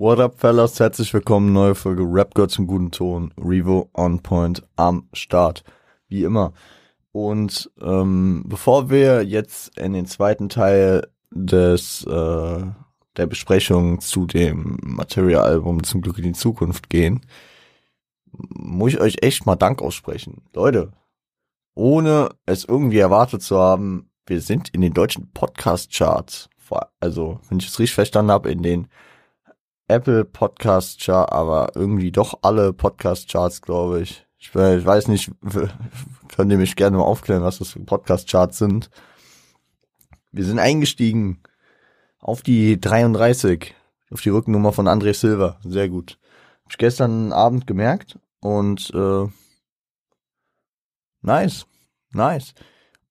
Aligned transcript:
What 0.00 0.20
up, 0.20 0.38
fellas? 0.38 0.78
Herzlich 0.78 1.12
willkommen, 1.12 1.52
neue 1.52 1.74
Folge 1.74 2.04
Rap 2.04 2.32
Girl 2.36 2.48
zum 2.48 2.68
guten 2.68 2.92
Ton. 2.92 3.34
Revo 3.36 3.90
on 3.94 4.20
point 4.20 4.62
am 4.76 5.08
Start. 5.12 5.64
Wie 6.06 6.22
immer. 6.22 6.52
Und 7.10 7.68
ähm, 7.80 8.44
bevor 8.46 8.90
wir 8.90 9.24
jetzt 9.24 9.76
in 9.76 9.94
den 9.94 10.06
zweiten 10.06 10.48
Teil 10.48 11.08
des 11.32 12.04
äh, 12.04 12.62
der 13.16 13.26
Besprechung 13.26 13.98
zu 13.98 14.26
dem 14.26 14.78
Material-Album 14.84 15.82
zum 15.82 16.00
Glück 16.00 16.18
in 16.18 16.26
die 16.26 16.32
Zukunft 16.32 16.90
gehen, 16.90 17.26
muss 18.30 18.92
ich 18.92 19.00
euch 19.00 19.16
echt 19.22 19.46
mal 19.46 19.56
Dank 19.56 19.82
aussprechen. 19.82 20.42
Leute, 20.54 20.92
ohne 21.74 22.28
es 22.46 22.64
irgendwie 22.64 22.98
erwartet 22.98 23.42
zu 23.42 23.58
haben, 23.58 24.12
wir 24.26 24.42
sind 24.42 24.68
in 24.68 24.80
den 24.80 24.94
deutschen 24.94 25.32
Podcast-Charts. 25.32 26.50
Also, 27.00 27.40
wenn 27.48 27.58
ich 27.58 27.66
es 27.66 27.80
richtig 27.80 27.96
verstanden 27.96 28.30
habe, 28.30 28.52
in 28.52 28.62
den 28.62 28.86
Apple 29.88 30.26
Podcast 30.26 31.00
Chart, 31.00 31.32
aber 31.32 31.72
irgendwie 31.74 32.12
doch 32.12 32.40
alle 32.42 32.74
Podcast 32.74 33.30
Charts, 33.30 33.62
glaube 33.62 34.02
ich. 34.02 34.26
ich. 34.36 34.48
Ich 34.54 34.54
weiß 34.54 35.08
nicht, 35.08 35.30
könnt 36.28 36.52
ihr 36.52 36.58
mich 36.58 36.76
gerne 36.76 36.98
mal 36.98 37.04
aufklären, 37.04 37.42
was 37.42 37.58
das 37.58 37.70
für 37.70 37.80
Podcast 37.80 38.28
Charts 38.28 38.58
sind. 38.58 38.90
Wir 40.30 40.44
sind 40.44 40.58
eingestiegen 40.58 41.42
auf 42.18 42.42
die 42.42 42.78
33, 42.78 43.74
auf 44.10 44.20
die 44.20 44.28
Rückennummer 44.28 44.74
von 44.74 44.88
André 44.88 45.14
Silva. 45.14 45.58
Sehr 45.64 45.88
gut. 45.88 46.18
Hab 46.64 46.72
ich 46.72 46.78
gestern 46.78 47.32
Abend 47.32 47.66
gemerkt 47.66 48.18
und 48.40 48.90
äh, 48.94 49.26
nice, 51.22 51.66
nice. 52.12 52.52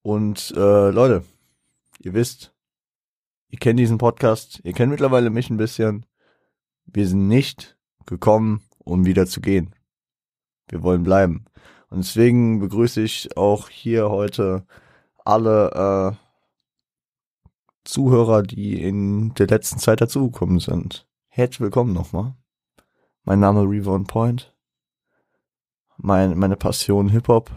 Und 0.04 0.54
äh, 0.56 0.92
Leute, 0.92 1.24
ihr 1.98 2.14
wisst, 2.14 2.54
ihr 3.50 3.58
kennt 3.58 3.80
diesen 3.80 3.98
Podcast, 3.98 4.62
ihr 4.64 4.74
kennt 4.74 4.92
mittlerweile 4.92 5.32
mich 5.32 5.50
ein 5.50 5.58
bisschen 5.58 6.06
wir 6.88 7.08
sind 7.08 7.28
nicht 7.28 7.78
gekommen, 8.06 8.62
um 8.80 9.06
wieder 9.06 9.28
zu 9.28 9.42
gehen. 9.42 9.76
Wir 10.70 10.84
wollen 10.84 11.04
bleiben. 11.04 11.46
Und 11.90 12.00
deswegen 12.00 12.60
begrüße 12.60 13.02
ich 13.02 13.38
auch 13.38 13.70
hier 13.70 14.10
heute 14.10 14.66
alle 15.24 16.16
äh, 16.16 16.28
Zuhörer, 17.84 18.44
die 18.44 18.82
in 18.82 19.34
der 19.36 19.48
letzten 19.48 19.80
Zeit 19.80 20.02
dazugekommen 20.02 20.60
sind. 20.60 21.08
Herzlich 21.28 21.62
willkommen 21.62 21.94
nochmal. 21.94 22.36
Mein 23.24 23.40
Name 23.40 23.62
Revon 23.62 24.06
Point. 24.06 24.54
Mein, 25.98 26.38
meine 26.38 26.58
Passion 26.58 27.10
Hip-Hop 27.10 27.52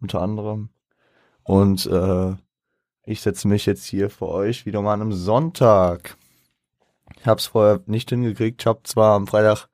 unter 0.00 0.20
anderem. 0.20 0.70
Und 1.44 1.86
äh, 1.86 2.34
ich 3.04 3.20
setze 3.20 3.48
mich 3.48 3.66
jetzt 3.66 3.84
hier 3.84 4.10
für 4.10 4.28
euch 4.28 4.66
wieder 4.66 4.82
mal 4.82 4.94
an 4.94 5.02
einem 5.02 5.12
Sonntag 5.12 6.16
ich 7.18 7.26
habe 7.26 7.38
es 7.38 7.46
vorher 7.46 7.80
nicht 7.86 8.10
hingekriegt. 8.10 8.62
Ich 8.62 8.66
habe 8.66 8.80
zwar 8.84 9.14
am 9.14 9.26
Freitag 9.26 9.68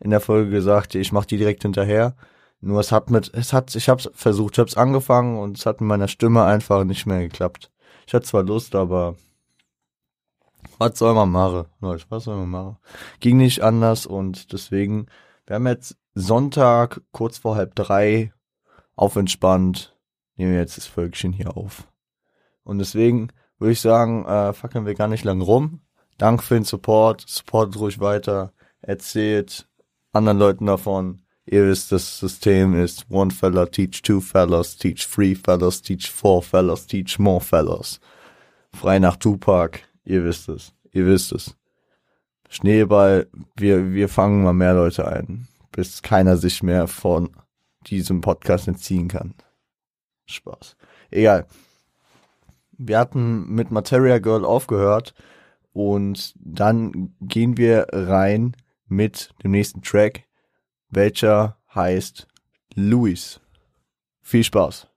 in 0.00 0.10
der 0.10 0.20
Folge 0.20 0.50
gesagt, 0.50 0.94
ich 0.94 1.12
mache 1.12 1.26
die 1.26 1.36
direkt 1.36 1.62
hinterher. 1.62 2.16
Nur 2.60 2.80
es 2.80 2.92
hat 2.92 3.10
mit, 3.10 3.32
es 3.34 3.52
hat, 3.52 3.74
ich 3.74 3.88
habe 3.88 4.00
es 4.00 4.10
versucht, 4.14 4.54
ich 4.54 4.58
habe 4.58 4.68
es 4.68 4.76
angefangen 4.76 5.38
und 5.38 5.58
es 5.58 5.66
hat 5.66 5.80
mit 5.80 5.88
meiner 5.88 6.08
Stimme 6.08 6.44
einfach 6.44 6.84
nicht 6.84 7.06
mehr 7.06 7.20
geklappt. 7.20 7.70
Ich 8.06 8.14
hatte 8.14 8.26
zwar 8.26 8.42
Lust, 8.42 8.74
aber 8.74 9.16
was 10.78 10.98
soll 10.98 11.14
man 11.14 11.30
machen? 11.30 11.66
Leute, 11.80 12.04
was 12.10 12.24
soll 12.24 12.36
man 12.36 12.50
machen? 12.50 12.76
Ging 13.20 13.38
nicht 13.38 13.62
anders 13.62 14.06
und 14.06 14.52
deswegen, 14.52 15.06
wir 15.46 15.56
haben 15.56 15.66
jetzt 15.66 15.96
Sonntag 16.14 17.02
kurz 17.12 17.38
vor 17.38 17.56
halb 17.56 17.74
drei 17.74 18.32
auf 18.94 19.16
entspannt, 19.16 19.96
nehmen 20.36 20.52
wir 20.52 20.58
jetzt 20.58 20.76
das 20.76 20.86
Völkchen 20.86 21.32
hier 21.32 21.56
auf. 21.56 21.88
Und 22.62 22.78
deswegen 22.78 23.28
würde 23.58 23.72
ich 23.72 23.80
sagen, 23.80 24.24
äh, 24.26 24.52
fackeln 24.52 24.86
wir 24.86 24.94
gar 24.94 25.08
nicht 25.08 25.24
lang 25.24 25.40
rum. 25.40 25.80
Danke 26.20 26.42
für 26.42 26.52
den 26.52 26.64
Support. 26.64 27.24
Supportet 27.26 27.80
ruhig 27.80 27.98
weiter. 27.98 28.52
Erzählt 28.82 29.66
anderen 30.12 30.36
Leuten 30.36 30.66
davon. 30.66 31.22
Ihr 31.46 31.66
wisst, 31.66 31.92
das 31.92 32.18
System 32.18 32.78
ist 32.78 33.06
one 33.08 33.30
fella 33.30 33.64
teach 33.64 34.02
two 34.02 34.20
fellas, 34.20 34.76
teach 34.76 35.08
three 35.08 35.34
fellas, 35.34 35.80
teach 35.80 36.10
four 36.10 36.42
fellas, 36.42 36.86
teach 36.86 37.18
more 37.18 37.40
fellas. 37.40 38.00
Frei 38.70 38.98
nach 38.98 39.16
Tupac. 39.16 39.80
Ihr 40.04 40.22
wisst 40.22 40.50
es. 40.50 40.74
Ihr 40.92 41.06
wisst 41.06 41.32
es. 41.32 41.56
Schneeball, 42.50 43.26
wir, 43.56 43.94
wir 43.94 44.10
fangen 44.10 44.44
mal 44.44 44.52
mehr 44.52 44.74
Leute 44.74 45.08
ein, 45.08 45.48
bis 45.72 46.02
keiner 46.02 46.36
sich 46.36 46.62
mehr 46.62 46.86
von 46.86 47.30
diesem 47.86 48.20
Podcast 48.20 48.68
entziehen 48.68 49.08
kann. 49.08 49.32
Spaß. 50.26 50.76
Egal. 51.10 51.46
Wir 52.76 52.98
hatten 52.98 53.54
mit 53.54 53.70
Materia 53.70 54.18
Girl 54.18 54.44
aufgehört 54.44 55.14
und 55.72 56.34
dann 56.36 57.14
gehen 57.20 57.56
wir 57.56 57.86
rein 57.92 58.56
mit 58.86 59.30
dem 59.42 59.52
nächsten 59.52 59.82
Track, 59.82 60.24
welcher 60.88 61.56
heißt 61.74 62.26
Luis. 62.74 63.40
Viel 64.22 64.44
Spaß. 64.44 64.88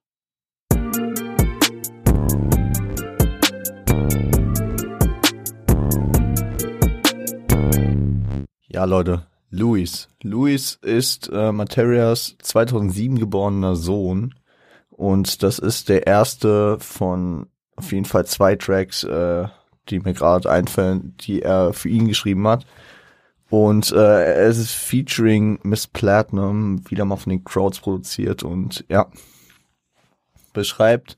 Ja, 8.67 8.85
Leute, 8.85 9.27
Luis. 9.51 10.09
Luis 10.23 10.79
ist 10.81 11.29
äh, 11.31 11.51
Materias 11.51 12.35
2007 12.41 13.19
geborener 13.19 13.75
Sohn 13.75 14.33
und 14.89 15.43
das 15.43 15.59
ist 15.59 15.89
der 15.89 16.07
erste 16.07 16.79
von 16.79 17.47
auf 17.75 17.91
jeden 17.91 18.05
Fall 18.05 18.25
zwei 18.25 18.55
Tracks, 18.55 19.03
äh, 19.03 19.47
die 19.89 19.99
mir 19.99 20.13
gerade 20.13 20.49
einfallen, 20.49 21.15
die 21.17 21.41
er 21.41 21.73
für 21.73 21.89
ihn 21.89 22.07
geschrieben 22.07 22.47
hat. 22.47 22.65
Und 23.49 23.91
äh, 23.91 24.33
es 24.45 24.57
ist 24.57 24.71
featuring 24.71 25.59
Miss 25.63 25.85
Platinum, 25.85 26.89
wieder 26.89 27.05
mal 27.05 27.17
von 27.17 27.29
den 27.29 27.43
Crowds 27.43 27.79
produziert 27.79 28.41
und 28.41 28.83
ja, 28.89 29.07
beschreibt 30.53 31.17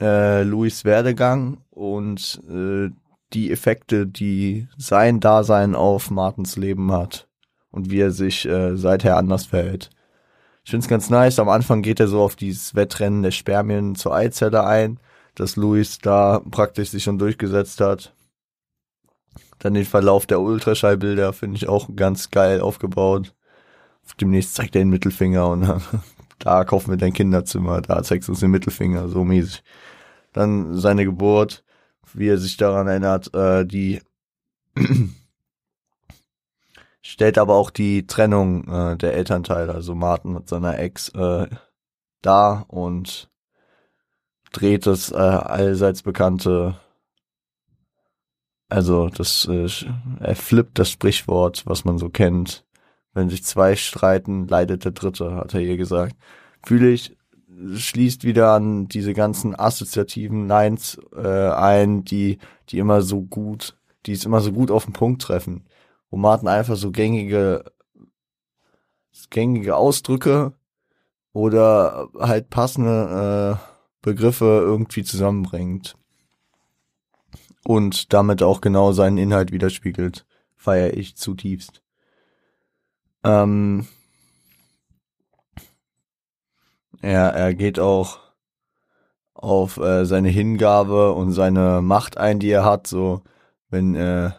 äh, 0.00 0.42
Louis 0.42 0.84
Werdegang 0.84 1.58
und 1.70 2.40
äh, 2.50 2.90
die 3.32 3.50
Effekte, 3.50 4.06
die 4.06 4.68
sein 4.76 5.20
Dasein 5.20 5.74
auf 5.74 6.10
Martins 6.10 6.56
Leben 6.56 6.92
hat 6.92 7.28
und 7.70 7.90
wie 7.90 8.00
er 8.00 8.10
sich 8.10 8.46
äh, 8.46 8.76
seither 8.76 9.16
anders 9.16 9.46
verhält. 9.46 9.90
Ich 10.64 10.70
finde 10.70 10.84
es 10.84 10.88
ganz 10.88 11.10
nice. 11.10 11.38
Am 11.38 11.48
Anfang 11.48 11.82
geht 11.82 12.00
er 12.00 12.08
so 12.08 12.22
auf 12.22 12.36
dieses 12.36 12.74
Wettrennen 12.74 13.22
der 13.22 13.32
Spermien 13.32 13.94
zur 13.96 14.14
Eizelle 14.14 14.64
ein 14.64 14.98
dass 15.34 15.56
Luis 15.56 15.98
da 15.98 16.40
praktisch 16.50 16.90
sich 16.90 17.02
schon 17.02 17.18
durchgesetzt 17.18 17.80
hat. 17.80 18.14
Dann 19.58 19.74
den 19.74 19.84
Verlauf 19.84 20.26
der 20.26 20.40
Ultraschallbilder 20.40 21.32
finde 21.32 21.56
ich 21.56 21.68
auch 21.68 21.88
ganz 21.96 22.30
geil 22.30 22.60
aufgebaut. 22.60 23.34
Demnächst 24.20 24.54
zeigt 24.54 24.76
er 24.76 24.82
den 24.82 24.90
Mittelfinger 24.90 25.48
und 25.48 25.80
da 26.38 26.64
kaufen 26.64 26.90
wir 26.90 26.98
dein 26.98 27.12
Kinderzimmer, 27.12 27.80
da 27.80 28.02
zeigst 28.02 28.28
du 28.28 28.32
uns 28.32 28.40
den 28.40 28.50
Mittelfinger, 28.50 29.08
so 29.08 29.24
mäßig. 29.24 29.62
Dann 30.32 30.74
seine 30.74 31.04
Geburt, 31.04 31.64
wie 32.12 32.28
er 32.28 32.38
sich 32.38 32.56
daran 32.56 32.86
erinnert, 32.86 33.32
äh, 33.34 33.64
die 33.64 34.02
stellt 37.00 37.38
aber 37.38 37.54
auch 37.54 37.70
die 37.70 38.06
Trennung 38.06 38.68
äh, 38.68 38.96
der 38.96 39.14
Elternteile, 39.14 39.72
also 39.72 39.94
Martin 39.94 40.34
mit 40.34 40.48
seiner 40.48 40.78
Ex, 40.78 41.08
äh, 41.10 41.46
dar 42.20 42.66
und 42.68 43.30
dreht 44.54 44.86
das 44.86 45.10
äh, 45.10 45.16
allseits 45.16 46.02
bekannte, 46.02 46.76
also 48.68 49.08
das, 49.08 49.46
äh, 49.46 49.68
er 50.20 50.36
flippt 50.36 50.78
das 50.78 50.90
Sprichwort, 50.90 51.66
was 51.66 51.84
man 51.84 51.98
so 51.98 52.08
kennt. 52.08 52.64
Wenn 53.12 53.28
sich 53.28 53.44
zwei 53.44 53.76
streiten, 53.76 54.48
leidet 54.48 54.84
der 54.84 54.92
Dritte, 54.92 55.36
hat 55.36 55.54
er 55.54 55.60
hier 55.60 55.76
gesagt. 55.76 56.16
Fühle 56.64 56.90
ich, 56.90 57.16
schließt 57.76 58.24
wieder 58.24 58.52
an 58.52 58.88
diese 58.88 59.12
ganzen 59.12 59.58
assoziativen 59.58 60.48
Lines 60.48 61.00
äh, 61.14 61.50
ein, 61.50 62.04
die, 62.04 62.38
die 62.68 62.78
immer 62.78 63.02
so 63.02 63.22
gut, 63.22 63.76
die 64.06 64.12
es 64.12 64.24
immer 64.24 64.40
so 64.40 64.52
gut 64.52 64.70
auf 64.70 64.84
den 64.84 64.92
Punkt 64.92 65.22
treffen. 65.22 65.66
Wo 66.10 66.16
Martin 66.16 66.48
einfach 66.48 66.76
so 66.76 66.90
gängige, 66.90 67.64
gängige 69.30 69.76
Ausdrücke 69.76 70.52
oder 71.32 72.08
halt 72.18 72.50
passende 72.50 73.58
äh, 73.60 73.73
Begriffe 74.04 74.44
irgendwie 74.44 75.02
zusammenbringt 75.02 75.96
und 77.64 78.12
damit 78.12 78.42
auch 78.42 78.60
genau 78.60 78.92
seinen 78.92 79.16
Inhalt 79.16 79.50
widerspiegelt, 79.50 80.26
feiere 80.56 80.92
ich 80.92 81.16
zutiefst. 81.16 81.80
Ähm, 83.24 83.86
er, 87.00 87.32
er 87.32 87.54
geht 87.54 87.78
auch 87.78 88.18
auf 89.32 89.78
äh, 89.78 90.04
seine 90.04 90.28
Hingabe 90.28 91.12
und 91.12 91.32
seine 91.32 91.80
Macht 91.80 92.18
ein, 92.18 92.38
die 92.40 92.50
er 92.50 92.66
hat, 92.66 92.86
so 92.86 93.22
wenn 93.70 93.94
äh, 93.94 94.32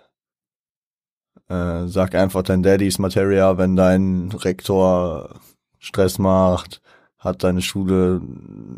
äh, 1.50 1.88
sag 1.88 2.14
einfach 2.14 2.44
dein 2.44 2.62
Daddy's 2.62 3.00
Materia, 3.00 3.58
wenn 3.58 3.76
dein 3.76 4.32
Rektor 4.32 5.40
Stress 5.80 6.20
macht, 6.20 6.82
hat 7.26 7.42
seine 7.42 7.62
Schule 7.62 8.22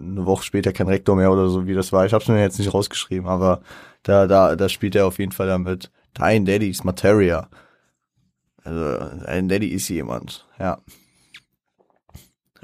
eine 0.01 0.25
Woche 0.25 0.43
später 0.43 0.73
kein 0.73 0.87
Rektor 0.87 1.15
mehr 1.15 1.31
oder 1.31 1.49
so, 1.49 1.67
wie 1.67 1.73
das 1.73 1.91
war. 1.91 2.05
Ich 2.05 2.13
habe 2.13 2.23
es 2.23 2.27
mir 2.29 2.39
jetzt 2.39 2.57
nicht 2.57 2.73
rausgeschrieben, 2.73 3.27
aber 3.27 3.61
da, 4.03 4.25
da, 4.25 4.55
da 4.55 4.69
spielt 4.69 4.95
er 4.95 5.05
auf 5.05 5.19
jeden 5.19 5.33
Fall 5.33 5.47
damit. 5.47 5.91
Dein 6.13 6.45
Daddy's 6.45 6.83
Materia. 6.83 7.49
Also 8.63 8.97
ein 9.25 9.47
Daddy 9.47 9.67
ist 9.67 9.87
jemand, 9.89 10.47
ja. 10.59 10.79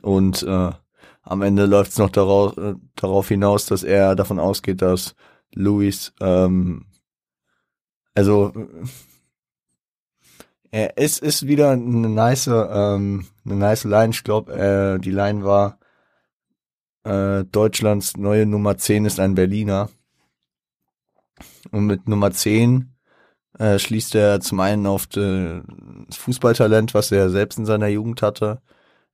Und 0.02 0.44
äh, 0.44 0.72
am 1.22 1.42
Ende 1.42 1.66
läuft 1.66 1.92
es 1.92 1.98
noch 1.98 2.10
darauf, 2.10 2.58
äh, 2.58 2.76
darauf 2.96 3.28
hinaus, 3.28 3.66
dass 3.66 3.84
er 3.84 4.16
davon 4.16 4.40
ausgeht, 4.40 4.82
dass 4.82 5.16
Louis, 5.54 6.14
ähm, 6.20 6.86
also 8.16 8.52
er 10.74 10.98
ist, 10.98 11.20
ist 11.20 11.46
wieder 11.46 11.70
eine 11.70 12.10
nice, 12.10 12.48
ähm, 12.48 13.28
eine 13.46 13.56
nice 13.56 13.84
Line. 13.84 14.10
Ich 14.10 14.24
glaube, 14.24 14.54
äh, 14.54 15.00
die 15.00 15.12
Line 15.12 15.44
war 15.44 15.78
äh, 17.04 17.44
Deutschlands 17.46 18.18
neue 18.18 18.48
Nummer 18.48 18.76
10 18.76 19.06
ist 19.06 19.20
ein 19.20 19.36
Berliner. 19.36 19.90
Und 21.70 21.86
mit 21.86 22.08
Nummer 22.08 22.32
10 22.32 22.92
äh, 23.60 23.78
schließt 23.78 24.16
er 24.16 24.40
zum 24.42 24.60
einen 24.62 24.88
auf 24.88 25.06
das 25.06 25.62
Fußballtalent, 26.18 26.96
was 26.96 27.12
er 27.12 27.30
selbst 27.30 27.60
in 27.60 27.68
seiner 27.68 27.88
Jugend 27.88 28.24
hatte, 28.24 28.60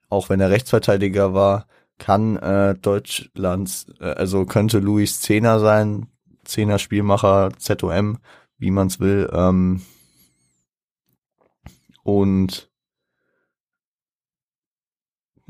auch 0.07 0.29
wenn 0.29 0.39
er 0.39 0.51
Rechtsverteidiger 0.51 1.33
war, 1.33 1.67
kann 1.97 2.38
äh, 2.38 2.75
Deutschlands, 2.75 3.88
äh, 4.00 4.06
also 4.06 4.45
könnte 4.45 4.79
Luis 4.79 5.19
Zehner 5.19 5.59
sein, 5.59 6.07
Zehner 6.45 6.79
Spielmacher, 6.79 7.50
ZOM, 7.57 8.19
wie 8.57 8.71
man 8.71 8.88
es 8.88 9.01
will. 9.01 9.29
Ähm, 9.33 9.81
und 12.04 12.69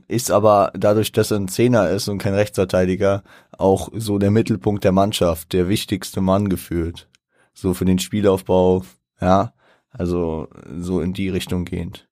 ist 0.07 0.31
aber 0.31 0.71
dadurch, 0.73 1.11
dass 1.11 1.31
er 1.31 1.37
ein 1.37 1.47
Zehner 1.47 1.89
ist 1.89 2.07
und 2.07 2.17
kein 2.17 2.33
Rechtsverteidiger, 2.33 3.23
auch 3.57 3.89
so 3.93 4.17
der 4.17 4.31
Mittelpunkt 4.31 4.83
der 4.83 4.91
Mannschaft, 4.91 5.53
der 5.53 5.69
wichtigste 5.69 6.19
Mann 6.19 6.49
gefühlt. 6.49 7.07
So 7.53 7.73
für 7.73 7.85
den 7.85 7.99
Spielaufbau, 7.99 8.83
ja, 9.21 9.53
also 9.91 10.47
so 10.79 10.99
in 11.01 11.13
die 11.13 11.29
Richtung 11.29 11.65
gehend. 11.65 12.07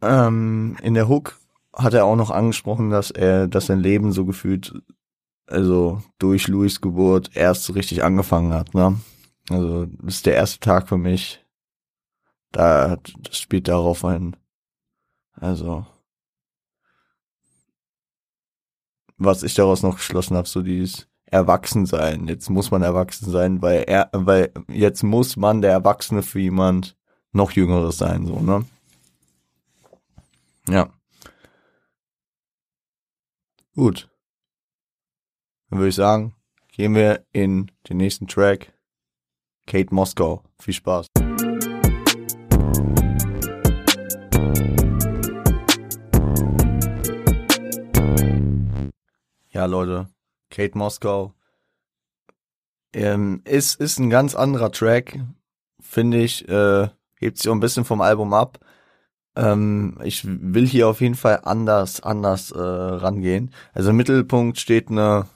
Ähm, 0.00 0.76
in 0.82 0.94
der 0.94 1.08
Hook 1.08 1.38
hat 1.72 1.94
er 1.94 2.04
auch 2.04 2.16
noch 2.16 2.30
angesprochen, 2.30 2.90
dass 2.90 3.10
er, 3.10 3.48
dass 3.48 3.66
sein 3.66 3.80
Leben 3.80 4.12
so 4.12 4.24
gefühlt, 4.24 4.74
also 5.46 6.02
durch 6.18 6.46
Louis 6.46 6.80
Geburt 6.80 7.30
erst 7.34 7.64
so 7.64 7.72
richtig 7.72 8.04
angefangen 8.04 8.52
hat, 8.52 8.74
ne? 8.74 9.00
Also, 9.50 9.86
das 9.86 10.16
ist 10.16 10.26
der 10.26 10.34
erste 10.34 10.60
Tag 10.60 10.88
für 10.88 10.98
mich. 10.98 11.42
Da, 12.52 12.96
das 13.18 13.38
spielt 13.38 13.68
darauf 13.68 14.04
ein. 14.04 14.36
Also, 15.32 15.86
was 19.16 19.42
ich 19.42 19.54
daraus 19.54 19.82
noch 19.82 19.96
geschlossen 19.96 20.36
habe, 20.36 20.48
so 20.48 20.62
dieses 20.62 21.08
Erwachsensein. 21.26 22.26
Jetzt 22.26 22.48
muss 22.48 22.70
man 22.70 22.82
erwachsen 22.82 23.30
sein, 23.30 23.60
weil 23.60 23.82
er, 23.82 24.08
weil 24.12 24.52
jetzt 24.68 25.02
muss 25.02 25.36
man 25.36 25.60
der 25.60 25.72
Erwachsene 25.72 26.22
für 26.22 26.40
jemand 26.40 26.96
noch 27.32 27.52
Jüngeres 27.52 27.98
sein, 27.98 28.26
so, 28.26 28.40
ne? 28.40 28.64
Ja. 30.68 30.90
Gut. 33.74 34.10
Dann 35.70 35.78
würde 35.78 35.90
ich 35.90 35.94
sagen, 35.94 36.34
gehen 36.72 36.94
wir 36.94 37.26
in 37.32 37.70
den 37.88 37.98
nächsten 37.98 38.26
Track. 38.26 38.72
Kate 39.66 39.94
Moskau. 39.94 40.42
Viel 40.58 40.74
Spaß. 40.74 41.06
Ja, 49.58 49.66
Leute, 49.66 50.06
Kate 50.50 50.78
Moskau 50.78 51.34
ähm, 52.92 53.42
ist, 53.44 53.80
ist 53.80 53.98
ein 53.98 54.08
ganz 54.08 54.36
anderer 54.36 54.70
Track, 54.70 55.18
finde 55.80 56.18
ich, 56.18 56.48
äh, 56.48 56.86
hebt 57.16 57.38
sich 57.38 57.48
auch 57.48 57.54
ein 57.54 57.58
bisschen 57.58 57.84
vom 57.84 58.00
Album 58.00 58.34
ab. 58.34 58.60
Ähm, 59.34 59.98
ich 60.04 60.24
will 60.24 60.64
hier 60.64 60.86
auf 60.86 61.00
jeden 61.00 61.16
Fall 61.16 61.40
anders, 61.42 62.00
anders 62.00 62.52
äh, 62.52 62.60
rangehen. 62.60 63.52
Also 63.72 63.90
im 63.90 63.96
Mittelpunkt 63.96 64.60
steht 64.60 64.90
eine 64.92 65.26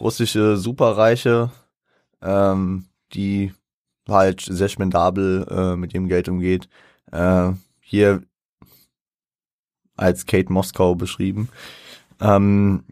russische 0.00 0.56
Superreiche, 0.56 1.50
ähm, 2.22 2.86
die 3.12 3.52
halt 4.08 4.40
sehr 4.40 4.70
spendabel 4.70 5.46
äh, 5.50 5.76
mit 5.76 5.92
ihrem 5.92 6.08
Geld 6.08 6.30
umgeht. 6.30 6.70
Äh, 7.12 7.52
hier 7.80 8.22
als 9.94 10.24
Kate 10.24 10.50
Moskau 10.50 10.94
beschrieben. 10.94 11.50
Ähm, 12.18 12.84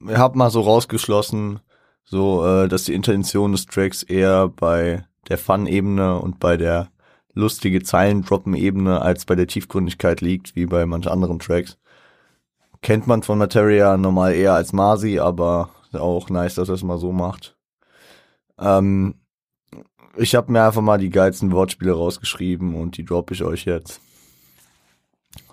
ich 0.00 0.16
habe 0.16 0.38
mal 0.38 0.50
so 0.50 0.60
rausgeschlossen, 0.60 1.60
so 2.04 2.46
äh, 2.46 2.68
dass 2.68 2.84
die 2.84 2.94
Intention 2.94 3.52
des 3.52 3.66
Tracks 3.66 4.02
eher 4.02 4.48
bei 4.48 5.04
der 5.28 5.38
Fun-Ebene 5.38 6.18
und 6.18 6.40
bei 6.40 6.56
der 6.56 6.90
lustige 7.34 7.82
Zeilen-Droppen-Ebene 7.82 9.00
als 9.00 9.24
bei 9.24 9.34
der 9.34 9.46
Tiefgründigkeit 9.46 10.20
liegt, 10.20 10.56
wie 10.56 10.66
bei 10.66 10.86
manchen 10.86 11.12
anderen 11.12 11.38
Tracks. 11.38 11.78
Kennt 12.80 13.06
man 13.06 13.22
von 13.22 13.38
Materia 13.38 13.96
normal 13.96 14.34
eher 14.34 14.54
als 14.54 14.72
Masi, 14.72 15.18
aber 15.18 15.70
auch 15.92 16.30
nice, 16.30 16.54
dass 16.56 16.68
er 16.68 16.74
es 16.74 16.82
mal 16.82 16.98
so 16.98 17.12
macht. 17.12 17.56
Ähm, 18.58 19.14
ich 20.16 20.34
habe 20.34 20.50
mir 20.50 20.64
einfach 20.64 20.82
mal 20.82 20.98
die 20.98 21.10
geilsten 21.10 21.52
Wortspiele 21.52 21.92
rausgeschrieben 21.92 22.74
und 22.74 22.96
die 22.96 23.04
droppe 23.04 23.34
ich 23.34 23.44
euch 23.44 23.64
jetzt. 23.64 24.00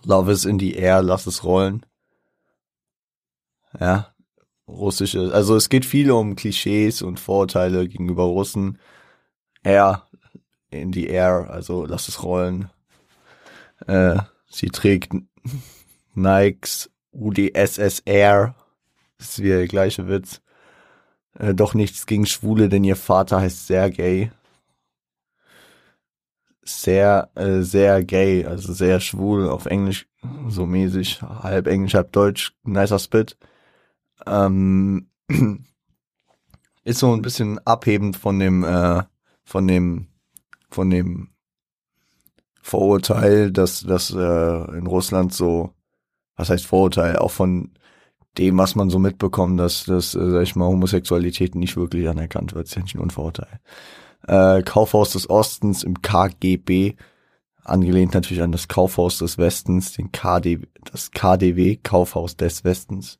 Love 0.03 0.31
is 0.31 0.45
in 0.45 0.59
the 0.59 0.73
air, 0.75 1.01
lass 1.01 1.27
es 1.27 1.43
rollen. 1.43 1.85
Ja, 3.79 4.13
russische, 4.67 5.31
also 5.33 5.55
es 5.55 5.69
geht 5.69 5.85
viel 5.85 6.11
um 6.11 6.35
Klischees 6.35 7.01
und 7.01 7.19
Vorurteile 7.19 7.87
gegenüber 7.87 8.23
Russen. 8.23 8.79
Air, 9.63 10.03
in 10.69 10.93
the 10.93 11.07
air, 11.07 11.49
also 11.49 11.85
lass 11.85 12.07
es 12.07 12.23
rollen. 12.23 12.69
Äh, 13.87 14.17
sie 14.47 14.69
trägt 14.69 15.13
Nikes 16.13 16.91
UdSS 17.11 18.01
Air. 18.05 18.55
Das 19.17 19.29
ist 19.29 19.43
wieder 19.43 19.57
der 19.57 19.67
gleiche 19.67 20.07
Witz. 20.07 20.41
Äh, 21.37 21.53
doch 21.53 21.73
nichts 21.73 22.05
gegen 22.05 22.25
Schwule, 22.25 22.69
denn 22.69 22.83
ihr 22.83 22.95
Vater 22.95 23.41
heißt 23.41 23.67
sehr 23.67 23.89
gay. 23.89 24.31
Sehr, 26.63 27.29
äh, 27.35 27.61
sehr 27.61 28.03
gay, 28.03 28.45
also 28.45 28.73
sehr 28.73 28.99
schwul 28.99 29.49
auf 29.49 29.67
Englisch, 29.67 30.07
so 30.47 30.65
mäßig, 30.65 31.21
halb 31.21 31.67
Englisch, 31.67 31.93
halb 31.93 32.11
Deutsch, 32.11 32.55
nicer 32.63 32.97
Spit. 32.97 33.37
Ähm, 34.25 35.07
ist 36.83 36.99
so 36.99 37.13
ein 37.13 37.21
bisschen 37.21 37.59
abhebend 37.65 38.15
von 38.15 38.39
dem, 38.39 38.63
äh, 38.63 39.03
von 39.43 39.67
dem, 39.67 40.07
von 40.69 40.89
dem 40.89 41.29
Vorurteil, 42.61 43.51
dass 43.51 43.81
das 43.81 44.11
äh, 44.11 44.77
in 44.77 44.87
Russland 44.87 45.33
so, 45.33 45.73
was 46.35 46.49
heißt 46.49 46.65
Vorurteil, 46.65 47.17
auch 47.17 47.31
von 47.31 47.71
dem, 48.37 48.57
was 48.57 48.75
man 48.75 48.89
so 48.89 48.99
mitbekommt, 48.99 49.59
dass 49.59 49.85
das, 49.85 50.15
äh, 50.15 50.31
sag 50.31 50.43
ich 50.43 50.55
mal, 50.55 50.65
Homosexualität 50.65 51.55
nicht 51.55 51.77
wirklich 51.77 52.07
anerkannt 52.09 52.53
wird, 52.53 52.67
ist 52.67 52.75
ja 52.75 52.81
nicht 52.81 52.95
nur 52.95 53.05
ein 53.05 53.11
Vorurteil. 53.11 53.59
Äh, 54.27 54.63
Kaufhaus 54.63 55.11
des 55.11 55.29
Ostens 55.29 55.83
im 55.83 56.01
KGB, 56.01 56.95
angelehnt 57.63 58.13
natürlich 58.13 58.43
an 58.43 58.51
das 58.51 58.67
Kaufhaus 58.67 59.19
des 59.19 59.37
Westens, 59.37 59.93
den 59.93 60.11
KD, 60.11 60.67
das 60.91 61.11
KDW, 61.11 61.77
Kaufhaus 61.77 62.37
des 62.37 62.63
Westens, 62.63 63.19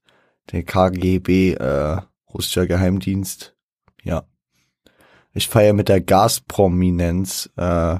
der 0.51 0.63
KGB, 0.63 1.53
äh, 1.53 2.01
russischer 2.33 2.67
Geheimdienst, 2.67 3.55
ja. 4.03 4.23
Ich 5.33 5.49
feiere 5.49 5.73
mit 5.73 5.89
der 5.89 6.01
Gazprominenz, 6.01 7.49
äh, 7.57 7.99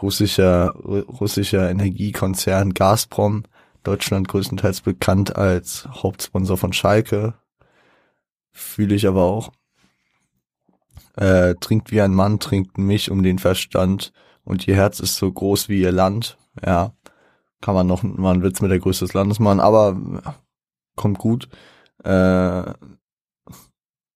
russischer, 0.00 0.70
russischer 0.74 1.70
Energiekonzern 1.70 2.74
Gazprom, 2.74 3.44
Deutschland 3.82 4.28
größtenteils 4.28 4.82
bekannt 4.82 5.36
als 5.36 5.88
Hauptsponsor 5.90 6.58
von 6.58 6.72
Schalke. 6.72 7.34
Fühle 8.52 8.94
ich 8.94 9.06
aber 9.06 9.22
auch. 9.22 9.52
Äh, 11.16 11.54
trinkt 11.60 11.90
wie 11.90 12.00
ein 12.00 12.14
Mann, 12.14 12.40
trinkt 12.40 12.78
mich 12.78 13.10
um 13.10 13.22
den 13.22 13.38
Verstand 13.38 14.12
und 14.44 14.66
ihr 14.68 14.76
Herz 14.76 15.00
ist 15.00 15.16
so 15.16 15.30
groß 15.30 15.68
wie 15.68 15.80
ihr 15.80 15.92
Land. 15.92 16.36
Ja, 16.64 16.92
kann 17.60 17.74
man 17.74 17.86
noch 17.86 18.02
mal 18.02 18.34
einen 18.34 18.42
Witz 18.42 18.60
mit 18.60 18.70
der 18.70 18.78
Größe 18.78 19.04
des 19.04 19.14
Landes 19.14 19.38
machen, 19.38 19.60
aber 19.60 20.36
kommt 21.00 21.18
gut. 21.18 21.48
Äh, 22.04 22.74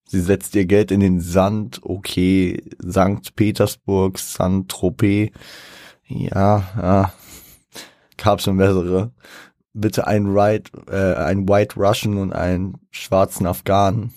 sie 0.07 0.21
setzt 0.21 0.55
ihr 0.55 0.67
Geld 0.67 0.91
in 0.91 1.01
den 1.01 1.21
Sand, 1.21 1.81
okay, 1.83 2.63
Sankt 2.79 3.37
Petersburg, 3.37 4.19
Saint-Tropez, 4.19 5.31
ja, 6.07 6.63
ja, 6.77 7.13
gab 8.19 8.43
schon 8.43 8.59
bessere. 8.59 9.13
Bitte 9.73 10.07
ein 10.07 10.35
White, 10.35 10.73
äh, 10.89 11.15
ein 11.15 11.49
White 11.49 11.77
Russian 11.77 12.19
und 12.19 12.35
einen 12.35 12.77
schwarzen 12.91 13.47
Afghanen. 13.47 14.13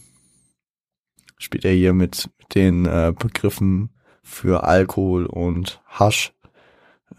Spielt 1.37 1.63
er 1.63 1.73
hier 1.73 1.93
mit 1.93 2.29
den 2.53 2.85
äh, 2.85 3.13
Begriffen 3.17 3.91
für 4.23 4.65
Alkohol 4.65 5.25
und 5.25 5.81
Hasch 5.87 6.33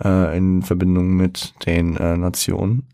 äh, 0.05 0.37
in 0.37 0.63
Verbindung 0.63 1.17
mit 1.17 1.55
den 1.65 1.97
äh, 1.97 2.19
Nationen. 2.19 2.87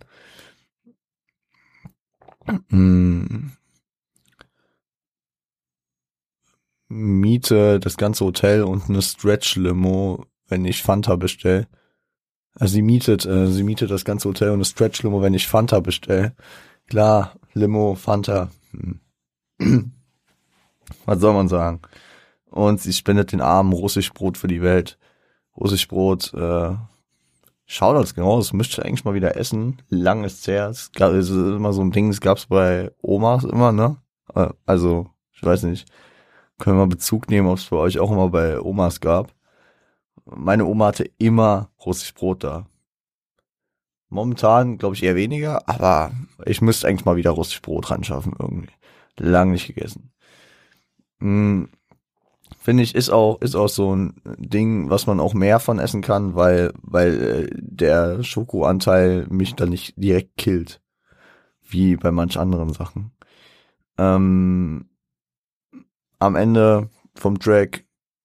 Miete 6.88 7.80
das 7.80 7.96
ganze 7.96 8.24
Hotel 8.24 8.62
und 8.62 8.88
eine 8.88 9.02
Stretch-Limo, 9.02 10.26
wenn 10.48 10.64
ich 10.64 10.82
Fanta 10.82 11.16
bestell. 11.16 11.66
Also 12.54 12.74
sie 12.74 12.82
mietet, 12.82 13.26
äh, 13.26 13.48
sie 13.48 13.64
mietet 13.64 13.90
das 13.90 14.04
ganze 14.04 14.28
Hotel 14.28 14.50
und 14.50 14.56
eine 14.56 14.64
Stretch-Limo, 14.64 15.22
wenn 15.22 15.34
ich 15.34 15.48
Fanta 15.48 15.80
bestell. 15.80 16.34
Klar, 16.86 17.34
Limo, 17.54 17.94
Fanta. 17.94 18.50
Hm. 18.70 19.00
Was 21.06 21.20
soll 21.20 21.34
man 21.34 21.48
sagen? 21.48 21.80
Und 22.50 22.80
sie 22.80 22.92
spendet 22.92 23.32
den 23.32 23.40
Armen 23.40 23.72
Russischbrot 23.72 24.38
für 24.38 24.48
die 24.48 24.62
Welt. 24.62 24.98
Russischbrot, 25.56 26.32
äh, 26.34 26.76
das 27.66 28.14
genau, 28.14 28.38
das 28.38 28.52
müsste 28.52 28.80
ich 28.80 28.86
eigentlich 28.86 29.04
mal 29.04 29.14
wieder 29.14 29.36
essen. 29.36 29.82
Lang 29.88 30.24
ist 30.24 30.46
her. 30.46 30.68
Es 30.68 30.92
gab, 30.92 31.12
es 31.12 31.30
ist 31.30 31.36
immer 31.36 31.72
so 31.72 31.82
ein 31.82 31.92
Ding, 31.92 32.08
das 32.08 32.20
gab's 32.20 32.46
bei 32.46 32.90
Omas 33.02 33.44
immer, 33.44 33.72
ne? 33.72 33.96
Äh, 34.34 34.50
also, 34.66 35.10
ich 35.32 35.42
weiß 35.42 35.64
nicht. 35.64 35.88
Können 36.58 36.78
wir 36.78 36.86
Bezug 36.86 37.28
nehmen, 37.30 37.48
ob 37.48 37.58
es 37.58 37.66
bei 37.66 37.76
euch 37.76 37.98
auch 37.98 38.12
immer 38.12 38.28
bei 38.28 38.60
Omas 38.60 39.00
gab. 39.00 39.34
Meine 40.24 40.66
Oma 40.66 40.86
hatte 40.86 41.10
immer 41.18 41.70
Russischbrot 41.84 42.44
da. 42.44 42.66
Momentan, 44.08 44.78
glaube 44.78 44.94
ich, 44.94 45.02
eher 45.02 45.16
weniger, 45.16 45.68
aber 45.68 46.12
ich 46.46 46.60
müsste 46.60 46.86
eigentlich 46.86 47.04
mal 47.04 47.16
wieder 47.16 47.32
Russischbrot 47.32 47.90
ran 47.90 48.04
schaffen 48.04 48.34
irgendwie. 48.38 48.70
Lang 49.18 49.50
nicht 49.50 49.66
gegessen. 49.66 50.12
Hm, 51.20 51.68
Finde 52.64 52.82
ich, 52.82 52.94
ist 52.94 53.10
auch, 53.10 53.42
ist 53.42 53.56
auch 53.56 53.68
so 53.68 53.94
ein 53.94 54.22
Ding, 54.38 54.88
was 54.88 55.06
man 55.06 55.20
auch 55.20 55.34
mehr 55.34 55.60
von 55.60 55.78
essen 55.78 56.00
kann, 56.00 56.34
weil, 56.34 56.72
weil 56.80 57.22
äh, 57.22 57.50
der 57.60 58.22
Schokoanteil 58.22 59.26
mich 59.28 59.54
dann 59.54 59.68
nicht 59.68 59.92
direkt 59.98 60.38
killt. 60.38 60.80
Wie 61.60 61.96
bei 61.96 62.10
manch 62.10 62.38
anderen 62.38 62.72
Sachen. 62.72 63.12
Ähm, 63.98 64.88
am 66.18 66.36
Ende 66.36 66.88
vom 67.14 67.38
Track 67.38 67.84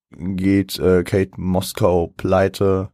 geht 0.10 0.80
äh, 0.80 1.04
Kate 1.04 1.32
Moskau 1.36 2.08
pleite 2.16 2.92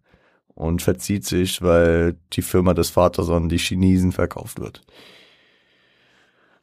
und 0.55 0.81
verzieht 0.81 1.25
sich, 1.25 1.61
weil 1.61 2.17
die 2.33 2.41
Firma 2.41 2.73
des 2.73 2.89
Vaters 2.89 3.29
an 3.29 3.49
die 3.49 3.59
Chinesen 3.59 4.13
verkauft 4.13 4.59
wird. 4.59 4.81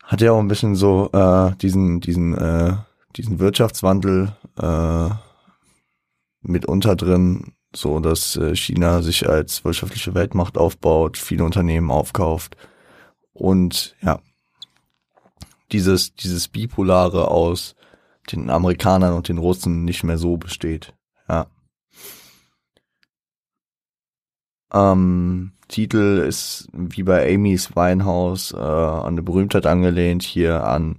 Hat 0.02 0.20
ja 0.22 0.32
auch 0.32 0.40
ein 0.40 0.48
bisschen 0.48 0.74
so 0.74 1.08
äh, 1.12 1.54
diesen, 1.58 2.00
diesen, 2.00 2.36
äh, 2.36 2.78
diesen 3.16 3.38
Wirtschaftswandel 3.38 4.36
äh, 4.58 5.10
mitunter 6.42 6.96
drin, 6.96 7.54
so 7.74 8.00
dass 8.00 8.36
äh, 8.36 8.54
China 8.54 9.02
sich 9.02 9.28
als 9.28 9.64
wirtschaftliche 9.64 10.14
Weltmacht 10.14 10.58
aufbaut, 10.58 11.16
viele 11.16 11.44
Unternehmen 11.44 11.90
aufkauft 11.90 12.56
und 13.32 13.96
ja, 14.02 14.20
dieses, 15.72 16.14
dieses 16.14 16.48
Bipolare 16.48 17.28
aus 17.28 17.74
den 18.30 18.50
Amerikanern 18.50 19.14
und 19.14 19.28
den 19.28 19.38
Russen 19.38 19.84
nicht 19.84 20.04
mehr 20.04 20.18
so 20.18 20.36
besteht. 20.36 20.94
Ja. 21.28 21.46
Ähm, 24.72 25.52
Titel 25.68 26.24
ist 26.26 26.68
wie 26.72 27.02
bei 27.02 27.34
Amy's 27.34 27.74
Weinhaus 27.74 28.52
äh, 28.52 28.56
an 28.56 29.06
eine 29.06 29.22
Berühmtheit 29.22 29.66
angelehnt, 29.66 30.22
hier 30.22 30.64
an 30.64 30.98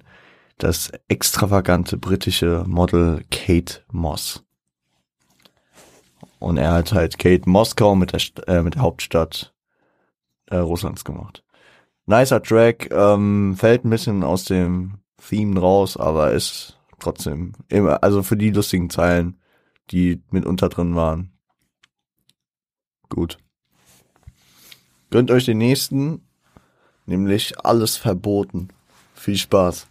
das 0.58 0.92
extravagante 1.08 1.98
britische 1.98 2.64
Model 2.68 3.24
Kate 3.32 3.82
Moss. 3.92 4.44
Und 6.40 6.58
er 6.58 6.74
hat 6.74 6.94
halt 6.94 7.18
Kate 7.18 7.50
Moskau 7.50 7.96
mit 7.96 8.12
der, 8.14 8.22
äh, 8.48 8.62
mit 8.62 8.76
der 8.76 8.82
Hauptstadt 8.82 9.54
äh, 10.48 10.58
Russlands 10.58 11.06
gemacht. 11.06 11.44
Nicer 12.06 12.44
Track, 12.44 12.92
ähm, 12.92 13.56
fällt 13.58 13.86
ein 13.86 13.90
bisschen 13.90 14.24
aus 14.24 14.44
dem 14.46 15.00
Theme 15.18 15.60
raus, 15.60 15.96
aber 15.96 16.32
ist 16.32 16.78
trotzdem 17.00 17.54
immer, 17.70 18.04
also 18.04 18.24
für 18.24 18.36
die 18.36 18.52
lustigen 18.52 18.90
Zeilen, 18.90 19.40
die 19.92 20.22
mitunter 20.32 20.70
drin 20.70 20.96
waren. 20.96 21.32
Gut. 23.10 23.38
Gönnt 25.10 25.32
euch 25.32 25.46
den 25.46 25.60
nächsten, 25.60 26.28
nämlich 27.06 27.64
alles 27.64 27.96
verboten. 27.96 28.70
Viel 29.14 29.38
Spaß. 29.38 29.88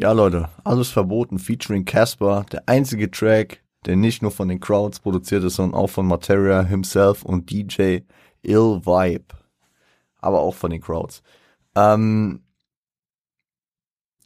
Ja, 0.00 0.12
Leute, 0.12 0.48
alles 0.64 0.88
verboten, 0.88 1.38
featuring 1.38 1.84
Casper, 1.84 2.46
der 2.50 2.66
einzige 2.66 3.10
Track, 3.10 3.62
der 3.84 3.96
nicht 3.96 4.22
nur 4.22 4.30
von 4.30 4.48
den 4.48 4.58
Crowds 4.58 4.98
produziert 4.98 5.44
ist, 5.44 5.56
sondern 5.56 5.78
auch 5.78 5.88
von 5.88 6.06
Materia 6.06 6.62
himself 6.62 7.22
und 7.22 7.50
DJ 7.50 7.98
Ill 8.40 8.80
Vibe. 8.86 9.26
Aber 10.16 10.40
auch 10.40 10.54
von 10.54 10.70
den 10.70 10.80
Crowds. 10.80 11.22
Ähm, 11.74 12.40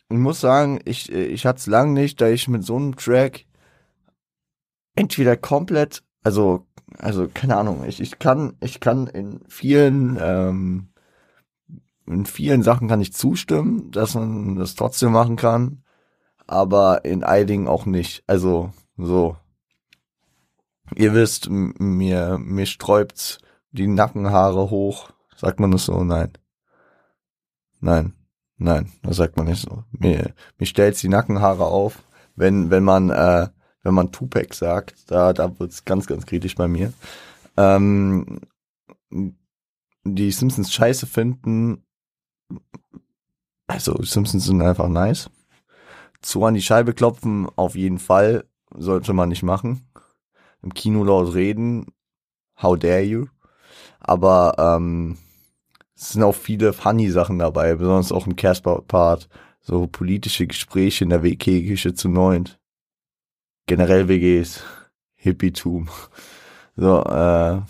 ich 0.08 0.16
muss 0.16 0.40
sagen, 0.40 0.78
ich, 0.84 1.10
ich 1.10 1.44
hatte 1.44 1.58
es 1.58 1.66
lang 1.66 1.92
nicht, 1.92 2.20
da 2.20 2.28
ich 2.28 2.46
mit 2.46 2.62
so 2.62 2.76
einem 2.76 2.94
Track 2.94 3.44
entweder 4.94 5.36
komplett, 5.36 6.04
also, 6.22 6.68
also, 6.98 7.26
keine 7.26 7.56
Ahnung, 7.56 7.82
ich, 7.84 8.00
ich 8.00 8.20
kann, 8.20 8.56
ich 8.60 8.78
kann 8.78 9.08
in 9.08 9.40
vielen, 9.48 10.18
ähm, 10.20 10.93
in 12.06 12.26
vielen 12.26 12.62
Sachen 12.62 12.88
kann 12.88 13.00
ich 13.00 13.12
zustimmen, 13.12 13.90
dass 13.90 14.14
man 14.14 14.56
das 14.56 14.74
trotzdem 14.74 15.12
machen 15.12 15.36
kann, 15.36 15.82
aber 16.46 17.04
in 17.04 17.24
einigen 17.24 17.68
auch 17.68 17.86
nicht. 17.86 18.22
Also 18.26 18.72
so. 18.96 19.36
Ihr 20.94 21.14
wisst, 21.14 21.48
mir 21.50 22.38
mir 22.38 22.66
sträubt 22.66 23.38
die 23.70 23.86
Nackenhaare 23.86 24.70
hoch. 24.70 25.10
Sagt 25.36 25.60
man 25.60 25.70
das 25.70 25.86
so? 25.86 26.04
Nein. 26.04 26.32
Nein. 27.80 28.14
Nein, 28.56 28.92
das 29.02 29.16
sagt 29.16 29.36
man 29.36 29.46
nicht 29.46 29.62
so. 29.62 29.84
Mir, 29.90 30.32
mir 30.58 30.66
stellt 30.66 31.02
die 31.02 31.08
Nackenhaare 31.08 31.64
auf, 31.66 32.02
wenn 32.36 32.70
wenn 32.70 32.84
man 32.84 33.10
äh, 33.10 33.48
wenn 33.82 33.94
man 33.94 34.12
Tupac 34.12 34.54
sagt, 34.54 35.10
da 35.10 35.32
da 35.32 35.58
wird's 35.58 35.84
ganz 35.84 36.06
ganz 36.06 36.24
kritisch 36.26 36.54
bei 36.54 36.68
mir. 36.68 36.92
Ähm, 37.56 38.40
die 40.04 40.30
Simpsons 40.30 40.72
scheiße 40.72 41.06
finden, 41.06 41.84
also 43.66 44.02
Simpsons 44.02 44.46
sind 44.46 44.62
einfach 44.62 44.88
nice. 44.88 45.30
Zu 46.20 46.44
an 46.44 46.54
die 46.54 46.62
Scheibe 46.62 46.94
klopfen, 46.94 47.48
auf 47.56 47.74
jeden 47.74 47.98
Fall, 47.98 48.44
sollte 48.74 49.12
man 49.12 49.28
nicht 49.28 49.42
machen. 49.42 49.86
Im 50.62 50.72
Kino 50.72 51.04
laut 51.04 51.34
reden, 51.34 51.86
how 52.62 52.78
dare 52.78 53.02
you. 53.02 53.26
Aber 54.00 54.54
ähm, 54.58 55.18
es 55.94 56.10
sind 56.10 56.22
auch 56.22 56.34
viele 56.34 56.72
funny 56.72 57.10
Sachen 57.10 57.38
dabei, 57.38 57.74
besonders 57.74 58.12
auch 58.12 58.26
im 58.26 58.36
Casper-Part. 58.36 59.28
So 59.60 59.86
politische 59.86 60.46
Gespräche 60.46 61.04
in 61.04 61.10
der 61.10 61.22
WG-Küche 61.22 61.94
zu 61.94 62.08
neunt. 62.08 62.58
Generell 63.66 64.08
WGs. 64.08 64.62
Hippietum. 65.14 65.88
So, 66.76 67.02
äh, 67.04 67.62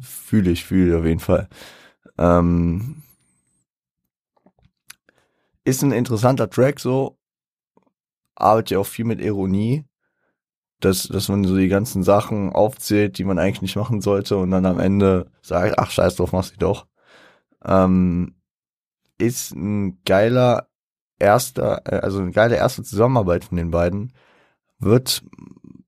fühle 0.00 0.50
ich, 0.50 0.64
fühle 0.64 0.98
auf 0.98 1.04
jeden 1.04 1.20
Fall. 1.20 1.48
Ähm, 2.18 3.03
ist 5.64 5.82
ein 5.82 5.92
interessanter 5.92 6.48
Track 6.48 6.80
so, 6.80 7.18
arbeitet 8.34 8.70
ja 8.70 8.78
auch 8.78 8.86
viel 8.86 9.04
mit 9.04 9.20
Ironie, 9.20 9.84
dass, 10.80 11.04
dass 11.04 11.28
man 11.28 11.44
so 11.44 11.56
die 11.56 11.68
ganzen 11.68 12.02
Sachen 12.02 12.52
aufzählt, 12.52 13.18
die 13.18 13.24
man 13.24 13.38
eigentlich 13.38 13.62
nicht 13.62 13.76
machen 13.76 14.00
sollte 14.00 14.36
und 14.36 14.50
dann 14.50 14.66
am 14.66 14.78
Ende 14.78 15.30
sagt, 15.40 15.78
ach 15.78 15.90
scheiß 15.90 16.16
drauf, 16.16 16.32
mach 16.32 16.44
sie 16.44 16.56
doch. 16.56 16.86
Ähm, 17.64 18.34
ist 19.18 19.54
ein 19.54 20.02
geiler 20.04 20.68
erster, 21.18 21.82
äh, 21.86 22.00
also 22.00 22.20
eine 22.20 22.32
geile 22.32 22.56
erste 22.56 22.82
Zusammenarbeit 22.82 23.44
von 23.44 23.56
den 23.56 23.70
beiden. 23.70 24.12
Wird 24.78 25.24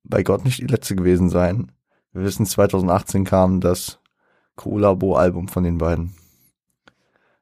bei 0.04 0.22
Gott 0.22 0.44
nicht 0.44 0.60
die 0.60 0.66
letzte 0.66 0.96
gewesen 0.96 1.28
sein. 1.28 1.72
Wir 2.12 2.22
wissen, 2.22 2.46
2018 2.46 3.24
kam 3.24 3.60
das 3.60 4.00
Kollabo-Album 4.54 5.48
von 5.48 5.64
den 5.64 5.78
beiden. 5.78 6.14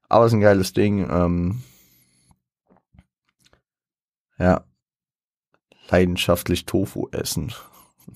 Aber 0.08 0.24
es 0.24 0.32
ist 0.32 0.36
ein 0.36 0.40
geiles 0.40 0.72
Ding. 0.72 1.08
Ähm, 1.08 1.62
ja. 4.44 4.64
Leidenschaftlich 5.88 6.66
Tofu 6.66 7.08
essen. 7.12 7.52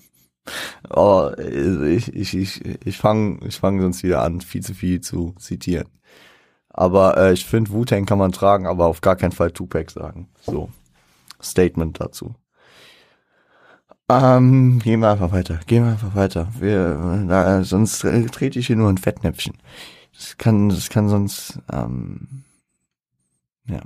oh, 0.90 1.30
ich, 1.38 2.14
ich, 2.14 2.34
ich, 2.36 2.64
ich 2.86 2.96
fange 2.98 3.40
ich 3.46 3.58
fang 3.58 3.80
sonst 3.80 4.02
wieder 4.02 4.22
an, 4.22 4.40
viel 4.40 4.62
zu 4.62 4.74
viel 4.74 5.00
zu 5.00 5.34
zitieren. 5.38 5.88
Aber 6.68 7.16
äh, 7.16 7.32
ich 7.32 7.44
finde, 7.44 7.72
Wu-Tang 7.72 8.06
kann 8.06 8.18
man 8.18 8.32
tragen, 8.32 8.66
aber 8.66 8.86
auf 8.86 9.00
gar 9.00 9.16
keinen 9.16 9.32
Fall 9.32 9.50
Tupac 9.50 9.90
sagen. 9.90 10.28
So, 10.42 10.70
Statement 11.42 12.00
dazu. 12.00 12.34
Ähm, 14.10 14.78
gehen 14.78 15.00
wir 15.00 15.10
einfach 15.10 15.32
weiter. 15.32 15.60
Gehen 15.66 15.84
wir 15.84 15.92
einfach 15.92 16.14
weiter. 16.14 16.48
Wir, 16.58 17.28
äh, 17.30 17.64
sonst 17.64 18.00
trete 18.00 18.58
ich 18.58 18.66
hier 18.68 18.76
nur 18.76 18.88
ein 18.88 18.98
Fettnäpfchen. 18.98 19.58
Das 20.14 20.38
kann, 20.38 20.68
das 20.68 20.88
kann 20.88 21.08
sonst, 21.08 21.58
ähm, 21.70 22.44
ja. 23.66 23.80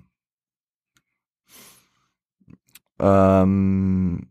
Ähm, 3.04 4.28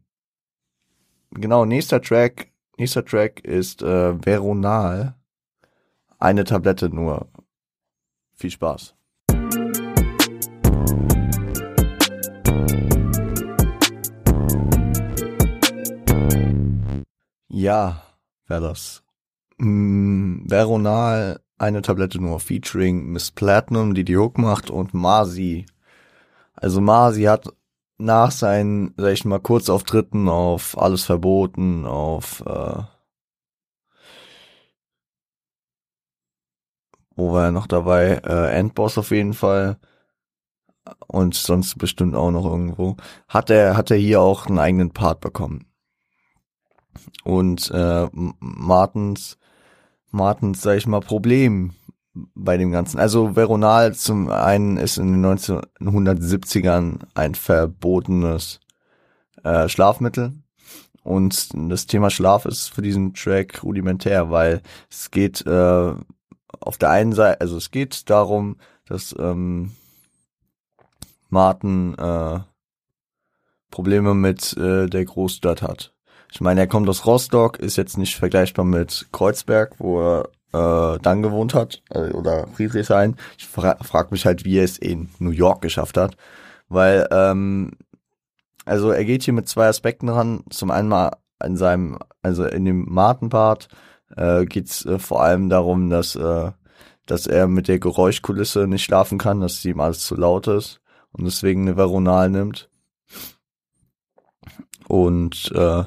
genau, 1.32 1.66
nächster 1.66 2.02
Track, 2.02 2.52
nächster 2.78 3.04
Track 3.04 3.42
ist 3.42 3.82
äh, 3.82 4.26
Veronal. 4.26 5.16
eine 6.20 6.46
Tablette 6.46 6.90
nur. 6.90 7.28
Viel 8.34 8.52
Spaß. 8.52 8.96
Ja, 17.50 18.04
wäre 18.48 18.62
das. 18.62 19.04
Mm, 19.58 20.50
Veronal, 20.50 21.42
eine 21.58 21.82
Tablette 21.82 22.22
nur, 22.22 22.40
featuring 22.40 23.08
Miss 23.12 23.32
Platinum, 23.32 23.94
die 23.94 24.06
die 24.06 24.16
Hook 24.16 24.38
macht, 24.38 24.70
und 24.70 24.94
Marzi. 24.94 25.66
Also 26.54 26.80
Marzi 26.80 27.24
hat 27.24 27.54
nach 28.02 28.32
seinen, 28.32 28.94
sag 28.98 29.14
ich 29.14 29.26
mal, 29.26 29.40
Kurzauftritten 29.40 30.28
auf 30.28 30.78
Alles 30.78 31.04
Verboten, 31.04 31.86
auf, 31.86 32.42
äh, 32.46 32.84
wo 37.16 37.34
war 37.34 37.46
er 37.46 37.52
noch 37.52 37.68
dabei? 37.68 38.22
Äh, 38.26 38.52
Endboss 38.58 38.98
auf 38.98 39.12
jeden 39.12 39.34
Fall. 39.34 39.78
Und 41.08 41.36
sonst 41.36 41.78
bestimmt 41.78 42.16
auch 42.16 42.32
noch 42.32 42.46
irgendwo. 42.46 42.98
Hat 43.28 43.50
er, 43.50 43.78
hat 43.78 43.92
er 43.92 43.98
hier 43.98 44.22
auch 44.22 44.48
einen 44.48 44.60
eigenen 44.60 44.92
Part 44.92 45.22
bekommen. 45.22 45.68
Und 47.24 47.70
äh, 47.72 48.08
Martens, 48.12 49.38
Martens, 50.10 50.62
sag 50.62 50.78
ich 50.78 50.88
mal, 50.88 51.00
Problem 51.02 51.74
bei 52.14 52.58
dem 52.58 52.72
Ganzen. 52.72 53.00
Also 53.00 53.36
Veronal 53.36 53.94
zum 53.96 54.30
einen 54.30 54.78
ist 54.78 54.98
in 54.98 55.22
den 55.22 55.26
1970ern 55.26 57.00
ein 57.14 57.36
verbotenes 57.36 58.60
äh, 59.44 59.70
Schlafmittel. 59.70 60.34
Und 61.04 61.50
das 61.54 61.88
Thema 61.88 62.10
Schlaf 62.10 62.46
ist 62.46 62.68
für 62.68 62.82
diesen 62.82 63.14
Track 63.14 63.64
rudimentär, 63.64 64.30
weil 64.30 64.62
es 64.90 65.10
geht 65.10 65.46
äh, 65.48 65.94
auf 66.60 66.78
der 66.78 66.90
einen 66.90 67.14
Seite, 67.14 67.42
also 67.42 67.58
es 67.58 67.72
geht 67.72 68.10
darum, 68.10 68.58
dass 68.86 69.16
ähm, 69.18 69.72
Martin 71.30 71.96
äh, 71.98 72.40
Probleme 73.72 74.14
mit 74.14 74.56
äh, 74.58 74.88
der 74.88 75.06
Großstadt 75.06 75.62
hat. 75.62 75.94
Ich 76.32 76.42
meine, 76.42 76.62
er 76.62 76.68
kommt 76.68 76.88
aus 76.88 77.06
Rostock, 77.06 77.58
ist 77.60 77.78
jetzt 77.78 77.98
nicht 77.98 78.16
vergleichbar 78.16 78.66
mit 78.66 79.08
Kreuzberg, 79.12 79.80
wo 79.80 80.02
er 80.02 80.30
äh, 80.54 80.98
dann 81.02 81.22
gewohnt 81.22 81.54
hat, 81.54 81.82
äh, 81.92 82.12
oder 82.12 82.48
Friedrichshain. 82.48 83.16
Ich 83.38 83.48
fra 83.48 83.78
frage 83.82 84.10
mich 84.12 84.26
halt, 84.26 84.46
wie 84.46 84.58
er 84.58 84.64
es 84.64 84.78
in 84.78 85.10
New 85.20 85.32
York 85.32 85.62
geschafft 85.62 85.98
hat, 85.98 86.16
weil 86.70 87.08
ähm, 87.12 87.72
also 88.66 88.92
er 88.92 89.06
geht 89.06 89.24
hier 89.24 89.34
mit 89.34 89.48
zwei 89.48 89.68
Aspekten 89.68 90.10
ran. 90.10 90.44
Zum 90.50 90.72
einen 90.72 90.90
mal 90.90 91.12
in 91.44 91.58
seinem, 91.58 91.98
also 92.22 92.46
in 92.46 92.66
dem 92.66 92.86
Martin-Part 92.88 93.70
äh, 94.16 94.46
geht 94.46 94.68
es 94.68 94.86
äh, 94.86 95.00
vor 95.00 95.24
allem 95.24 95.50
darum, 95.50 95.90
dass 95.90 96.16
äh, 96.16 96.52
dass 97.06 97.28
er 97.28 97.48
mit 97.48 97.68
der 97.68 97.80
Geräuschkulisse 97.80 98.68
nicht 98.68 98.84
schlafen 98.84 99.18
kann, 99.18 99.42
dass 99.42 99.66
ihm 99.66 99.80
alles 99.80 100.00
zu 100.06 100.16
laut 100.16 100.48
ist 100.48 100.82
und 101.12 101.26
deswegen 101.26 101.64
eine 101.64 101.78
Veronal 101.78 102.30
nimmt. 102.30 102.70
Und 104.88 105.52
äh, 105.54 105.84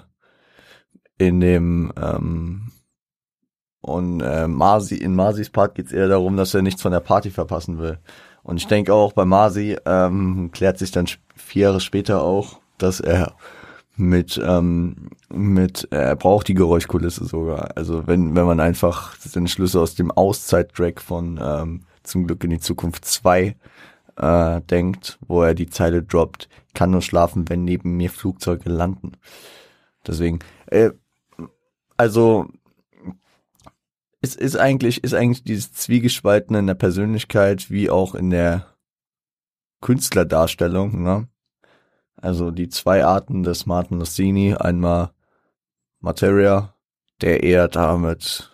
in 1.19 1.41
dem 1.41 1.93
ähm, 1.97 2.73
und 3.85 4.23
äh, 4.23 4.49
Marzi, 4.49 4.97
in 4.97 5.15
Marsis 5.15 5.51
Part 5.51 5.75
geht 5.75 5.87
es 5.87 5.93
eher 5.93 6.09
darum, 6.09 6.39
dass 6.39 6.55
er 6.55 6.63
nichts 6.63 6.81
von 6.81 6.93
der 6.93 7.01
Party 7.01 7.31
verpassen 7.31 7.79
will. 7.79 7.99
Und 8.43 8.57
ich 8.57 8.67
denke 8.67 8.95
auch 8.95 9.13
bei 9.13 9.27
Marzi 9.27 9.77
ähm, 9.85 10.51
klärt 10.53 10.79
sich 10.79 10.91
dann 10.91 11.07
vier 11.37 11.65
Jahre 11.65 11.81
später 11.81 12.23
auch, 12.23 12.61
dass 12.79 13.01
er 13.01 13.35
mit 13.97 14.41
ähm, 14.43 15.11
mit 15.29 15.87
er 15.91 16.17
braucht 16.17 16.49
die 16.49 16.55
Geräuschkulisse 16.55 17.27
sogar. 17.27 17.77
Also 17.77 18.07
wenn 18.07 18.35
wenn 18.35 18.47
man 18.47 18.59
einfach 18.59 19.17
den 19.35 19.49
Schlüsse 19.49 19.81
aus 19.81 19.95
dem 19.95 20.11
Auszeit-Track 20.11 21.03
von 21.03 21.39
ähm, 21.43 21.83
zum 22.03 22.27
Glück 22.27 22.43
in 22.43 22.51
die 22.51 22.61
Zukunft 22.61 23.05
2 23.05 23.55
äh, 24.17 24.61
denkt, 24.63 25.19
wo 25.29 25.43
er 25.43 25.55
die 25.55 25.69
Zeile 25.69 26.03
droppt, 26.03 26.49
kann 26.73 26.91
nur 26.91 27.03
schlafen, 27.03 27.51
wenn 27.51 27.65
neben 27.65 27.99
mir 27.99 28.09
Flugzeuge 28.09 28.71
landen. 28.71 29.13
Deswegen 30.07 30.39
äh, 30.69 30.91
also 31.99 32.47
es 34.25 34.35
ist 34.35 34.57
eigentlich, 34.57 35.05
ist 35.05 35.15
eigentlich 35.15 35.45
dieses 35.45 35.73
Zwiegespaltene 35.75 36.59
in 36.61 36.67
der 36.67 36.75
Persönlichkeit 36.75 37.71
wie 37.71 37.91
auch 37.91 38.15
in 38.15 38.31
der 38.31 38.75
Künstlerdarstellung, 39.83 41.03
ne? 41.03 41.29
Also 42.17 42.51
die 42.51 42.71
zwei 42.71 43.05
Arten 43.05 43.43
des 43.43 43.67
Martin 43.67 43.99
Lussini, 43.99 44.55
einmal 44.55 45.11
Materia, 46.01 46.75
der 47.21 47.43
eher 47.43 47.69
damit 47.69 48.51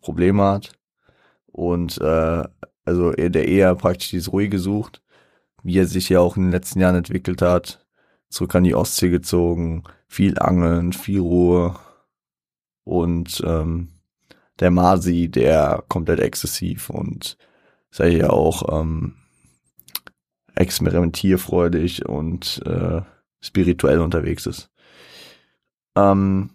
Probleme 0.00 0.44
hat 0.44 0.72
und 1.46 2.00
äh, 2.00 2.44
also 2.84 3.10
der 3.10 3.48
eher 3.48 3.74
praktisch 3.74 4.10
dieses 4.10 4.32
Ruhige 4.32 4.60
sucht, 4.60 5.02
wie 5.64 5.78
er 5.78 5.86
sich 5.86 6.08
ja 6.10 6.20
auch 6.20 6.36
in 6.36 6.44
den 6.44 6.52
letzten 6.52 6.80
Jahren 6.80 6.94
entwickelt 6.94 7.42
hat, 7.42 7.84
zurück 8.28 8.54
an 8.54 8.62
die 8.62 8.76
Ostsee 8.76 9.10
gezogen, 9.10 9.82
viel 10.06 10.38
Angeln, 10.38 10.92
viel 10.92 11.20
Ruhe, 11.20 11.74
und 12.88 13.42
ähm, 13.44 13.88
der 14.60 14.70
Masi, 14.70 15.28
der 15.28 15.84
komplett 15.88 16.20
exzessiv 16.20 16.90
und 16.90 17.36
sei 17.90 18.08
ja 18.08 18.30
auch 18.30 18.80
ähm, 18.80 19.14
experimentierfreudig 20.54 22.06
und 22.06 22.62
äh, 22.66 23.00
spirituell 23.40 24.00
unterwegs 24.00 24.46
ist. 24.46 24.70
Ähm, 25.96 26.50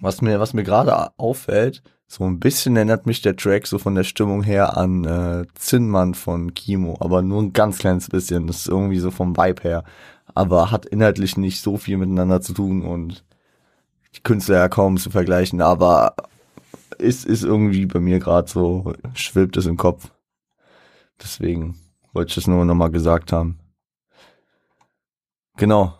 was 0.00 0.20
mir, 0.20 0.40
was 0.40 0.52
mir 0.52 0.64
gerade 0.64 1.10
auffällt, 1.16 1.82
so 2.06 2.24
ein 2.24 2.40
bisschen 2.40 2.76
erinnert 2.76 3.06
mich 3.06 3.22
der 3.22 3.36
Track 3.36 3.66
so 3.66 3.78
von 3.78 3.94
der 3.94 4.04
Stimmung 4.04 4.42
her 4.42 4.76
an 4.76 5.04
äh, 5.04 5.46
Zinnmann 5.54 6.14
von 6.14 6.52
Kimo, 6.52 6.98
aber 7.00 7.22
nur 7.22 7.40
ein 7.40 7.54
ganz 7.54 7.78
kleines 7.78 8.08
bisschen. 8.08 8.46
Das 8.46 8.58
ist 8.58 8.68
irgendwie 8.68 8.98
so 8.98 9.10
vom 9.10 9.36
Vibe 9.36 9.62
her, 9.62 9.84
aber 10.34 10.70
hat 10.70 10.84
inhaltlich 10.84 11.38
nicht 11.38 11.62
so 11.62 11.78
viel 11.78 11.96
miteinander 11.96 12.42
zu 12.42 12.52
tun 12.52 12.82
und 12.82 13.24
die 14.14 14.22
Künstler 14.22 14.56
ja 14.56 14.68
kaum 14.68 14.98
zu 14.98 15.08
vergleichen, 15.08 15.62
aber 15.62 16.14
ist, 16.98 17.24
ist 17.24 17.42
irgendwie 17.42 17.86
bei 17.86 18.00
mir 18.00 18.18
gerade 18.18 18.48
so, 18.48 18.92
schwilbt 19.14 19.56
es 19.56 19.66
im 19.66 19.76
Kopf. 19.76 20.10
Deswegen 21.22 21.78
wollte 22.12 22.30
ich 22.30 22.34
das 22.34 22.46
nur 22.46 22.64
nochmal 22.64 22.90
gesagt 22.90 23.32
haben. 23.32 23.58
Genau. 25.56 25.94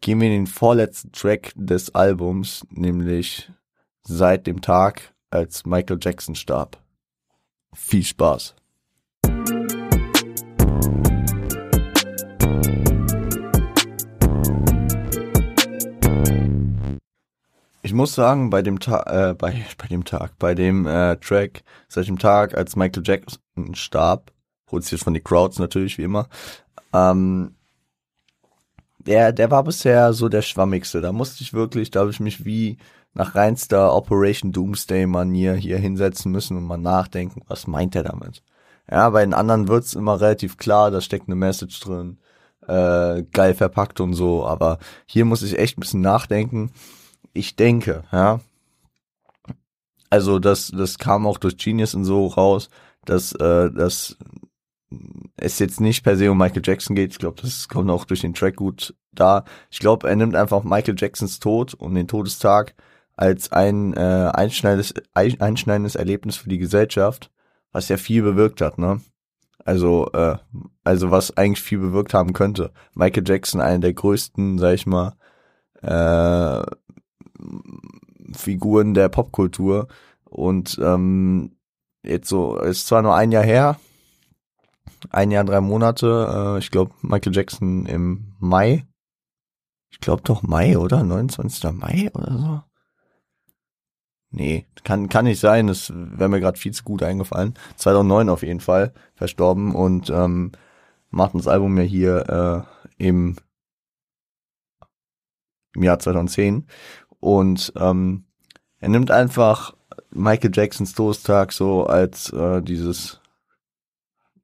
Gehen 0.00 0.20
wir 0.20 0.28
in 0.28 0.44
den 0.44 0.46
vorletzten 0.46 1.12
Track 1.12 1.52
des 1.56 1.94
Albums, 1.94 2.66
nämlich 2.70 3.50
seit 4.02 4.46
dem 4.46 4.60
Tag, 4.60 5.14
als 5.30 5.64
Michael 5.64 5.98
Jackson 6.00 6.34
starb. 6.34 6.78
Viel 7.72 8.04
Spaß. 8.04 8.54
Ich 17.86 17.92
muss 17.92 18.16
sagen, 18.16 18.50
bei 18.50 18.62
dem 18.62 18.80
Tag, 18.80 19.06
äh, 19.06 19.32
bei, 19.34 19.64
bei 19.78 19.86
dem 19.86 20.04
Tag, 20.04 20.32
bei 20.40 20.56
dem 20.56 20.88
äh, 20.88 21.16
Track, 21.18 21.62
seit 21.86 22.08
dem 22.08 22.18
Tag, 22.18 22.56
als 22.56 22.74
Michael 22.74 23.04
Jackson 23.06 23.76
starb, 23.76 24.32
produziert 24.66 25.02
von 25.02 25.14
die 25.14 25.20
Crowds 25.20 25.60
natürlich, 25.60 25.96
wie 25.96 26.02
immer, 26.02 26.28
ähm, 26.92 27.54
der, 28.98 29.30
der 29.30 29.52
war 29.52 29.62
bisher 29.62 30.12
so 30.14 30.28
der 30.28 30.42
schwammigste. 30.42 31.00
Da 31.00 31.12
musste 31.12 31.44
ich 31.44 31.54
wirklich, 31.54 31.92
da 31.92 32.00
habe 32.00 32.10
ich 32.10 32.18
mich 32.18 32.44
wie 32.44 32.78
nach 33.14 33.36
reinster 33.36 33.94
Operation 33.94 34.50
Doomsday 34.50 35.06
Manier 35.06 35.54
hier 35.54 35.78
hinsetzen 35.78 36.32
müssen 36.32 36.56
und 36.56 36.64
mal 36.64 36.78
nachdenken, 36.78 37.42
was 37.46 37.68
meint 37.68 37.94
er 37.94 38.02
damit? 38.02 38.42
Ja, 38.90 39.08
bei 39.10 39.24
den 39.24 39.32
anderen 39.32 39.68
wird's 39.68 39.94
immer 39.94 40.20
relativ 40.20 40.56
klar, 40.56 40.90
da 40.90 41.00
steckt 41.00 41.28
eine 41.28 41.36
Message 41.36 41.78
drin, 41.78 42.18
äh, 42.66 43.22
geil 43.30 43.54
verpackt 43.54 44.00
und 44.00 44.14
so, 44.14 44.44
aber 44.44 44.80
hier 45.06 45.24
muss 45.24 45.42
ich 45.42 45.56
echt 45.56 45.78
ein 45.78 45.82
bisschen 45.82 46.00
nachdenken 46.00 46.72
ich 47.36 47.56
denke, 47.56 48.04
ja, 48.12 48.40
also 50.10 50.38
das, 50.38 50.68
das 50.68 50.98
kam 50.98 51.26
auch 51.26 51.38
durch 51.38 51.56
Genius 51.58 51.94
und 51.94 52.04
so 52.04 52.26
raus, 52.26 52.70
dass, 53.04 53.32
äh, 53.32 53.70
dass 53.70 54.16
es 55.36 55.58
jetzt 55.58 55.80
nicht 55.80 56.04
per 56.04 56.16
se 56.16 56.30
um 56.30 56.38
Michael 56.38 56.62
Jackson 56.64 56.96
geht. 56.96 57.12
Ich 57.12 57.18
glaube, 57.18 57.42
das 57.42 57.68
kommt 57.68 57.90
auch 57.90 58.04
durch 58.04 58.20
den 58.20 58.34
Track 58.34 58.56
gut 58.56 58.94
da. 59.12 59.44
Ich 59.70 59.80
glaube, 59.80 60.08
er 60.08 60.16
nimmt 60.16 60.36
einfach 60.36 60.62
Michael 60.62 60.94
Jacksons 60.96 61.40
Tod 61.40 61.74
und 61.74 61.94
den 61.94 62.08
Todestag 62.08 62.74
als 63.16 63.50
ein 63.52 63.94
äh, 63.94 64.30
einschneidendes, 64.32 64.94
einschneidendes 65.14 65.96
Erlebnis 65.96 66.36
für 66.36 66.48
die 66.48 66.58
Gesellschaft, 66.58 67.30
was 67.72 67.88
ja 67.88 67.96
viel 67.96 68.22
bewirkt 68.22 68.60
hat, 68.60 68.78
ne? 68.78 69.00
Also, 69.64 70.10
äh, 70.12 70.36
also 70.84 71.10
was 71.10 71.36
eigentlich 71.36 71.62
viel 71.62 71.78
bewirkt 71.78 72.14
haben 72.14 72.32
könnte. 72.32 72.72
Michael 72.94 73.24
Jackson, 73.26 73.60
einer 73.60 73.80
der 73.80 73.94
größten, 73.94 74.58
sag 74.58 74.74
ich 74.74 74.86
mal, 74.86 75.14
äh, 75.82 76.62
Figuren 78.32 78.94
der 78.94 79.08
Popkultur. 79.08 79.88
Und 80.24 80.78
ähm, 80.82 81.56
jetzt 82.02 82.28
so, 82.28 82.58
ist 82.58 82.86
zwar 82.86 83.02
nur 83.02 83.14
ein 83.14 83.32
Jahr 83.32 83.44
her, 83.44 83.78
ein 85.10 85.30
Jahr, 85.30 85.44
drei 85.44 85.60
Monate, 85.60 86.56
äh, 86.56 86.58
ich 86.58 86.70
glaube 86.70 86.92
Michael 87.02 87.34
Jackson 87.34 87.86
im 87.86 88.34
Mai. 88.38 88.86
Ich 89.90 90.00
glaube 90.00 90.22
doch 90.22 90.42
Mai, 90.42 90.76
oder? 90.78 91.02
29. 91.02 91.72
Mai 91.72 92.10
oder 92.12 92.38
so. 92.38 92.62
Nee, 94.30 94.66
kann, 94.84 95.08
kann 95.08 95.24
nicht 95.24 95.40
sein, 95.40 95.68
das 95.68 95.92
wäre 95.94 96.28
mir 96.28 96.40
gerade 96.40 96.58
viel 96.58 96.72
zu 96.72 96.84
gut 96.84 97.02
eingefallen. 97.02 97.54
2009 97.76 98.28
auf 98.28 98.42
jeden 98.42 98.60
Fall 98.60 98.92
verstorben 99.14 99.74
und 99.74 100.10
ähm, 100.10 100.52
Martins 101.10 101.46
Album 101.46 101.78
ja 101.78 101.84
hier 101.84 102.66
äh, 102.98 103.04
im, 103.04 103.36
im 105.74 105.82
Jahr 105.82 105.98
2010 105.98 106.66
und 107.20 107.72
ähm, 107.76 108.24
er 108.80 108.88
nimmt 108.88 109.10
einfach 109.10 109.74
Michael 110.10 110.52
Jacksons 110.54 110.94
Todestag 110.94 111.52
so 111.52 111.86
als 111.86 112.32
äh, 112.32 112.62
dieses 112.62 113.20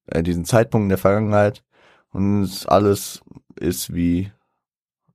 äh, 0.07 0.23
diesen 0.23 0.45
Zeitpunkt 0.45 0.85
in 0.85 0.89
der 0.91 0.99
Vergangenheit 0.99 1.63
und 2.13 2.65
alles 2.69 3.23
ist 3.57 3.95
wie 3.95 4.33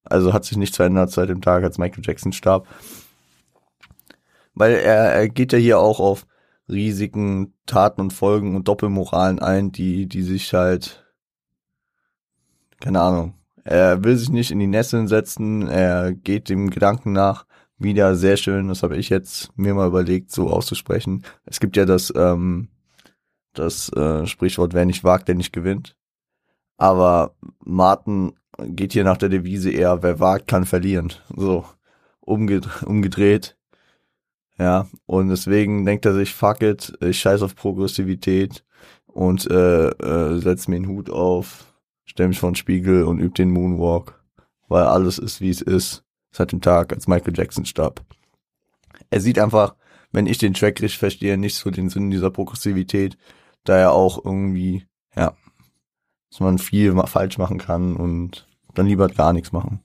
also 0.09 0.33
hat 0.33 0.45
sich 0.45 0.57
nichts 0.57 0.77
verändert 0.77 1.11
seit 1.11 1.29
dem 1.29 1.41
Tag, 1.41 1.63
als 1.63 1.77
Michael 1.77 2.03
Jackson 2.05 2.31
starb. 2.31 2.67
Weil 4.53 4.73
er, 4.73 5.13
er 5.13 5.29
geht 5.29 5.53
ja 5.53 5.59
hier 5.59 5.79
auch 5.79 5.99
auf 5.99 6.25
Risiken, 6.69 7.53
Taten 7.65 8.01
und 8.01 8.13
Folgen 8.13 8.55
und 8.55 8.67
Doppelmoralen 8.67 9.39
ein, 9.39 9.71
die, 9.71 10.07
die 10.07 10.23
sich 10.23 10.53
halt, 10.53 11.05
keine 12.79 13.01
Ahnung, 13.01 13.35
er 13.67 14.03
will 14.03 14.15
sich 14.15 14.29
nicht 14.29 14.51
in 14.51 14.59
die 14.59 14.67
Nesseln 14.67 15.07
setzen, 15.07 15.67
er 15.67 16.13
geht 16.13 16.49
dem 16.49 16.69
Gedanken 16.69 17.11
nach, 17.11 17.45
wieder 17.77 18.15
sehr 18.15 18.37
schön, 18.37 18.69
das 18.69 18.81
habe 18.81 18.97
ich 18.97 19.09
jetzt 19.09 19.51
mir 19.57 19.73
mal 19.73 19.87
überlegt, 19.87 20.31
so 20.31 20.49
auszusprechen. 20.49 21.23
Es 21.45 21.59
gibt 21.59 21.77
ja 21.77 21.85
das, 21.85 22.11
ähm, 22.15 22.69
das 23.53 23.91
äh, 23.93 24.25
Sprichwort, 24.25 24.73
wer 24.73 24.85
nicht 24.85 25.03
wagt, 25.03 25.27
der 25.27 25.35
nicht 25.35 25.53
gewinnt. 25.53 25.95
Aber 26.77 27.35
Martin 27.63 28.33
geht 28.57 28.93
hier 28.93 29.03
nach 29.03 29.17
der 29.17 29.29
Devise 29.29 29.71
eher, 29.71 30.01
wer 30.01 30.19
wagt, 30.19 30.47
kann 30.47 30.65
verlieren. 30.65 31.13
So, 31.35 31.65
umged 32.21 32.83
umgedreht. 32.85 33.57
Ja, 34.57 34.87
und 35.05 35.29
deswegen 35.29 35.85
denkt 35.85 36.05
er 36.05 36.13
sich, 36.13 36.33
fuck 36.33 36.61
it, 36.63 36.93
ich 37.01 37.19
scheiß 37.19 37.41
auf 37.43 37.55
Progressivität 37.55 38.63
und 39.05 39.49
äh, 39.51 39.89
äh, 39.89 40.39
setz 40.39 40.67
mir 40.67 40.77
den 40.77 40.87
Hut 40.87 41.09
auf, 41.11 41.65
stell 42.17 42.29
mich 42.29 42.39
vor 42.39 42.49
den 42.49 42.55
Spiegel 42.55 43.03
und 43.03 43.19
üb 43.19 43.35
den 43.35 43.51
Moonwalk, 43.51 44.19
weil 44.69 44.85
alles 44.85 45.19
ist, 45.19 45.39
wie 45.39 45.51
es 45.51 45.61
ist, 45.61 46.03
seit 46.31 46.51
dem 46.51 46.61
Tag, 46.61 46.91
als 46.91 47.07
Michael 47.07 47.37
Jackson 47.37 47.63
starb. 47.63 48.03
Er 49.11 49.21
sieht 49.21 49.37
einfach, 49.37 49.75
wenn 50.11 50.25
ich 50.25 50.39
den 50.39 50.55
Track 50.55 50.81
richtig 50.81 50.97
verstehe, 50.97 51.37
nicht 51.37 51.55
so 51.55 51.69
den 51.69 51.89
Sinn 51.89 52.09
dieser 52.09 52.31
Progressivität, 52.31 53.19
da 53.65 53.77
er 53.77 53.91
auch 53.91 54.25
irgendwie, 54.25 54.87
ja, 55.15 55.35
dass 56.31 56.39
man 56.39 56.57
viel 56.57 56.99
falsch 57.05 57.37
machen 57.37 57.59
kann 57.59 57.95
und 57.95 58.47
dann 58.73 58.87
lieber 58.87 59.09
gar 59.09 59.31
nichts 59.31 59.51
machen 59.51 59.81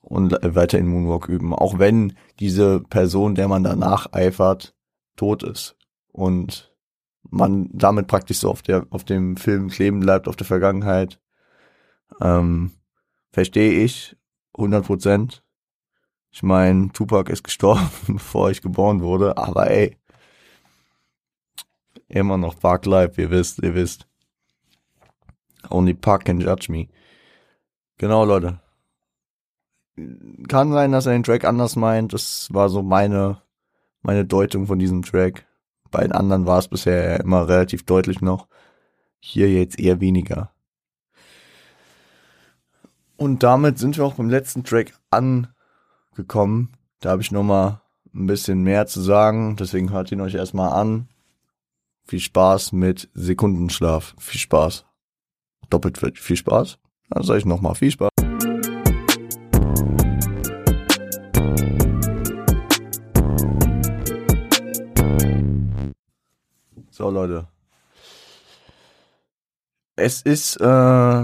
und 0.00 0.32
weiter 0.42 0.76
in 0.76 0.88
Moonwalk 0.88 1.28
üben. 1.28 1.54
Auch 1.54 1.78
wenn 1.78 2.14
diese 2.40 2.80
Person, 2.80 3.36
der 3.36 3.46
man 3.46 3.62
danach 3.62 4.12
eifert, 4.12 4.74
tot 5.14 5.44
ist 5.44 5.76
und 6.08 6.74
man 7.22 7.68
damit 7.72 8.08
praktisch 8.08 8.38
so 8.38 8.50
auf 8.50 8.62
der 8.62 8.88
auf 8.90 9.04
dem 9.04 9.36
Film 9.36 9.68
kleben 9.68 10.00
bleibt, 10.00 10.26
auf 10.26 10.34
der 10.34 10.48
Vergangenheit. 10.48 11.20
Ähm, 12.20 12.72
verstehe 13.32 13.84
ich 13.84 14.16
100 14.54 14.86
Prozent. 14.86 15.42
Ich 16.30 16.42
meine, 16.42 16.90
Tupac 16.92 17.30
ist 17.32 17.42
gestorben, 17.42 17.90
bevor 18.06 18.50
ich 18.50 18.62
geboren 18.62 19.02
wurde, 19.02 19.36
aber 19.36 19.70
ey, 19.70 19.96
immer 22.08 22.36
noch 22.36 22.58
Park 22.58 22.86
Life, 22.86 23.20
ihr 23.20 23.30
wisst, 23.30 23.62
ihr 23.62 23.74
wisst. 23.74 24.06
Only 25.68 25.94
Park 25.94 26.24
can 26.24 26.40
judge 26.40 26.70
me. 26.70 26.88
Genau, 27.98 28.24
Leute 28.24 28.60
kann 30.48 30.72
sein, 30.72 30.92
dass 30.92 31.06
er 31.06 31.12
den 31.12 31.22
Track 31.22 31.44
anders 31.44 31.76
meint. 31.76 32.12
Das 32.12 32.48
war 32.52 32.68
so 32.68 32.82
meine, 32.82 33.42
meine 34.02 34.24
Deutung 34.24 34.66
von 34.66 34.78
diesem 34.78 35.02
Track. 35.02 35.46
Bei 35.90 36.02
den 36.02 36.12
anderen 36.12 36.46
war 36.46 36.58
es 36.58 36.68
bisher 36.68 37.20
immer 37.20 37.48
relativ 37.48 37.84
deutlich 37.84 38.20
noch. 38.20 38.48
Hier 39.18 39.50
jetzt 39.50 39.78
eher 39.78 40.00
weniger. 40.00 40.52
Und 43.20 43.42
damit 43.42 43.78
sind 43.78 43.98
wir 43.98 44.06
auch 44.06 44.14
beim 44.14 44.30
letzten 44.30 44.64
Track 44.64 44.94
angekommen. 45.10 46.72
Da 47.00 47.10
habe 47.10 47.20
ich 47.20 47.30
noch 47.30 47.42
mal 47.42 47.82
ein 48.14 48.24
bisschen 48.24 48.62
mehr 48.62 48.86
zu 48.86 49.02
sagen. 49.02 49.56
Deswegen 49.56 49.92
hört 49.92 50.10
ihn 50.10 50.22
euch 50.22 50.34
erstmal 50.34 50.72
an. 50.72 51.06
Viel 52.06 52.20
Spaß 52.20 52.72
mit 52.72 53.10
Sekundenschlaf. 53.12 54.14
Viel 54.18 54.40
Spaß. 54.40 54.86
Doppelt 55.68 55.98
viel 56.16 56.36
Spaß. 56.36 56.78
Dann 57.10 57.22
sage 57.22 57.40
ich 57.40 57.44
noch 57.44 57.60
mal 57.60 57.74
viel 57.74 57.90
Spaß. 57.90 58.08
So, 66.90 67.10
Leute. 67.10 67.48
Es 69.96 70.22
ist 70.22 70.56
äh, 70.56 71.22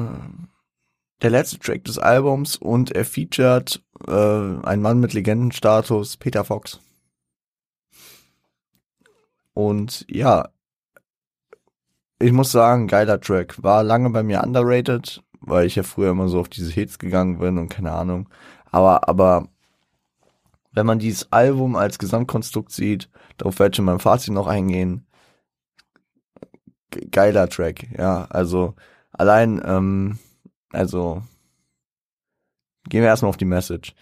der 1.26 1.32
letzte 1.32 1.58
Track 1.58 1.82
des 1.82 1.98
Albums 1.98 2.54
und 2.54 2.92
er 2.92 3.04
featured 3.04 3.82
äh, 4.06 4.12
einen 4.12 4.80
Mann 4.80 5.00
mit 5.00 5.12
Legendenstatus, 5.12 6.16
Peter 6.18 6.44
Fox. 6.44 6.78
Und 9.52 10.06
ja, 10.08 10.50
ich 12.20 12.30
muss 12.30 12.52
sagen, 12.52 12.86
geiler 12.86 13.20
Track. 13.20 13.60
War 13.60 13.82
lange 13.82 14.10
bei 14.10 14.22
mir 14.22 14.40
underrated, 14.44 15.20
weil 15.40 15.66
ich 15.66 15.74
ja 15.74 15.82
früher 15.82 16.12
immer 16.12 16.28
so 16.28 16.38
auf 16.38 16.48
diese 16.48 16.70
Hits 16.70 16.96
gegangen 17.00 17.40
bin 17.40 17.58
und 17.58 17.70
keine 17.70 17.90
Ahnung. 17.90 18.28
Aber, 18.70 19.08
aber 19.08 19.48
wenn 20.70 20.86
man 20.86 21.00
dieses 21.00 21.32
Album 21.32 21.74
als 21.74 21.98
Gesamtkonstrukt 21.98 22.70
sieht, 22.70 23.10
darauf 23.36 23.58
werde 23.58 23.72
ich 23.72 23.78
in 23.80 23.84
meinem 23.86 23.98
Fazit 23.98 24.32
noch 24.32 24.46
eingehen, 24.46 25.08
geiler 27.10 27.48
Track, 27.48 27.88
ja. 27.98 28.26
Also 28.26 28.76
allein, 29.10 29.60
ähm, 29.66 30.20
also 30.76 31.22
gehen 32.88 33.02
wir 33.02 33.08
erstmal 33.08 33.30
auf 33.30 33.36
die 33.36 33.44
Message. 33.44 33.94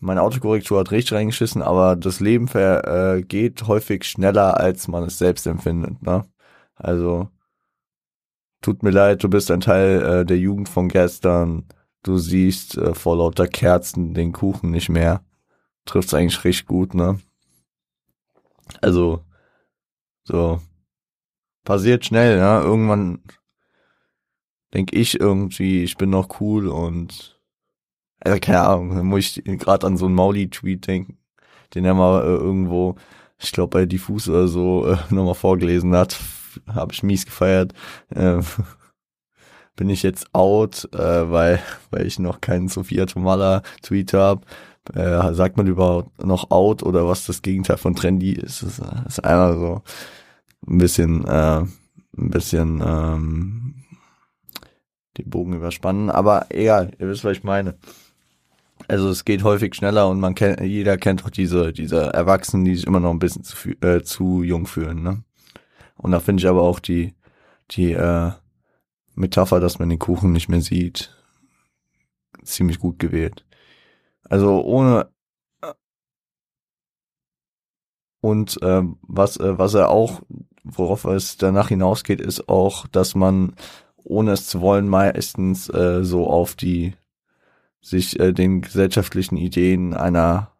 Meine 0.00 0.22
Autokorrektur 0.22 0.78
hat 0.80 0.90
richtig 0.90 1.14
reingeschissen, 1.14 1.62
aber 1.62 1.96
das 1.96 2.20
Leben 2.20 2.46
vergeht 2.48 3.62
äh, 3.62 3.64
häufig 3.64 4.04
schneller, 4.04 4.58
als 4.58 4.86
man 4.88 5.04
es 5.04 5.18
selbst 5.18 5.46
empfindet. 5.46 6.02
Ne? 6.02 6.24
Also 6.76 7.28
tut 8.60 8.82
mir 8.82 8.90
leid, 8.90 9.22
du 9.24 9.28
bist 9.28 9.50
ein 9.50 9.60
Teil 9.60 10.02
äh, 10.02 10.26
der 10.26 10.38
Jugend 10.38 10.68
von 10.68 10.88
gestern. 10.88 11.66
Du 12.02 12.18
siehst 12.18 12.76
äh, 12.76 12.94
vor 12.94 13.16
lauter 13.16 13.48
Kerzen 13.48 14.14
den 14.14 14.32
Kuchen 14.32 14.70
nicht 14.70 14.88
mehr. 14.88 15.24
Trifft's 15.84 16.14
eigentlich 16.14 16.44
richtig 16.44 16.66
gut, 16.66 16.94
ne? 16.94 17.18
Also 18.80 19.24
so 20.24 20.60
passiert 21.64 22.04
schnell, 22.04 22.38
ja. 22.38 22.60
Irgendwann 22.62 23.22
denke 24.74 24.96
ich 24.96 25.18
irgendwie, 25.18 25.82
ich 25.82 25.96
bin 25.96 26.10
noch 26.10 26.40
cool 26.40 26.68
und 26.68 27.38
also 28.20 28.38
keine 28.40 28.60
Ahnung, 28.60 28.96
dann 28.96 29.06
muss 29.06 29.36
ich 29.36 29.44
gerade 29.44 29.86
an 29.86 29.96
so 29.96 30.06
einen 30.06 30.14
Mauli-Tweet 30.14 30.86
denken, 30.86 31.18
den 31.74 31.84
er 31.84 31.94
mal 31.94 32.22
äh, 32.22 32.26
irgendwo, 32.26 32.96
ich 33.38 33.52
glaube 33.52 33.78
bei 33.78 33.86
Diffus 33.86 34.28
oder 34.28 34.48
so, 34.48 34.86
äh, 34.86 34.96
nochmal 35.14 35.34
vorgelesen 35.34 35.94
hat. 35.94 36.18
Habe 36.66 36.92
ich 36.92 37.02
mies 37.02 37.24
gefeiert. 37.26 37.72
Äh, 38.10 38.40
bin 39.76 39.90
ich 39.90 40.02
jetzt 40.02 40.34
out, 40.34 40.88
äh, 40.92 41.30
weil, 41.30 41.60
weil 41.90 42.06
ich 42.06 42.18
noch 42.18 42.40
keinen 42.40 42.68
Sophia 42.68 43.06
Tomala-Tweet 43.06 44.12
habe. 44.14 44.42
Äh, 44.94 45.34
sagt 45.34 45.56
man 45.58 45.66
überhaupt 45.66 46.24
noch 46.24 46.50
out 46.50 46.82
oder 46.82 47.06
was 47.06 47.26
das 47.26 47.42
Gegenteil 47.42 47.76
von 47.76 47.94
trendy 47.94 48.32
ist? 48.32 48.62
Das 48.62 48.80
ist 49.06 49.20
einmal 49.20 49.54
so 49.54 49.82
ein 50.66 50.78
bisschen, 50.78 51.26
äh, 51.26 51.60
ein 51.60 52.30
bisschen 52.30 52.82
ähm, 52.84 53.77
den 55.18 55.30
Bogen 55.30 55.54
überspannen. 55.54 56.10
Aber 56.10 56.46
egal, 56.50 56.92
ihr 56.98 57.08
wisst, 57.08 57.24
was 57.24 57.38
ich 57.38 57.44
meine. 57.44 57.76
Also 58.86 59.10
es 59.10 59.24
geht 59.24 59.42
häufig 59.42 59.74
schneller 59.74 60.08
und 60.08 60.20
man 60.20 60.34
kennt, 60.34 60.60
jeder 60.60 60.96
kennt 60.96 61.24
auch 61.24 61.30
diese, 61.30 61.72
diese 61.72 62.12
Erwachsenen, 62.14 62.64
die 62.64 62.76
sich 62.76 62.86
immer 62.86 63.00
noch 63.00 63.10
ein 63.10 63.18
bisschen 63.18 63.44
zu, 63.44 63.70
äh, 63.82 64.02
zu 64.02 64.42
jung 64.42 64.66
fühlen. 64.66 65.02
Ne? 65.02 65.24
Und 65.96 66.12
da 66.12 66.20
finde 66.20 66.40
ich 66.40 66.48
aber 66.48 66.62
auch 66.62 66.78
die, 66.78 67.14
die 67.72 67.92
äh, 67.92 68.30
Metapher, 69.14 69.60
dass 69.60 69.78
man 69.78 69.88
den 69.88 69.98
Kuchen 69.98 70.32
nicht 70.32 70.48
mehr 70.48 70.62
sieht, 70.62 71.14
ziemlich 72.44 72.78
gut 72.78 72.98
gewählt. 72.98 73.44
Also 74.22 74.62
ohne 74.62 75.10
und 78.20 78.58
ähm, 78.62 78.98
was 79.02 79.36
äh, 79.36 79.58
was 79.58 79.74
er 79.74 79.90
auch 79.90 80.22
worauf 80.76 81.04
es 81.04 81.36
danach 81.36 81.68
hinausgeht, 81.68 82.20
ist 82.20 82.48
auch, 82.48 82.86
dass 82.88 83.14
man 83.14 83.54
ohne 84.08 84.32
es 84.32 84.46
zu 84.46 84.60
wollen 84.60 84.88
meistens 84.88 85.68
äh, 85.68 86.04
so 86.04 86.26
auf 86.26 86.56
die 86.56 86.94
sich 87.80 88.18
äh, 88.18 88.32
den 88.32 88.62
gesellschaftlichen 88.62 89.36
Ideen 89.36 89.94
einer 89.94 90.52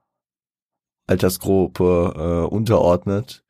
Altersgruppe 1.07 2.15
äh, 2.47 2.55
unterordnet. 2.55 3.45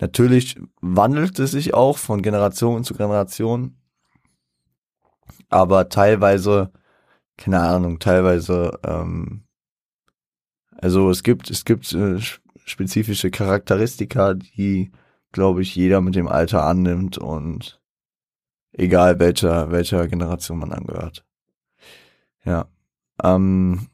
Natürlich 0.00 0.60
wandelt 0.80 1.38
es 1.38 1.52
sich 1.52 1.74
auch 1.74 1.98
von 1.98 2.22
Generation 2.22 2.84
zu 2.84 2.94
Generation, 2.94 3.76
aber 5.48 5.88
teilweise, 5.88 6.72
keine 7.36 7.60
Ahnung, 7.60 7.98
teilweise, 7.98 8.78
ähm, 8.84 9.44
also 10.76 11.10
es 11.10 11.22
gibt 11.22 11.50
es 11.50 11.64
gibt 11.64 11.92
äh, 11.92 12.18
spezifische 12.64 13.30
Charakteristika, 13.30 14.34
die, 14.34 14.92
glaube 15.32 15.62
ich, 15.62 15.74
jeder 15.74 16.00
mit 16.00 16.14
dem 16.14 16.28
Alter 16.28 16.64
annimmt 16.64 17.18
und 17.18 17.77
egal 18.72 19.18
welcher, 19.18 19.70
welcher 19.70 20.06
Generation 20.08 20.58
man 20.58 20.72
angehört. 20.72 21.24
Ja. 22.44 22.68
Ähm, 23.22 23.88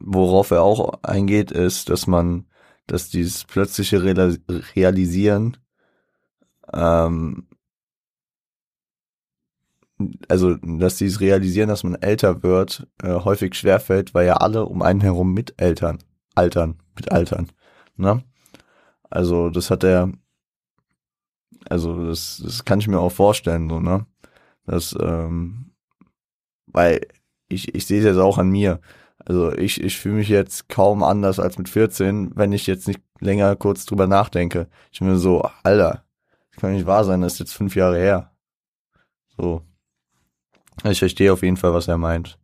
worauf 0.00 0.50
er 0.50 0.62
auch 0.62 1.02
eingeht, 1.02 1.52
ist, 1.52 1.90
dass 1.90 2.06
man, 2.06 2.46
dass 2.86 3.10
dieses 3.10 3.44
plötzliche 3.44 4.02
Realisieren, 4.02 5.56
ähm, 6.72 7.46
also 10.28 10.54
dass 10.54 10.96
dieses 10.96 11.20
Realisieren, 11.20 11.68
dass 11.68 11.84
man 11.84 11.94
älter 11.96 12.42
wird, 12.42 12.86
äh, 13.02 13.12
häufig 13.12 13.54
schwerfällt, 13.54 14.14
weil 14.14 14.26
ja 14.26 14.34
alle 14.38 14.64
um 14.64 14.82
einen 14.82 15.02
herum 15.02 15.34
mit 15.34 15.54
Eltern, 15.60 15.98
altern, 16.34 16.78
mit 16.96 17.12
altern. 17.12 17.50
Ne? 17.96 18.24
Also 19.10 19.50
das 19.50 19.70
hat 19.70 19.84
er, 19.84 20.12
also 21.68 22.06
das, 22.06 22.40
das 22.44 22.64
kann 22.64 22.78
ich 22.78 22.88
mir 22.88 23.00
auch 23.00 23.12
vorstellen, 23.12 23.68
so, 23.68 23.80
ne? 23.80 24.06
Das, 24.64 24.96
ähm, 25.00 25.72
weil 26.66 27.06
ich, 27.48 27.74
ich 27.74 27.86
sehe 27.86 27.98
es 27.98 28.04
jetzt 28.04 28.18
auch 28.18 28.38
an 28.38 28.50
mir. 28.50 28.80
Also 29.18 29.52
ich, 29.52 29.82
ich 29.82 29.98
fühle 29.98 30.16
mich 30.16 30.28
jetzt 30.28 30.68
kaum 30.68 31.02
anders 31.02 31.38
als 31.40 31.58
mit 31.58 31.68
14, 31.68 32.32
wenn 32.36 32.52
ich 32.52 32.66
jetzt 32.66 32.88
nicht 32.88 33.00
länger 33.18 33.54
kurz 33.56 33.84
drüber 33.84 34.06
nachdenke. 34.06 34.68
Ich 34.92 35.00
bin 35.00 35.08
mir 35.08 35.18
so, 35.18 35.42
Alter, 35.62 36.04
das 36.52 36.60
kann 36.60 36.72
nicht 36.72 36.86
wahr 36.86 37.04
sein, 37.04 37.20
das 37.20 37.34
ist 37.34 37.38
jetzt 37.40 37.54
fünf 37.54 37.76
Jahre 37.76 37.98
her. 37.98 38.32
So. 39.36 39.62
Ich 40.84 41.00
verstehe 41.00 41.32
auf 41.32 41.42
jeden 41.42 41.56
Fall, 41.56 41.74
was 41.74 41.88
er 41.88 41.98
meint. 41.98 42.38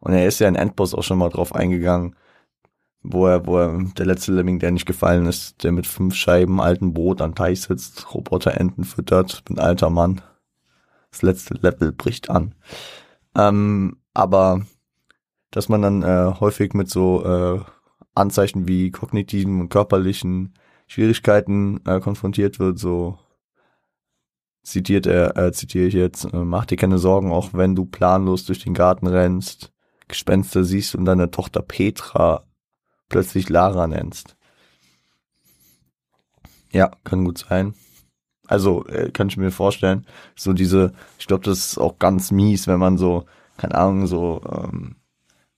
Und 0.00 0.12
er 0.12 0.26
ist 0.26 0.38
ja 0.38 0.48
in 0.48 0.54
Endboss 0.54 0.94
auch 0.94 1.02
schon 1.02 1.18
mal 1.18 1.30
drauf 1.30 1.54
eingegangen, 1.54 2.14
wo 3.02 3.26
er, 3.26 3.46
wo 3.46 3.58
er, 3.58 3.78
der 3.96 4.06
letzte 4.06 4.32
Lemming, 4.32 4.58
der 4.58 4.70
nicht 4.70 4.86
gefallen 4.86 5.26
ist, 5.26 5.62
der 5.64 5.72
mit 5.72 5.86
fünf 5.86 6.14
Scheiben 6.14 6.60
alten 6.60 6.92
Brot 6.92 7.20
am 7.20 7.34
Teich 7.34 7.62
sitzt, 7.62 8.14
Roboterenten 8.14 8.84
füttert, 8.84 9.44
ein 9.48 9.58
alter 9.58 9.90
Mann. 9.90 10.20
Das 11.10 11.22
letzte 11.22 11.54
Level 11.54 11.92
bricht 11.92 12.28
an. 12.28 12.54
Ähm, 13.36 13.96
aber 14.14 14.66
dass 15.50 15.68
man 15.68 15.82
dann 15.82 16.02
äh, 16.02 16.34
häufig 16.40 16.74
mit 16.74 16.90
so 16.90 17.24
äh, 17.24 17.60
Anzeichen 18.14 18.68
wie 18.68 18.90
kognitiven 18.90 19.60
und 19.60 19.68
körperlichen 19.70 20.54
Schwierigkeiten 20.86 21.80
äh, 21.86 22.00
konfrontiert 22.00 22.58
wird, 22.58 22.78
so 22.78 23.18
zitiert 24.62 25.06
er, 25.06 25.36
äh, 25.36 25.52
zitiere 25.52 25.86
ich 25.86 25.94
jetzt, 25.94 26.24
äh, 26.24 26.44
mach 26.44 26.66
dir 26.66 26.76
keine 26.76 26.98
Sorgen, 26.98 27.32
auch 27.32 27.50
wenn 27.52 27.74
du 27.74 27.86
planlos 27.86 28.44
durch 28.44 28.62
den 28.62 28.74
Garten 28.74 29.06
rennst, 29.06 29.72
Gespenster 30.08 30.64
siehst 30.64 30.94
und 30.94 31.04
deine 31.04 31.30
Tochter 31.30 31.62
Petra 31.62 32.44
plötzlich 33.08 33.48
Lara 33.48 33.86
nennst. 33.86 34.36
Ja, 36.72 36.90
kann 37.04 37.24
gut 37.24 37.38
sein. 37.38 37.74
Also, 38.46 38.86
äh, 38.86 39.10
kann 39.10 39.28
ich 39.28 39.36
mir 39.36 39.50
vorstellen, 39.50 40.06
so 40.34 40.52
diese, 40.52 40.92
ich 41.18 41.26
glaube, 41.26 41.44
das 41.44 41.58
ist 41.58 41.78
auch 41.78 41.98
ganz 41.98 42.30
mies, 42.30 42.66
wenn 42.66 42.78
man 42.78 42.96
so, 42.96 43.26
keine 43.56 43.74
Ahnung, 43.74 44.06
so 44.06 44.40
ähm, 44.50 44.96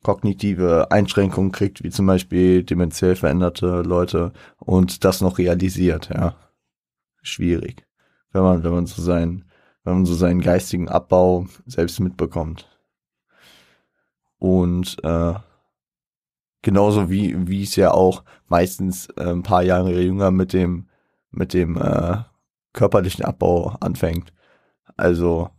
kognitive 0.03 0.91
Einschränkungen 0.91 1.53
kriegt, 1.53 1.85
wie 1.85 1.91
zum 1.91 2.07
Beispiel 2.07 2.65
dementiell 2.65 3.17
veränderte 3.17 3.83
Leute 3.83 4.33
und 4.59 5.05
das 5.05 5.21
noch 5.21 5.39
realisiert, 5.39 6.11
ja. 6.13 6.37
Schwierig. 7.23 7.87
Wenn 8.33 8.43
man, 8.43 8.65
wenn 8.65 8.73
man 8.73 8.87
so 8.87 9.03
seinen, 9.03 9.45
wenn 9.85 9.95
man 9.95 10.07
so 10.07 10.15
seinen 10.15 10.41
geistigen 10.41 10.89
Abbau 10.89 11.47
selbst 11.67 12.01
mitbekommt. 12.01 12.67
Und 14.39 14.97
äh, 15.05 15.35
genauso 16.63 17.11
wie 17.11 17.49
wie 17.49 17.63
es 17.63 17.77
ja 17.77 17.93
auch 17.93 18.25
meistens 18.49 19.07
äh, 19.17 19.31
ein 19.31 19.43
paar 19.43 19.63
Jahre 19.63 20.01
jünger 20.01 20.31
mit 20.31 20.53
dem 20.53 20.89
mit 21.31 21.55
dem 21.55 21.77
äh, 21.77 22.19
körperlichen 22.73 23.25
Abbau 23.25 23.77
anfängt. 23.81 24.33
Also 24.97 25.51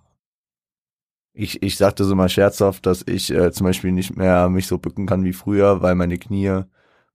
ich, 1.33 1.63
ich 1.63 1.77
sagte 1.77 2.03
so 2.03 2.15
mal 2.15 2.29
scherzhaft, 2.29 2.85
dass 2.85 3.03
ich 3.07 3.31
äh, 3.31 3.51
zum 3.51 3.65
Beispiel 3.65 3.91
nicht 3.91 4.15
mehr 4.17 4.49
mich 4.49 4.67
so 4.67 4.77
bücken 4.77 5.05
kann 5.05 5.23
wie 5.23 5.33
früher, 5.33 5.81
weil 5.81 5.95
meine 5.95 6.17
Knie, 6.17 6.63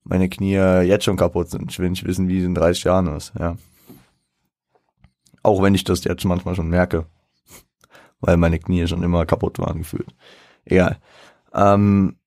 meine 0.03 0.27
Knie 0.29 0.55
jetzt 0.55 1.05
schon 1.05 1.17
kaputt 1.17 1.49
sind. 1.49 1.71
Ich 1.71 1.79
will 1.79 1.89
nicht 1.89 2.05
wissen, 2.05 2.27
wie 2.27 2.39
es 2.39 2.45
in 2.45 2.55
30 2.55 2.83
Jahren 2.85 3.07
ist, 3.15 3.33
ja. 3.39 3.57
Auch 5.43 5.61
wenn 5.61 5.75
ich 5.75 5.83
das 5.83 6.03
jetzt 6.03 6.25
manchmal 6.25 6.55
schon 6.55 6.69
merke. 6.69 7.05
Weil 8.19 8.37
meine 8.37 8.59
Knie 8.59 8.87
schon 8.87 9.03
immer 9.03 9.25
kaputt 9.25 9.59
waren 9.59 9.77
gefühlt. 9.77 10.15
Egal. 10.65 10.97
Ähm, 11.53 12.17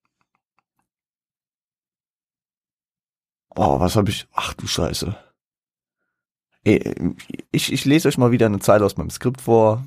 oh, 3.57 3.81
was 3.81 3.97
habe 3.97 4.11
ich? 4.11 4.27
Ach 4.33 4.55
du 4.55 4.67
Scheiße. 4.67 5.17
Ich, 6.63 7.73
ich 7.73 7.85
lese 7.85 8.09
euch 8.09 8.19
mal 8.19 8.33
wieder 8.33 8.47
eine 8.47 8.59
Zeile 8.59 8.85
aus 8.85 8.97
meinem 8.97 9.11
Skript 9.11 9.41
vor 9.41 9.85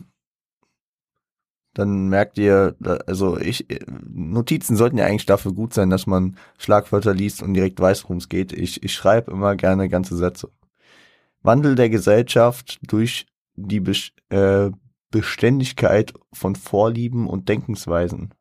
dann 1.73 2.08
merkt 2.10 2.38
ihr, 2.38 2.76
also 3.08 3.38
ich, 3.38 3.65
Notizen 3.88 4.76
sollten 4.76 4.97
ja 4.97 5.06
eigentlich 5.06 5.26
dafür 5.26 5.54
gut 5.54 5.73
sein, 5.73 5.89
dass 5.89 6.06
man 6.06 6.38
Schlagwörter 6.58 7.13
liest 7.13 7.41
und 7.41 7.54
direkt 7.56 7.80
weiß, 7.80 8.04
worum 8.04 8.17
es 8.17 8.30
geht. 8.30 8.54
Ich, 8.54 8.84
ich 8.84 8.93
schreibe 8.93 9.32
immer 9.32 9.56
gerne 9.56 9.89
ganze 9.89 10.15
Sätze. 10.15 10.52
Wandel 11.41 11.76
der 11.76 11.89
Gesellschaft 11.89 12.80
durch 12.84 13.26
die 13.56 13.82
äh, 14.30 14.71
Beständigkeit 15.10 16.13
von 16.32 16.56
Vorlieben 16.56 17.28
und 17.28 17.49
Denkensweisen. 17.49 18.34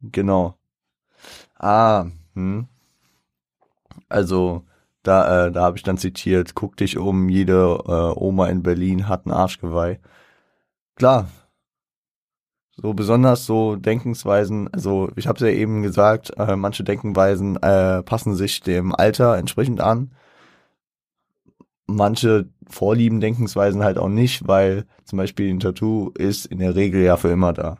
Genau. 0.00 0.58
Ah, 1.64 2.10
hm. 2.34 2.68
Also, 4.10 4.64
da, 5.02 5.46
äh, 5.46 5.52
da 5.52 5.62
habe 5.62 5.78
ich 5.78 5.82
dann 5.82 5.96
zitiert, 5.96 6.54
guck 6.54 6.76
dich 6.76 6.98
um, 6.98 7.30
jede 7.30 7.78
äh, 7.86 8.20
Oma 8.20 8.48
in 8.48 8.62
Berlin 8.62 9.08
hat 9.08 9.24
ein 9.24 9.30
Arschgeweih. 9.30 9.98
Klar. 10.96 11.28
So 12.76 12.92
besonders 12.92 13.46
so 13.46 13.76
Denkensweisen, 13.76 14.68
also 14.74 15.10
ich 15.16 15.26
habe 15.26 15.36
es 15.36 15.40
ja 15.42 15.48
eben 15.48 15.82
gesagt, 15.82 16.32
äh, 16.38 16.54
manche 16.56 16.84
Denkensweisen 16.84 17.56
äh, 17.62 18.02
passen 18.02 18.34
sich 18.34 18.60
dem 18.60 18.94
Alter 18.94 19.38
entsprechend 19.38 19.80
an. 19.80 20.12
Manche 21.86 22.50
Vorlieben, 22.68 23.20
Denkensweisen 23.20 23.82
halt 23.84 23.96
auch 23.98 24.08
nicht, 24.08 24.46
weil 24.46 24.84
zum 25.04 25.16
Beispiel 25.16 25.50
ein 25.52 25.60
Tattoo 25.60 26.10
ist 26.10 26.44
in 26.46 26.58
der 26.58 26.74
Regel 26.74 27.02
ja 27.02 27.16
für 27.16 27.28
immer 27.30 27.54
da 27.54 27.78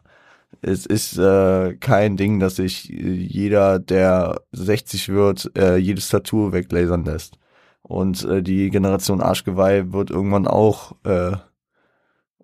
es 0.64 0.87
ist 0.87 1.18
äh, 1.18 1.74
kein 1.77 2.16
Ding, 2.16 2.40
dass 2.40 2.57
sich 2.57 2.85
jeder, 2.85 3.79
der 3.79 4.40
60 4.53 5.11
wird, 5.11 5.53
äh, 5.59 5.77
jedes 5.77 6.09
Tattoo 6.09 6.53
weglasern 6.53 7.05
lässt. 7.05 7.38
Und 7.83 8.24
äh, 8.24 8.42
die 8.42 8.70
Generation 8.70 9.20
Arschgeweih 9.20 9.92
wird 9.92 10.11
irgendwann 10.11 10.46
auch 10.46 10.96
äh, 11.05 11.33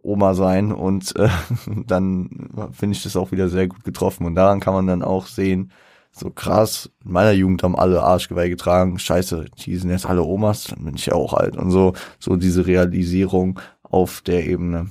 Oma 0.02 0.35
sein 0.35 0.70
und 0.72 1.16
äh, 1.16 1.28
dann 1.87 2.50
finde 2.72 2.96
ich 2.96 3.02
das 3.02 3.16
auch 3.16 3.33
wieder 3.33 3.48
sehr 3.48 3.68
gut 3.68 3.85
getroffen. 3.85 4.26
Und 4.26 4.35
daran 4.35 4.61
kann 4.61 4.74
man 4.74 4.87
dann 4.87 5.02
auch 5.02 5.26
sehen, 5.26 5.72
so 6.12 6.28
krass, 6.28 6.90
in 7.04 7.12
meiner 7.12 7.33
Jugend 7.33 7.62
haben 7.62 7.76
alle 7.76 8.02
Arschgeweih 8.02 8.48
getragen, 8.48 8.98
scheiße, 8.98 9.46
die 9.64 9.76
sind 9.76 9.90
jetzt 9.90 10.06
alle 10.06 10.24
Omas, 10.24 10.64
dann 10.64 10.85
bin 10.85 10.96
ich 10.96 11.06
ja 11.06 11.14
auch 11.14 11.33
alt. 11.33 11.56
Und 11.56 11.70
so, 11.70 11.94
so 12.18 12.37
diese 12.37 12.66
Realisierung 12.66 13.61
auf 13.83 14.20
der 14.20 14.46
Ebene. 14.46 14.90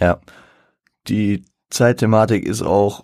Ja. 0.00 0.18
Die 1.08 1.44
Zeitthematik 1.72 2.44
ist 2.44 2.62
auch 2.62 3.02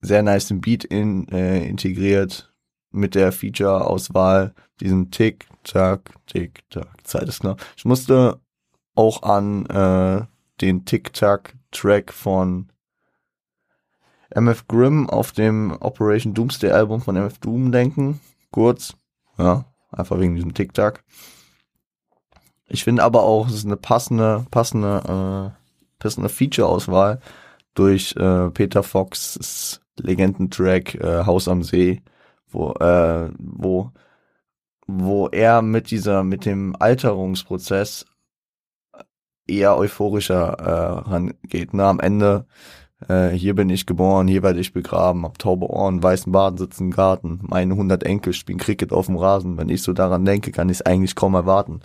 sehr 0.00 0.22
nice 0.22 0.50
im 0.50 0.60
Beat 0.60 0.84
in, 0.84 1.28
äh, 1.28 1.64
integriert 1.66 2.52
mit 2.90 3.14
der 3.14 3.32
Feature-Auswahl, 3.32 4.54
diesem 4.80 5.10
Tick, 5.10 5.46
Tack, 5.62 6.14
Tick, 6.26 6.68
Tack, 6.70 6.88
Zeit 7.04 7.28
ist 7.28 7.40
klar. 7.40 7.56
Ich 7.76 7.84
musste 7.84 8.40
auch 8.94 9.22
an 9.22 9.66
äh, 9.66 10.24
den 10.60 10.84
Tick-Tack-Track 10.84 12.12
von 12.12 12.70
MF 14.30 14.66
Grimm 14.68 15.10
auf 15.10 15.32
dem 15.32 15.76
Operation 15.80 16.32
Doomsday 16.32 16.70
Album 16.70 17.02
von 17.02 17.16
MF 17.16 17.38
Doom 17.38 17.72
denken. 17.72 18.20
Kurz. 18.50 18.94
Ja, 19.38 19.66
einfach 19.90 20.18
wegen 20.18 20.34
diesem 20.34 20.54
Tick-Tack. 20.54 21.04
Ich 22.68 22.84
finde 22.84 23.02
aber 23.02 23.22
auch, 23.22 23.48
es 23.48 23.54
ist 23.54 23.66
eine 23.66 23.76
passende, 23.76 24.46
passende, 24.50 25.52
äh, 25.52 25.98
passende 25.98 26.30
Feature-Auswahl, 26.30 27.20
durch 27.74 28.14
äh, 28.16 28.50
Peter 28.50 28.82
Fox 28.82 29.80
Legendentrack 29.98 30.94
äh, 30.94 31.24
Haus 31.26 31.48
am 31.48 31.62
See, 31.62 32.02
wo, 32.50 32.72
äh, 32.72 33.30
wo, 33.38 33.90
wo 34.86 35.28
er 35.28 35.62
mit 35.62 35.90
dieser, 35.90 36.24
mit 36.24 36.44
dem 36.44 36.74
Alterungsprozess 36.78 38.06
eher 39.46 39.76
euphorischer 39.76 40.52
äh, 40.58 41.08
rangeht. 41.10 41.74
Ne? 41.74 41.84
Am 41.84 42.00
Ende, 42.00 42.46
äh, 43.08 43.30
hier 43.30 43.54
bin 43.54 43.70
ich 43.70 43.86
geboren, 43.86 44.28
hier 44.28 44.42
werde 44.42 44.60
ich 44.60 44.72
begraben, 44.72 45.24
hab 45.24 45.38
taube 45.38 45.68
Ohren, 45.68 46.02
weißen 46.02 46.32
Baden, 46.32 46.58
sitzen 46.58 46.84
im 46.84 46.90
Garten, 46.90 47.40
meine 47.42 47.74
100 47.74 48.02
Enkel 48.04 48.32
spielen 48.32 48.58
Cricket 48.58 48.92
auf 48.92 49.06
dem 49.06 49.16
Rasen. 49.16 49.58
Wenn 49.58 49.68
ich 49.68 49.82
so 49.82 49.92
daran 49.92 50.24
denke, 50.24 50.52
kann 50.52 50.68
ich 50.68 50.78
es 50.78 50.86
eigentlich 50.86 51.14
kaum 51.14 51.34
erwarten. 51.34 51.80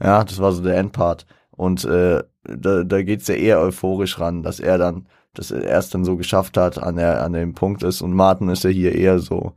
Ja, 0.00 0.24
das 0.24 0.38
war 0.38 0.52
so 0.52 0.62
der 0.62 0.76
Endpart. 0.76 1.26
Und 1.50 1.84
äh, 1.84 2.22
da, 2.48 2.84
da 2.84 3.02
geht's 3.02 3.28
ja 3.28 3.34
eher 3.34 3.60
euphorisch 3.60 4.18
ran, 4.18 4.42
dass 4.42 4.60
er 4.60 4.78
dann, 4.78 5.06
dass 5.34 5.50
er 5.50 5.78
es 5.78 5.90
dann 5.90 6.04
so 6.04 6.16
geschafft 6.16 6.56
hat, 6.56 6.78
an 6.78 6.96
der, 6.96 7.22
an 7.22 7.32
dem 7.32 7.54
Punkt 7.54 7.82
ist. 7.82 8.02
Und 8.02 8.12
Martin 8.12 8.48
ist 8.48 8.64
ja 8.64 8.70
hier 8.70 8.94
eher 8.94 9.18
so, 9.18 9.54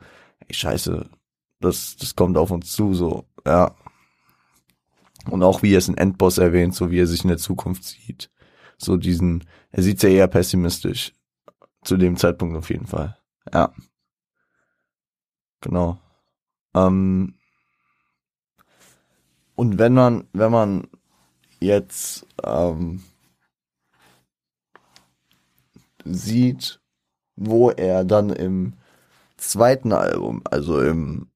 ey, 0.47 0.53
scheiße, 0.53 1.09
das, 1.59 1.95
das 1.97 2.15
kommt 2.15 2.37
auf 2.37 2.51
uns 2.51 2.71
zu, 2.71 2.93
so, 2.93 3.25
ja. 3.45 3.75
Und 5.29 5.43
auch 5.43 5.61
wie 5.61 5.73
er 5.73 5.79
es 5.79 5.87
in 5.89 5.97
Endboss 5.97 6.37
erwähnt, 6.37 6.73
so 6.75 6.91
wie 6.91 6.99
er 6.99 7.07
sich 7.07 7.23
in 7.23 7.27
der 7.27 7.37
Zukunft 7.37 7.83
sieht. 7.83 8.31
So 8.77 8.97
diesen, 8.97 9.45
er 9.71 9.83
sieht's 9.83 10.01
ja 10.01 10.09
eher 10.09 10.27
pessimistisch. 10.27 11.13
Zu 11.83 11.97
dem 11.97 12.17
Zeitpunkt 12.17 12.57
auf 12.57 12.69
jeden 12.69 12.87
Fall. 12.87 13.17
Ja. 13.53 13.73
Genau. 15.61 15.99
Ähm, 16.73 17.35
und 19.55 19.77
wenn 19.77 19.93
man, 19.93 20.27
wenn 20.33 20.51
man 20.51 20.87
jetzt 21.59 22.25
ähm, 22.43 23.03
sieht, 26.05 26.79
wo 27.35 27.69
er 27.71 28.03
dann 28.03 28.29
im 28.29 28.73
zweiten 29.37 29.93
Album, 29.93 30.41
also 30.49 30.81
im, 30.81 31.29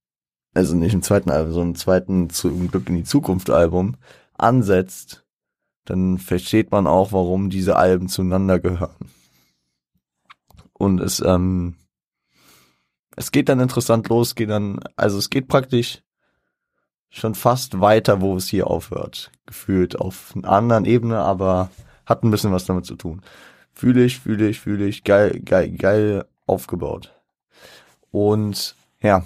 also 0.54 0.76
nicht 0.76 0.94
im 0.94 1.02
zweiten 1.02 1.30
Album, 1.30 1.54
sondern 1.54 1.70
im 1.72 1.76
zweiten 1.76 2.30
zum 2.30 2.68
Glück 2.70 2.90
in 2.90 2.96
die 2.96 3.04
Zukunft 3.04 3.50
Album 3.50 3.96
ansetzt, 4.38 5.26
dann 5.86 6.18
versteht 6.18 6.72
man 6.72 6.88
auch, 6.88 7.12
warum 7.12 7.50
diese 7.50 7.76
Alben 7.76 8.08
zueinander 8.08 8.60
gehören. 8.60 9.12
Und 10.74 11.00
es, 11.00 11.22
ähm, 11.22 11.76
es 13.16 13.32
geht 13.32 13.50
dann 13.50 13.60
interessant 13.60 14.10
los, 14.10 14.36
geht 14.36 14.50
dann, 14.50 14.80
also 14.96 15.18
es 15.18 15.30
geht 15.30 15.48
praktisch 15.48 16.03
schon 17.14 17.36
fast 17.36 17.80
weiter, 17.80 18.22
wo 18.22 18.36
es 18.36 18.48
hier 18.48 18.68
aufhört. 18.68 19.32
Gefühlt 19.46 20.00
auf 20.00 20.34
einer 20.36 20.50
anderen 20.50 20.86
Ebene, 20.86 21.20
aber 21.20 21.70
hat 22.06 22.24
ein 22.24 22.32
bisschen 22.32 22.52
was 22.52 22.66
damit 22.66 22.86
zu 22.86 22.96
tun. 22.96 23.22
Fühle 23.72 24.04
ich, 24.04 24.20
fühle 24.20 24.50
ich, 24.50 24.60
fühle 24.60 24.86
ich, 24.88 25.04
geil, 25.04 25.40
geil, 25.40 25.72
geil 25.72 26.26
aufgebaut. 26.48 27.14
Und 28.12 28.76
ja, 29.02 29.24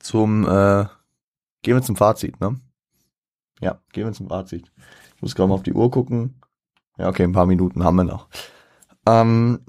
zum, 0.00 0.44
äh, 0.44 0.86
gehen 1.62 1.76
wir 1.76 1.82
zum 1.82 1.96
Fazit, 1.96 2.40
ne? 2.40 2.60
Ja, 3.60 3.80
gehen 3.92 4.04
wir 4.06 4.12
zum 4.12 4.28
Fazit. 4.28 4.72
Ich 5.16 5.22
muss 5.22 5.36
gerade 5.36 5.48
mal 5.48 5.54
auf 5.54 5.62
die 5.62 5.72
Uhr 5.72 5.90
gucken. 5.90 6.40
Ja, 6.98 7.08
okay, 7.08 7.22
ein 7.22 7.32
paar 7.32 7.46
Minuten 7.46 7.84
haben 7.84 7.96
wir 7.96 8.04
noch. 8.04 8.28
Ähm, 9.06 9.60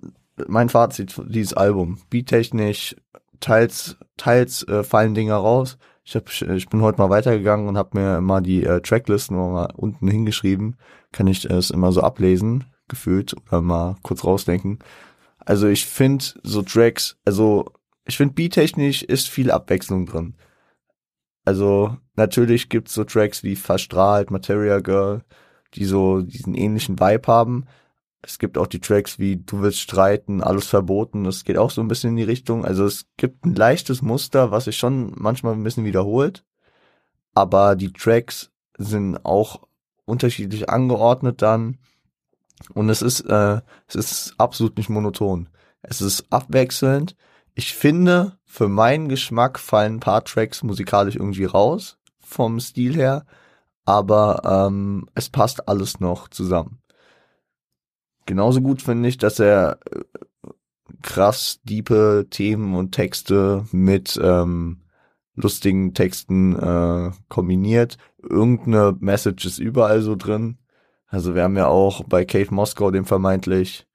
mein 0.47 0.69
Fazit 0.69 1.11
für 1.11 1.25
dieses 1.25 1.53
Album. 1.53 1.99
Beattechnisch, 2.09 2.95
teils, 3.39 3.97
teils 4.17 4.67
äh, 4.67 4.83
fallen 4.83 5.13
Dinge 5.13 5.35
raus, 5.35 5.77
ich, 6.03 6.15
hab, 6.15 6.29
ich 6.29 6.67
bin 6.67 6.81
heute 6.81 6.99
mal 6.99 7.09
weitergegangen 7.09 7.67
und 7.67 7.77
habe 7.77 7.97
mir 7.97 8.21
mal 8.21 8.41
die 8.41 8.63
äh, 8.63 8.81
Tracklisten 8.81 9.37
mal 9.37 9.71
unten 9.75 10.07
hingeschrieben. 10.07 10.77
Kann 11.11 11.27
ich 11.27 11.45
es 11.45 11.69
immer 11.69 11.91
so 11.91 12.01
ablesen, 12.01 12.65
gefühlt, 12.87 13.35
oder 13.47 13.61
mal 13.61 13.95
kurz 14.03 14.23
rausdenken. 14.23 14.79
Also 15.39 15.67
ich 15.67 15.85
finde 15.85 16.25
so 16.43 16.61
Tracks, 16.61 17.17
also 17.25 17.65
ich 18.05 18.17
finde 18.17 18.33
beattechnisch 18.33 19.03
ist 19.03 19.29
viel 19.29 19.51
Abwechslung 19.51 20.05
drin. 20.05 20.35
Also 21.45 21.97
natürlich 22.15 22.69
gibt's 22.69 22.93
so 22.93 23.03
Tracks 23.03 23.43
wie 23.43 23.55
Verstrahlt, 23.55 24.31
Materia 24.31 24.79
Girl, 24.79 25.23
die 25.73 25.85
so 25.85 26.21
diesen 26.21 26.55
ähnlichen 26.55 26.99
Vibe 26.99 27.27
haben. 27.27 27.65
Es 28.25 28.39
gibt 28.39 28.57
auch 28.57 28.67
die 28.67 28.79
Tracks 28.79 29.19
wie 29.19 29.35
Du 29.35 29.61
willst 29.61 29.81
streiten, 29.81 30.41
alles 30.41 30.65
verboten. 30.65 31.25
Das 31.25 31.43
geht 31.43 31.57
auch 31.57 31.69
so 31.69 31.81
ein 31.81 31.89
bisschen 31.89 32.11
in 32.11 32.15
die 32.15 32.23
Richtung. 32.23 32.63
Also 32.63 32.85
es 32.85 33.05
gibt 33.17 33.45
ein 33.45 33.53
leichtes 33.53 34.01
Muster, 34.01 34.49
was 34.49 34.65
sich 34.65 34.77
schon 34.77 35.11
manchmal 35.15 35.53
ein 35.53 35.63
bisschen 35.63 35.83
wiederholt. 35.83 36.45
Aber 37.35 37.75
die 37.75 37.91
Tracks 37.91 38.51
sind 38.77 39.25
auch 39.25 39.61
unterschiedlich 40.05 40.69
angeordnet 40.69 41.41
dann. 41.41 41.79
Und 42.73 42.89
es 42.89 43.01
ist, 43.01 43.21
äh, 43.21 43.59
es 43.87 43.95
ist 43.95 44.35
absolut 44.37 44.77
nicht 44.77 44.89
monoton. 44.89 45.49
Es 45.81 45.99
ist 45.99 46.25
abwechselnd. 46.31 47.17
Ich 47.55 47.73
finde, 47.73 48.37
für 48.45 48.69
meinen 48.69 49.09
Geschmack 49.09 49.59
fallen 49.59 49.95
ein 49.95 49.99
paar 49.99 50.23
Tracks 50.23 50.63
musikalisch 50.63 51.15
irgendwie 51.15 51.45
raus, 51.45 51.97
vom 52.19 52.61
Stil 52.61 52.95
her. 52.95 53.25
Aber 53.83 54.67
ähm, 54.69 55.09
es 55.13 55.29
passt 55.29 55.67
alles 55.67 55.99
noch 55.99 56.29
zusammen. 56.29 56.82
Genauso 58.25 58.61
gut 58.61 58.81
finde 58.81 59.09
ich, 59.09 59.17
dass 59.17 59.39
er 59.39 59.79
äh, 59.91 60.01
krass 61.01 61.59
diepe 61.63 62.27
Themen 62.29 62.75
und 62.75 62.93
Texte 62.93 63.65
mit 63.71 64.19
ähm, 64.21 64.81
lustigen 65.35 65.93
Texten 65.93 66.57
äh, 66.57 67.11
kombiniert. 67.27 67.97
Irgendeine 68.21 68.95
Message 68.99 69.45
ist 69.45 69.59
überall 69.59 70.01
so 70.01 70.15
drin. 70.15 70.57
Also 71.07 71.35
wir 71.35 71.43
haben 71.43 71.57
ja 71.57 71.67
auch 71.67 72.03
bei 72.05 72.25
Cave 72.25 72.53
Moskau 72.53 72.91
den 72.91 73.05
vermeintlich 73.05 73.87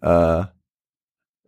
äh, 0.00 0.44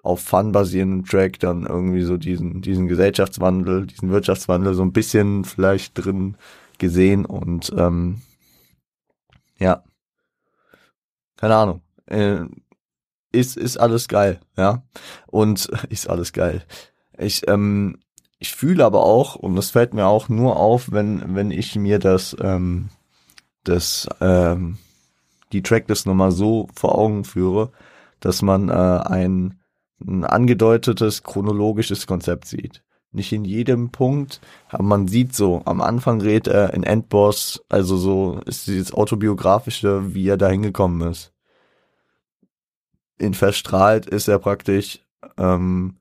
auf 0.02 0.20
Fun 0.22 0.52
basierenden 0.52 1.04
Track 1.04 1.40
dann 1.40 1.66
irgendwie 1.66 2.02
so 2.02 2.16
diesen, 2.16 2.62
diesen 2.62 2.86
Gesellschaftswandel, 2.86 3.86
diesen 3.86 4.10
Wirtschaftswandel 4.10 4.74
so 4.74 4.82
ein 4.82 4.92
bisschen 4.92 5.44
vielleicht 5.44 5.94
drin 5.94 6.36
gesehen 6.78 7.26
und 7.26 7.72
ähm, 7.76 8.22
ja, 9.58 9.84
keine 11.36 11.56
Ahnung 11.56 11.82
äh, 12.10 12.44
ist, 13.32 13.56
ist 13.56 13.76
alles 13.76 14.08
geil, 14.08 14.40
ja. 14.56 14.82
Und 15.26 15.66
ist 15.88 16.08
alles 16.08 16.32
geil. 16.32 16.64
Ich, 17.18 17.46
ähm, 17.48 17.98
ich 18.38 18.54
fühle 18.54 18.84
aber 18.84 19.04
auch, 19.04 19.36
und 19.36 19.56
das 19.56 19.70
fällt 19.70 19.94
mir 19.94 20.06
auch 20.06 20.28
nur 20.28 20.56
auf, 20.56 20.92
wenn, 20.92 21.34
wenn 21.34 21.50
ich 21.50 21.76
mir 21.76 21.98
das, 21.98 22.36
ähm, 22.40 22.88
das, 23.64 24.08
ähm, 24.20 24.78
die 25.52 25.62
Tracklist 25.62 26.06
nochmal 26.06 26.32
so 26.32 26.68
vor 26.74 26.96
Augen 26.96 27.24
führe, 27.24 27.70
dass 28.20 28.42
man 28.42 28.68
äh, 28.68 28.72
ein, 28.72 29.60
ein 30.00 30.24
angedeutetes 30.24 31.22
chronologisches 31.22 32.06
Konzept 32.06 32.46
sieht. 32.46 32.82
Nicht 33.12 33.32
in 33.32 33.44
jedem 33.44 33.90
Punkt, 33.90 34.40
aber 34.68 34.84
man 34.84 35.08
sieht 35.08 35.34
so, 35.34 35.62
am 35.64 35.80
Anfang 35.80 36.20
redet 36.20 36.46
er 36.46 36.72
in 36.74 36.84
Endboss, 36.84 37.60
also 37.68 37.96
so 37.96 38.40
ist 38.46 38.68
dieses 38.68 38.94
autobiografische, 38.94 40.14
wie 40.14 40.28
er 40.28 40.36
da 40.36 40.48
hingekommen 40.48 41.10
ist 41.10 41.32
ihn 43.20 43.34
verstrahlt, 43.34 44.06
ist 44.06 44.28
er 44.28 44.38
praktisch, 44.38 45.00
ähm, 45.38 45.96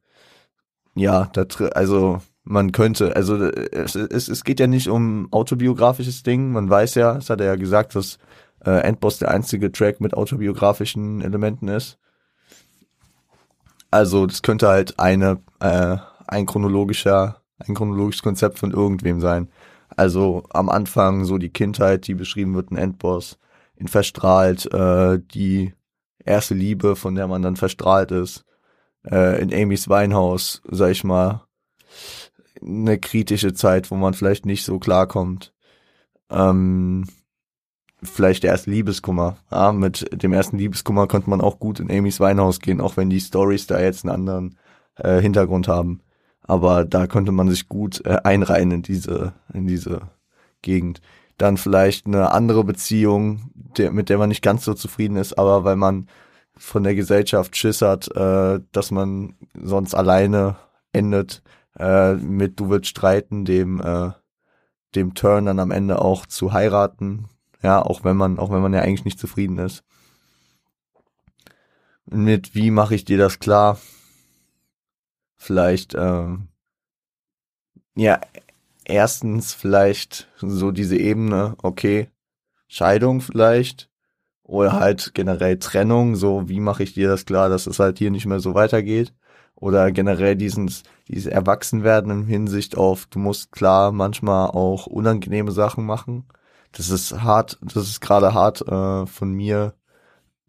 ja, 0.96 1.30
da, 1.34 1.46
also 1.74 2.22
man 2.44 2.72
könnte, 2.72 3.16
also 3.16 3.36
es, 3.46 3.96
es, 3.96 4.28
es 4.28 4.44
geht 4.44 4.60
ja 4.60 4.68
nicht 4.68 4.88
um 4.88 5.28
autobiografisches 5.32 6.24
Ding, 6.24 6.52
man 6.52 6.70
weiß 6.70 6.96
ja, 6.96 7.14
das 7.14 7.30
hat 7.30 7.42
er 7.42 7.48
ja 7.48 7.56
gesagt, 7.56 7.96
dass 7.96 8.18
äh, 8.66 8.82
Endboss 8.82 9.20
der 9.20 9.32
einzige 9.32 9.72
Track 9.72 10.02
mit 10.02 10.14
autobiografischen 10.14 11.22
Elementen 11.22 11.68
ist. 11.68 11.98
Also 13.92 14.26
das 14.26 14.42
könnte 14.42 14.68
halt 14.68 15.00
eine, 15.00 15.40
äh, 15.60 15.98
ein 16.28 16.46
chronologischer, 16.46 17.42
ein 17.60 17.76
chronologisches 17.76 18.24
Konzept 18.24 18.60
von 18.60 18.72
irgendwem 18.72 19.20
sein. 19.22 19.50
Also 19.96 20.44
am 20.50 20.70
Anfang 20.70 21.26
so 21.26 21.38
die 21.38 21.50
Kindheit, 21.50 22.08
die 22.08 22.14
beschrieben 22.14 22.54
wird 22.56 22.72
in 22.72 22.78
Endboss, 22.78 23.40
in 23.76 23.88
Verstrahlt, 23.88 24.72
äh, 24.74 25.20
die 25.20 25.74
erste 26.24 26.54
Liebe, 26.54 26.96
von 26.96 27.16
der 27.16 27.28
man 27.28 27.42
dann 27.42 27.56
verstrahlt 27.56 28.12
ist, 28.12 28.46
äh, 29.10 29.42
in 29.42 29.54
Amy's 29.54 29.90
Weinhaus, 29.90 30.62
sag 30.70 30.92
ich 30.92 31.04
mal, 31.04 31.44
eine 32.62 33.00
kritische 33.00 33.54
Zeit, 33.54 33.90
wo 33.92 33.96
man 33.96 34.14
vielleicht 34.14 34.46
nicht 34.46 34.66
so 34.66 34.80
klarkommt. 34.80 35.54
Ähm, 36.30 37.06
vielleicht 38.04 38.44
der 38.44 38.52
erste 38.52 38.70
Liebeskummer. 38.70 39.38
Ja, 39.52 39.72
mit 39.72 40.24
dem 40.24 40.34
ersten 40.34 40.58
Liebeskummer 40.58 41.08
konnte 41.08 41.30
man 41.30 41.42
auch 41.42 41.60
gut 41.60 41.80
in 41.80 41.92
Amy's 41.92 42.20
Weinhaus 42.20 42.60
gehen, 42.60 42.82
auch 42.82 42.98
wenn 42.98 43.10
die 43.10 43.20
Stories 43.20 43.68
da 43.68 43.80
jetzt 43.80 44.04
einen 44.04 44.14
anderen 44.14 44.58
äh, 44.96 45.22
Hintergrund 45.22 45.68
haben. 45.68 46.02
Aber 46.44 46.86
da 46.86 47.08
konnte 47.08 47.32
man 47.32 47.50
sich 47.50 47.68
gut 47.68 48.04
äh, 48.06 48.18
einreihen 48.24 48.72
in 48.72 48.82
diese, 48.82 49.34
in 49.54 49.68
diese 49.68 50.02
Gegend 50.62 51.02
dann 51.42 51.58
vielleicht 51.58 52.06
eine 52.06 52.32
andere 52.32 52.64
Beziehung, 52.64 53.52
der, 53.78 53.92
mit 53.92 54.10
der 54.10 54.18
man 54.18 54.30
nicht 54.30 54.44
ganz 54.44 54.66
so 54.66 54.74
zufrieden 54.74 55.16
ist, 55.16 55.38
aber 55.38 55.64
weil 55.64 55.76
man 55.76 56.08
von 56.58 56.84
der 56.84 56.96
Gesellschaft 56.96 57.56
Schiss 57.56 57.82
hat, 57.82 58.14
äh, 58.16 58.60
dass 58.72 58.92
man 58.92 59.36
sonst 59.54 59.96
alleine 59.96 60.58
endet, 60.92 61.42
äh, 61.78 62.16
mit 62.16 62.60
du 62.60 62.70
willst 62.70 62.90
streiten, 62.90 63.46
dem, 63.46 63.82
äh, 63.82 64.12
dem 64.96 65.14
Turn 65.14 65.46
dann 65.46 65.60
am 65.60 65.72
Ende 65.72 66.02
auch 66.02 66.26
zu 66.26 66.52
heiraten, 66.52 67.30
ja, 67.62 67.82
auch 67.82 68.04
wenn 68.04 68.18
man, 68.18 68.38
auch 68.38 68.52
wenn 68.52 68.62
man 68.62 68.74
ja 68.74 68.82
eigentlich 68.82 69.06
nicht 69.06 69.20
zufrieden 69.20 69.58
ist. 69.60 69.84
Mit 72.06 72.56
wie 72.56 72.72
mache 72.72 72.96
ich 72.96 73.06
dir 73.06 73.18
das 73.18 73.40
klar? 73.40 73.80
Vielleicht, 75.38 75.94
äh, 75.94 76.28
ja, 77.96 78.20
erstens 78.90 79.54
vielleicht 79.54 80.28
so 80.38 80.72
diese 80.72 80.98
Ebene, 80.98 81.56
okay, 81.62 82.10
Scheidung 82.68 83.22
vielleicht 83.22 83.90
oder 84.44 84.74
halt 84.74 85.14
generell 85.14 85.60
Trennung, 85.60 86.16
so 86.16 86.50
wie 86.50 86.60
mache 86.60 86.84
ich 86.84 86.94
dir 86.94 87.10
das 87.10 87.26
klar, 87.26 87.50
dass 87.50 87.68
es 87.68 87.80
halt 87.80 88.00
hier 88.00 88.12
nicht 88.12 88.26
mehr 88.26 88.40
so 88.40 88.56
weitergeht 88.56 89.14
oder 89.56 89.92
generell 89.92 90.36
diesen, 90.36 90.72
dieses 91.08 91.32
Erwachsenwerden 91.32 92.12
in 92.12 92.26
Hinsicht 92.26 92.78
auf, 92.78 93.06
du 93.08 93.20
musst 93.20 93.52
klar 93.52 93.92
manchmal 93.92 94.50
auch 94.50 94.88
unangenehme 94.88 95.52
Sachen 95.52 95.86
machen. 95.86 96.26
das 96.72 96.90
ist 96.90 97.22
hart, 97.24 97.60
das 97.62 97.90
ist 97.90 98.02
gerade 98.02 98.34
hart 98.34 98.62
äh, 98.68 99.06
von 99.06 99.32
mir 99.34 99.74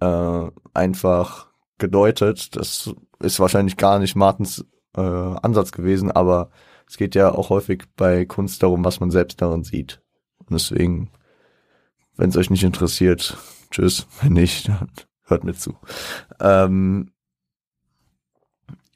äh, 0.00 0.50
einfach 0.74 1.48
gedeutet. 1.78 2.56
Das 2.56 2.92
ist 3.20 3.40
wahrscheinlich 3.40 3.76
gar 3.76 3.98
nicht 3.98 4.16
Martens 4.16 4.64
äh, 4.96 5.00
Ansatz 5.00 5.72
gewesen, 5.72 6.10
aber 6.10 6.50
es 6.90 6.96
geht 6.96 7.14
ja 7.14 7.32
auch 7.32 7.50
häufig 7.50 7.84
bei 7.94 8.24
Kunst 8.24 8.64
darum, 8.64 8.84
was 8.84 8.98
man 8.98 9.12
selbst 9.12 9.40
darin 9.40 9.62
sieht. 9.62 10.02
Und 10.38 10.50
deswegen, 10.50 11.12
wenn 12.16 12.30
es 12.30 12.36
euch 12.36 12.50
nicht 12.50 12.64
interessiert, 12.64 13.38
tschüss. 13.70 14.08
Wenn 14.20 14.32
nicht, 14.32 14.68
dann 14.68 14.90
hört 15.22 15.44
mir 15.44 15.54
zu. 15.54 15.76
Ähm, 16.40 17.12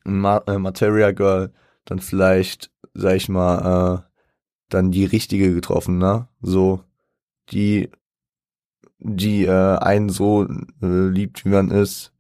Ma 0.03 0.39
äh, 0.49 0.59
Materia 0.59 1.13
Girl, 1.13 1.53
dann 1.85 2.01
vielleicht, 2.01 2.73
sag 2.95 3.15
ich 3.15 3.29
mal, 3.29 4.03
äh, 4.05 4.19
dann 4.71 4.91
die 4.91 5.05
richtige 5.05 5.55
getroffen, 5.55 5.99
ne? 5.99 6.27
So, 6.43 6.83
die, 7.53 7.91
die 8.99 9.45
äh, 9.45 9.79
einen 9.79 10.09
so 10.09 10.49
äh, 10.83 11.09
liebt, 11.09 11.45
wie 11.45 11.51
man 11.51 11.71
ist 11.71 12.13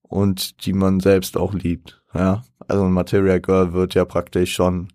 und 0.00 0.64
die 0.64 0.72
man 0.72 1.00
selbst 1.00 1.36
auch 1.36 1.52
liebt, 1.52 2.02
ja? 2.14 2.44
Also 2.66 2.86
ein 2.86 2.92
Materia 2.92 3.36
Girl 3.36 3.74
wird 3.74 3.92
ja 3.92 4.06
praktisch 4.06 4.54
schon 4.54 4.88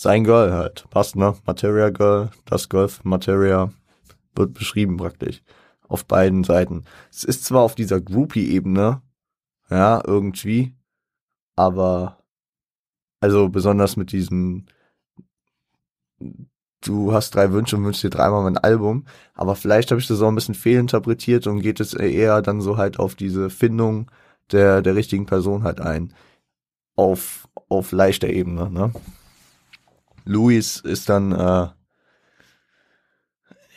sein 0.00 0.24
Girl 0.24 0.52
halt. 0.52 0.88
Passt, 0.88 1.14
ne? 1.14 1.34
Materia 1.44 1.90
Girl, 1.90 2.30
das 2.46 2.70
Girl 2.70 2.88
Materia 3.02 3.70
wird 4.34 4.54
beschrieben 4.54 4.96
praktisch. 4.96 5.42
Auf 5.88 6.06
beiden 6.06 6.42
Seiten. 6.42 6.84
Es 7.10 7.24
ist 7.24 7.44
zwar 7.44 7.62
auf 7.62 7.74
dieser 7.74 8.00
Groupie-Ebene, 8.00 9.02
ja, 9.68 10.02
irgendwie, 10.06 10.74
aber 11.54 12.18
also 13.20 13.50
besonders 13.50 13.96
mit 13.96 14.12
diesem 14.12 14.64
du 16.82 17.12
hast 17.12 17.34
drei 17.34 17.52
Wünsche 17.52 17.76
und 17.76 17.84
wünschst 17.84 18.02
dir 18.02 18.10
dreimal 18.10 18.42
mein 18.42 18.56
Album, 18.56 19.04
aber 19.34 19.54
vielleicht 19.54 19.90
habe 19.90 20.00
ich 20.00 20.06
das 20.06 20.22
auch 20.22 20.28
ein 20.28 20.34
bisschen 20.34 20.54
fehlinterpretiert 20.54 21.46
und 21.46 21.60
geht 21.60 21.78
es 21.80 21.92
eher 21.92 22.40
dann 22.40 22.62
so 22.62 22.78
halt 22.78 22.98
auf 22.98 23.14
diese 23.16 23.50
Findung 23.50 24.10
der 24.52 24.80
der 24.80 24.94
richtigen 24.96 25.26
Person 25.26 25.62
halt 25.62 25.80
ein 25.82 26.14
auf 26.96 27.48
auf 27.68 27.92
leichter 27.92 28.28
Ebene, 28.28 28.70
ne? 28.70 28.92
Louis 30.24 30.78
ist 30.80 31.08
dann 31.08 31.32
äh, 31.32 31.68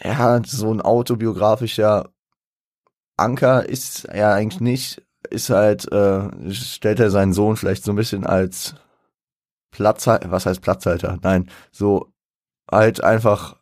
ja 0.04 0.41
so 0.46 0.74
ein 0.74 0.82
autobiografischer 0.82 2.10
Anker 3.18 3.68
ist 3.68 4.06
er 4.06 4.34
eigentlich 4.34 4.62
nicht, 4.62 5.02
ist 5.30 5.50
halt 5.50 5.91
äh, 5.91 6.52
stellt 6.52 7.00
er 7.00 7.12
seinen 7.12 7.34
Sohn 7.34 7.56
vielleicht 7.58 7.84
so 7.84 7.91
ein 7.91 7.96
bisschen 7.96 8.26
als 8.26 8.76
Platzhalter, 9.72 10.32
was 10.32 10.46
heißt 10.46 10.62
Platzhalter? 10.62 11.18
Nein, 11.22 11.50
so 11.72 12.12
halt 12.72 13.04
einfach 13.04 13.58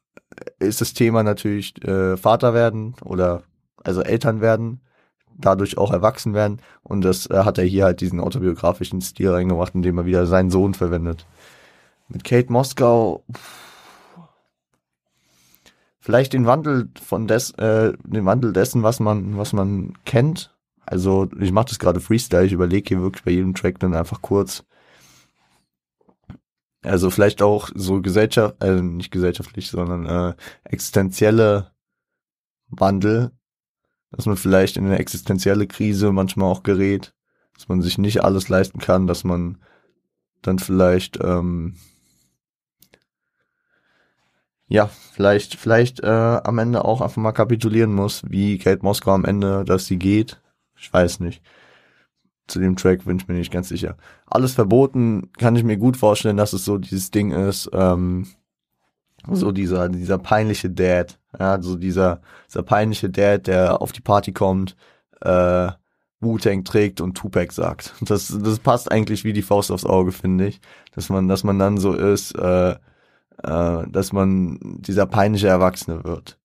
ist 0.59 0.81
das 0.81 0.93
Thema 0.93 1.23
natürlich 1.23 1.83
äh, 1.83 2.17
Vater 2.17 2.53
werden 2.53 2.95
oder 3.03 3.43
also 3.83 4.01
Eltern 4.01 4.41
werden, 4.41 4.81
dadurch 5.37 5.77
auch 5.77 5.91
erwachsen 5.91 6.33
werden 6.33 6.61
und 6.83 7.01
das 7.01 7.29
äh, 7.29 7.43
hat 7.43 7.57
er 7.57 7.65
hier 7.65 7.85
halt 7.85 8.01
diesen 8.01 8.19
autobiografischen 8.19 9.01
Stil 9.01 9.31
reingemacht, 9.31 9.75
indem 9.75 9.97
er 9.97 10.05
wieder 10.05 10.25
seinen 10.25 10.49
Sohn 10.49 10.73
verwendet. 10.73 11.25
Mit 12.11 12.25
Kate 12.25 12.51
Moskau 12.51 13.23
vielleicht 16.01 16.33
den 16.33 16.45
Wandel 16.45 16.89
von 17.01 17.27
des, 17.27 17.51
äh, 17.51 17.93
den 18.03 18.25
Wandel 18.25 18.51
dessen, 18.51 18.83
was 18.83 18.99
man, 18.99 19.37
was 19.37 19.53
man 19.53 19.93
kennt. 20.03 20.53
Also 20.85 21.29
ich 21.39 21.51
mache 21.51 21.69
das 21.69 21.79
gerade 21.79 22.01
Freestyle, 22.01 22.45
ich 22.45 22.51
überlege 22.51 22.89
hier 22.89 23.01
wirklich 23.01 23.23
bei 23.23 23.31
jedem 23.31 23.53
Track 23.53 23.79
dann 23.79 23.93
einfach 23.93 24.21
kurz. 24.21 24.65
Also 26.83 27.11
vielleicht 27.11 27.41
auch 27.41 27.69
so 27.75 28.01
Gesellschaft, 28.01 28.61
äh, 28.61 28.81
nicht 28.81 29.11
gesellschaftlich, 29.11 29.69
sondern 29.69 30.05
äh, 30.05 30.33
existenzielle 30.63 31.71
Wandel, 32.67 33.31
dass 34.11 34.25
man 34.25 34.35
vielleicht 34.35 34.75
in 34.75 34.85
eine 34.85 34.99
existenzielle 34.99 35.67
Krise 35.67 36.11
manchmal 36.11 36.51
auch 36.51 36.63
gerät, 36.63 37.13
dass 37.53 37.69
man 37.69 37.81
sich 37.81 37.97
nicht 37.97 38.23
alles 38.23 38.49
leisten 38.49 38.79
kann, 38.79 39.07
dass 39.07 39.23
man 39.23 39.59
dann 40.41 40.57
vielleicht 40.57 41.19
ähm, 41.23 41.75
ja, 44.71 44.87
vielleicht, 44.87 45.55
vielleicht 45.55 45.99
äh, 45.99 46.07
am 46.07 46.57
Ende 46.57 46.85
auch 46.85 47.01
einfach 47.01 47.21
mal 47.21 47.33
kapitulieren 47.33 47.93
muss, 47.93 48.23
wie 48.29 48.57
Kate 48.57 48.83
Moskau 48.83 49.11
am 49.11 49.25
Ende, 49.25 49.65
dass 49.65 49.85
sie 49.85 49.99
geht. 49.99 50.39
Ich 50.77 50.91
weiß 50.91 51.19
nicht. 51.19 51.43
Zu 52.47 52.59
dem 52.59 52.77
Track 52.77 53.03
bin 53.03 53.17
ich 53.17 53.27
mir 53.27 53.33
nicht 53.33 53.51
ganz 53.51 53.67
sicher. 53.67 53.97
Alles 54.25 54.53
verboten, 54.53 55.29
kann 55.37 55.57
ich 55.57 55.65
mir 55.65 55.75
gut 55.75 55.97
vorstellen, 55.97 56.37
dass 56.37 56.53
es 56.53 56.63
so 56.63 56.77
dieses 56.77 57.11
Ding 57.11 57.31
ist, 57.31 57.69
ähm, 57.73 58.27
so 59.29 59.51
dieser, 59.51 59.89
dieser 59.89 60.17
peinliche 60.17 60.69
Dad, 60.69 61.19
ja, 61.37 61.61
so 61.61 61.75
dieser, 61.75 62.21
dieser 62.47 62.63
peinliche 62.63 63.09
Dad, 63.09 63.47
der 63.47 63.81
auf 63.81 63.91
die 63.91 63.99
Party 64.01 64.31
kommt, 64.31 64.77
äh, 65.19 65.69
Wu-Tang 66.21 66.63
trägt 66.63 67.01
und 67.01 67.17
Tupac 67.17 67.51
sagt. 67.51 67.93
Das, 67.99 68.33
das 68.41 68.59
passt 68.59 68.89
eigentlich 68.89 69.25
wie 69.25 69.33
die 69.33 69.41
Faust 69.41 69.69
aufs 69.69 69.85
Auge, 69.85 70.13
finde 70.13 70.47
ich. 70.47 70.61
Dass 70.95 71.09
man, 71.09 71.27
dass 71.27 71.43
man 71.43 71.59
dann 71.59 71.77
so 71.77 71.93
ist, 71.93 72.35
äh, 72.35 72.75
äh, 73.43 73.83
dass 73.89 74.13
man 74.13 74.59
dieser 74.61 75.05
peinliche 75.05 75.47
Erwachsene 75.47 76.03
wird. 76.03 76.39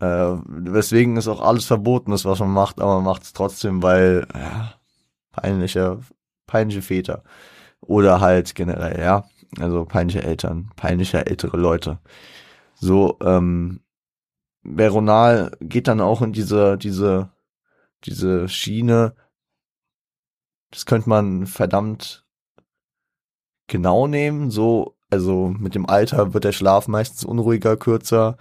Äh, 0.00 0.36
weswegen 0.46 1.16
ist 1.16 1.28
auch 1.28 1.40
alles 1.40 1.64
verboten 1.64 2.12
ist, 2.12 2.24
was 2.24 2.38
man 2.40 2.52
macht, 2.52 2.80
aber 2.80 2.96
man 2.96 3.04
macht 3.04 3.22
es 3.24 3.32
trotzdem, 3.32 3.82
weil 3.82 4.26
ja, 4.34 4.74
peinliche, 5.32 6.00
peinliche 6.46 6.82
Väter. 6.82 7.24
Oder 7.80 8.20
halt 8.20 8.54
generell, 8.54 9.00
ja. 9.00 9.24
Also 9.58 9.84
peinliche 9.84 10.22
Eltern, 10.22 10.70
peinliche 10.76 11.26
ältere 11.26 11.56
Leute. 11.56 11.98
So, 12.74 13.18
ähm, 13.22 13.80
Veronal 14.62 15.56
geht 15.60 15.88
dann 15.88 16.00
auch 16.00 16.22
in 16.22 16.32
diese, 16.32 16.76
diese, 16.76 17.30
diese 18.04 18.48
Schiene. 18.48 19.14
Das 20.70 20.84
könnte 20.86 21.08
man 21.08 21.46
verdammt 21.46 22.26
genau 23.68 24.06
nehmen. 24.06 24.50
So, 24.50 24.97
also 25.10 25.54
mit 25.58 25.74
dem 25.74 25.88
Alter 25.88 26.34
wird 26.34 26.44
der 26.44 26.52
Schlaf 26.52 26.88
meistens 26.88 27.24
unruhiger, 27.24 27.76
kürzer. 27.76 28.36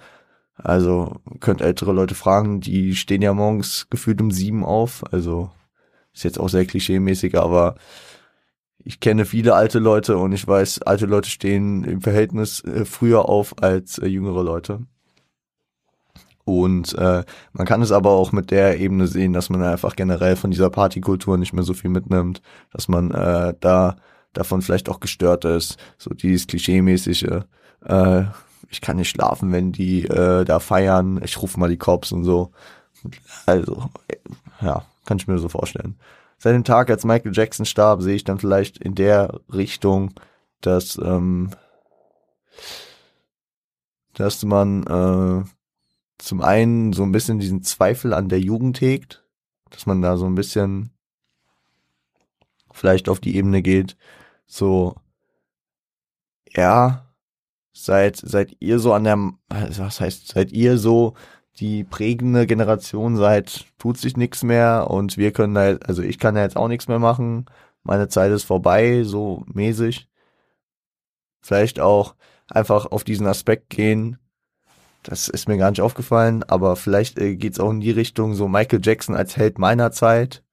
Also 0.55 1.17
könnt 1.39 1.61
ältere 1.61 1.93
Leute 1.93 2.15
fragen, 2.15 2.61
die 2.61 2.95
stehen 2.95 3.21
ja 3.21 3.33
morgens 3.33 3.87
gefühlt 3.89 4.21
um 4.21 4.31
sieben 4.31 4.65
auf. 4.65 5.03
Also 5.13 5.51
ist 6.13 6.23
jetzt 6.23 6.39
auch 6.39 6.49
sehr 6.49 6.65
klischeemäßig, 6.65 7.37
aber 7.37 7.75
ich 8.83 8.99
kenne 8.99 9.25
viele 9.25 9.53
alte 9.53 9.79
Leute 9.79 10.17
und 10.17 10.31
ich 10.31 10.47
weiß, 10.47 10.81
alte 10.83 11.05
Leute 11.05 11.29
stehen 11.29 11.83
im 11.83 12.01
Verhältnis 12.01 12.63
äh, 12.63 12.85
früher 12.85 13.27
auf 13.29 13.61
als 13.61 13.97
äh, 13.99 14.07
jüngere 14.07 14.43
Leute. 14.43 14.79
Und 16.45 16.97
äh, 16.97 17.23
man 17.51 17.67
kann 17.67 17.81
es 17.81 17.91
aber 17.91 18.11
auch 18.11 18.31
mit 18.31 18.51
der 18.51 18.79
Ebene 18.79 19.07
sehen, 19.07 19.33
dass 19.33 19.49
man 19.49 19.61
einfach 19.61 19.97
generell 19.97 20.37
von 20.37 20.49
dieser 20.49 20.69
Partykultur 20.69 21.37
nicht 21.37 21.51
mehr 21.51 21.65
so 21.65 21.73
viel 21.73 21.89
mitnimmt, 21.89 22.41
dass 22.71 22.87
man 22.87 23.11
äh, 23.11 23.53
da 23.59 23.97
davon 24.37 24.61
vielleicht 24.61 24.89
auch 24.89 24.99
gestört 24.99 25.45
ist. 25.45 25.77
So 25.97 26.11
dieses 26.11 26.47
Klischee-mäßige, 26.47 27.43
äh, 27.85 28.23
ich 28.69 28.81
kann 28.81 28.97
nicht 28.97 29.09
schlafen, 29.09 29.51
wenn 29.51 29.71
die 29.71 30.05
äh, 30.05 30.45
da 30.45 30.59
feiern, 30.59 31.21
ich 31.23 31.41
rufe 31.41 31.59
mal 31.59 31.69
die 31.69 31.77
Cops 31.77 32.11
und 32.11 32.23
so. 32.23 32.51
Also, 33.45 33.89
ja, 34.61 34.85
kann 35.05 35.17
ich 35.17 35.27
mir 35.27 35.37
so 35.39 35.49
vorstellen. 35.49 35.97
Seit 36.37 36.53
dem 36.53 36.63
Tag, 36.63 36.89
als 36.89 37.03
Michael 37.03 37.33
Jackson 37.33 37.65
starb, 37.65 38.01
sehe 38.01 38.15
ich 38.15 38.23
dann 38.23 38.39
vielleicht 38.39 38.77
in 38.77 38.95
der 38.95 39.39
Richtung, 39.51 40.13
dass, 40.61 40.97
ähm, 40.97 41.51
dass 44.13 44.43
man 44.43 44.83
äh, 44.83 45.49
zum 46.17 46.41
einen 46.41 46.93
so 46.93 47.03
ein 47.03 47.11
bisschen 47.11 47.39
diesen 47.39 47.63
Zweifel 47.63 48.13
an 48.13 48.29
der 48.29 48.39
Jugend 48.39 48.81
hegt, 48.81 49.23
dass 49.69 49.85
man 49.85 50.01
da 50.01 50.17
so 50.17 50.25
ein 50.25 50.35
bisschen 50.35 50.91
vielleicht 52.71 53.09
auf 53.09 53.19
die 53.19 53.35
Ebene 53.35 53.61
geht, 53.61 53.97
so, 54.47 54.95
ja, 56.55 57.05
seid, 57.73 58.17
seid 58.17 58.55
ihr 58.59 58.79
so 58.79 58.93
an 58.93 59.03
der, 59.03 59.17
was 59.49 59.99
heißt, 60.01 60.29
seid 60.29 60.51
ihr 60.51 60.77
so 60.77 61.13
die 61.59 61.83
prägende 61.83 62.47
Generation 62.47 63.17
seid, 63.17 63.65
tut 63.77 63.97
sich 63.97 64.17
nichts 64.17 64.43
mehr 64.43 64.87
und 64.89 65.17
wir 65.17 65.31
können 65.31 65.55
da, 65.55 65.75
also 65.85 66.01
ich 66.01 66.19
kann 66.19 66.35
da 66.35 66.41
jetzt 66.41 66.57
auch 66.57 66.67
nichts 66.67 66.87
mehr 66.87 66.99
machen, 66.99 67.45
meine 67.83 68.09
Zeit 68.09 68.31
ist 68.31 68.43
vorbei, 68.43 69.03
so 69.03 69.43
mäßig. 69.47 70.09
Vielleicht 71.41 71.79
auch 71.79 72.15
einfach 72.49 72.85
auf 72.87 73.03
diesen 73.03 73.27
Aspekt 73.27 73.69
gehen, 73.69 74.17
das 75.03 75.29
ist 75.29 75.47
mir 75.47 75.57
gar 75.57 75.69
nicht 75.69 75.81
aufgefallen, 75.81 76.43
aber 76.43 76.75
vielleicht 76.75 77.17
äh, 77.17 77.35
geht's 77.37 77.59
auch 77.59 77.71
in 77.71 77.79
die 77.79 77.91
Richtung, 77.91 78.33
so 78.35 78.47
Michael 78.47 78.81
Jackson 78.83 79.15
als 79.15 79.37
Held 79.37 79.57
meiner 79.57 79.91
Zeit, 79.91 80.43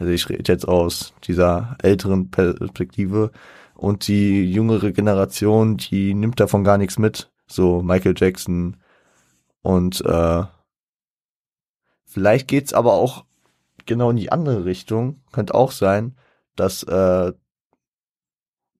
also 0.00 0.12
ich 0.12 0.28
rede 0.30 0.50
jetzt 0.50 0.66
aus 0.66 1.12
dieser 1.24 1.76
älteren 1.82 2.30
Perspektive 2.30 3.30
und 3.74 4.08
die 4.08 4.50
jüngere 4.50 4.92
Generation, 4.92 5.76
die 5.76 6.14
nimmt 6.14 6.40
davon 6.40 6.64
gar 6.64 6.78
nichts 6.78 6.98
mit. 6.98 7.30
So 7.46 7.82
Michael 7.82 8.14
Jackson 8.16 8.78
und 9.60 10.00
äh, 10.04 10.44
vielleicht 12.06 12.48
geht's 12.48 12.72
aber 12.72 12.94
auch 12.94 13.26
genau 13.84 14.10
in 14.10 14.16
die 14.16 14.32
andere 14.32 14.64
Richtung. 14.64 15.20
Könnte 15.32 15.54
auch 15.54 15.70
sein, 15.70 16.16
dass 16.56 16.82
äh, 16.84 17.32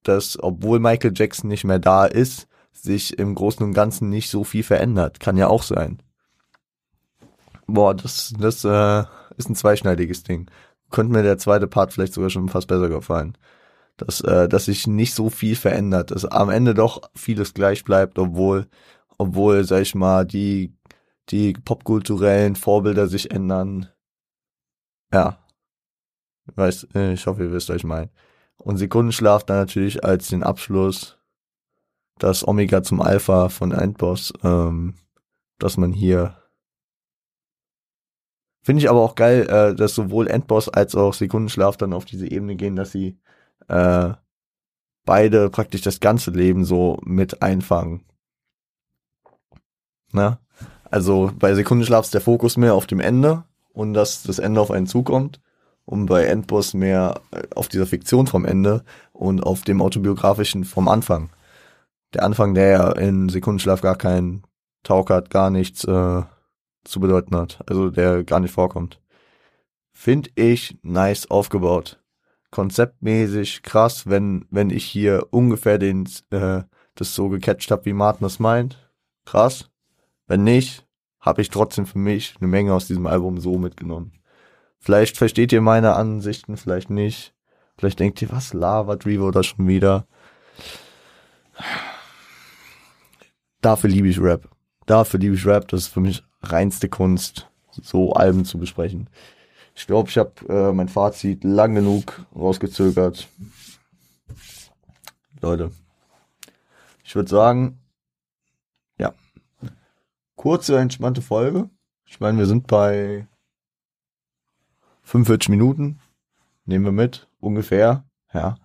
dass 0.03 0.43
obwohl 0.43 0.79
Michael 0.79 1.13
Jackson 1.15 1.49
nicht 1.49 1.65
mehr 1.65 1.79
da 1.79 2.07
ist, 2.07 2.49
sich 2.73 3.19
im 3.19 3.35
Großen 3.35 3.65
und 3.65 3.75
Ganzen 3.75 4.09
nicht 4.09 4.31
so 4.31 4.45
viel 4.45 4.63
verändert. 4.63 5.21
Kann 5.21 5.37
ja 5.37 5.49
auch 5.49 5.63
sein. 5.63 6.03
Boah, 7.67 7.95
das, 7.95 8.33
das 8.39 8.65
äh, 8.65 9.05
ist 9.37 9.51
ein 9.51 9.55
zweischneidiges 9.55 10.23
Ding. 10.23 10.51
Könnte 10.91 11.13
mir 11.13 11.23
der 11.23 11.39
zweite 11.39 11.67
Part 11.67 11.93
vielleicht 11.93 12.15
sogar 12.15 12.31
schon 12.31 12.49
fast 12.49 12.69
besser 12.69 12.89
gefallen. 12.89 13.37
Dass, 13.97 14.21
äh, 14.23 14.49
dass 14.49 14.65
sich 14.65 14.87
nicht 14.87 15.15
so 15.15 15.31
viel 15.31 15.57
verändert, 15.57 16.11
dass 16.11 16.25
am 16.25 16.51
Ende 16.51 16.75
doch 16.75 17.03
vieles 17.15 17.55
gleich 17.55 17.85
bleibt, 17.85 18.19
obwohl, 18.19 18.67
obwohl, 19.19 19.65
sag 19.65 19.83
ich 19.83 19.95
mal, 19.95 20.25
die, 20.25 20.75
die 21.29 21.53
popkulturellen 21.53 22.57
Vorbilder 22.57 23.09
sich 23.09 23.31
ändern. 23.31 23.89
Ja. 25.13 25.39
Ich 26.49 26.57
weiß, 26.57 26.89
äh, 26.95 27.13
ich 27.13 27.27
hoffe, 27.27 27.45
ihr 27.45 27.53
wisst, 27.53 27.69
was 27.69 27.77
ich 27.77 27.85
meine. 27.85 28.11
Und 28.57 28.79
Sekundenschlaf 28.79 29.45
dann 29.45 29.59
natürlich 29.59 30.05
als 30.05 30.29
den 30.29 30.43
Abschluss 30.43 31.19
das 32.19 32.47
Omega 32.47 32.83
zum 32.83 33.01
Alpha 33.01 33.49
von 33.49 33.73
Endboss, 33.73 34.33
ähm, 34.45 34.95
dass 35.59 35.77
man 35.77 35.93
hier 35.93 36.40
Finde 38.63 38.83
ich 38.83 38.91
aber 38.91 39.01
auch 39.01 39.15
geil, 39.15 39.49
äh, 39.49 39.75
dass 39.75 39.95
sowohl 39.95 40.29
Endboss 40.29 40.69
als 40.69 40.95
auch 40.95 41.15
Sekundenschlaf 41.15 41.77
dann 41.77 41.93
auf 41.93 42.05
diese 42.05 42.31
Ebene 42.31 42.57
gehen, 42.57 42.77
dass 42.77 42.93
sie 42.93 43.19
äh, 43.69 44.11
beide 45.05 45.51
praktisch 45.51 45.81
das 45.83 46.01
ganze 46.01 46.31
Leben 46.31 46.65
so 46.65 46.99
mit 47.03 47.43
einfangen. 47.43 48.05
Na? 50.13 50.39
Also 50.91 51.31
bei 51.39 51.55
Sekundenschlaf 51.55 52.05
ist 52.05 52.15
der 52.15 52.21
Fokus 52.21 52.57
mehr 52.57 52.75
auf 52.75 52.87
dem 52.87 53.01
Ende 53.01 53.45
und 53.73 53.95
dass 53.95 54.23
das 54.25 54.39
Ende 54.39 54.61
auf 54.61 54.71
einen 54.71 54.87
zukommt 54.87 55.41
und 55.85 56.07
bei 56.07 56.25
Endboss 56.25 56.75
mehr 56.75 57.21
äh, 57.31 57.43
auf 57.55 57.69
dieser 57.69 57.87
Fiktion 57.87 58.27
vom 58.27 58.45
Ende 58.45 58.85
und 59.13 59.43
auf 59.43 59.63
dem 59.63 59.81
autobiografischen 59.81 60.65
vom 60.65 60.89
Anfang. 60.89 61.31
Der 62.13 62.25
Anfang, 62.25 62.55
der 62.55 62.69
ja 62.69 62.93
in 62.93 63.29
Sekundenschlaf 63.29 63.81
gar 63.81 63.97
keinen 63.97 64.43
Talk 64.83 65.11
hat, 65.11 65.31
gar 65.31 65.51
nichts 65.51 65.85
äh, 65.85 66.23
zu 66.85 67.01
bedeuten 67.01 67.37
hat, 67.37 67.61
also 67.67 67.91
der 67.91 68.25
gar 68.25 68.41
nicht 68.41 68.53
vorkommt. 68.53 69.01
Find 69.93 70.31
ich 70.35 70.79
nice 70.83 71.31
aufgebaut. 71.31 72.01
Konzeptmäßig 72.51 73.63
krass, 73.63 74.09
wenn, 74.09 74.47
wenn 74.51 74.71
ich 74.71 74.85
hier 74.85 75.29
ungefähr 75.31 75.79
den, 75.79 76.09
äh, 76.31 76.63
das 76.95 77.15
so 77.15 77.29
gecatcht 77.29 77.71
habe, 77.71 77.85
wie 77.85 77.93
Martin 77.93 78.25
das 78.25 78.39
meint. 78.39 78.91
Krass. 79.25 79.71
Wenn 80.27 80.45
nicht, 80.45 80.87
habe 81.21 81.43
ich 81.43 81.51
trotzdem 81.51 81.87
für 81.87 81.99
mich 81.99 82.35
eine 82.41 82.49
Menge 82.49 82.73
aus 82.73 82.87
diesem 82.87 83.07
Album 83.07 83.39
so 83.39 83.59
mitgenommen. 83.59 84.13
Vielleicht 84.79 85.17
versteht 85.19 85.53
ihr 85.53 85.61
meine 85.61 85.95
Ansichten, 85.95 86.57
vielleicht 86.57 86.91
nicht. 86.91 87.35
Vielleicht 87.77 88.01
denkt 88.01 88.21
ihr, 88.23 88.31
was 88.31 88.55
labert 88.55 89.07
Revo 89.07 89.31
da 89.31 89.43
schon 89.43 89.69
wieder? 89.69 90.07
Dafür 93.61 93.91
liebe 93.91 94.09
ich 94.09 94.21
Rap. 94.21 94.49
Dafür 94.87 95.21
liebe 95.21 95.35
ich 95.35 95.47
Rap. 95.47 95.69
Das 95.69 95.83
ist 95.83 95.89
für 95.89 96.01
mich 96.01 96.23
reinste 96.43 96.89
Kunst, 96.89 97.49
so 97.71 98.13
Alben 98.13 98.45
zu 98.45 98.59
besprechen. 98.59 99.09
Ich 99.75 99.87
glaube, 99.87 100.09
ich 100.09 100.19
habe 100.19 100.33
äh, 100.49 100.73
mein 100.73 100.89
Fazit 100.89 101.45
lang 101.45 101.75
genug 101.75 102.27
rausgezögert. 102.35 103.29
Leute, 105.41 105.71
ich 107.05 107.15
würde 107.15 107.31
sagen, 107.31 107.79
ja, 108.99 109.15
kurze, 110.37 110.79
entspannte 110.79 111.23
Folge. 111.23 111.71
Ich 112.05 112.21
meine, 112.21 112.39
wir 112.39 112.47
sind 112.47 112.67
bei 112.67 113.27
45 115.03 115.49
Minuten. 115.49 116.01
Nehmen 116.67 116.85
wir 116.85 116.93
mit, 116.93 117.29
ungefähr. 117.41 118.05
Ja. 118.33 118.57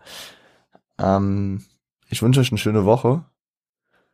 Ähm, 0.99 1.63
ich 2.09 2.21
wünsche 2.21 2.39
euch 2.39 2.51
eine 2.51 2.57
schöne 2.57 2.85
Woche. 2.85 3.23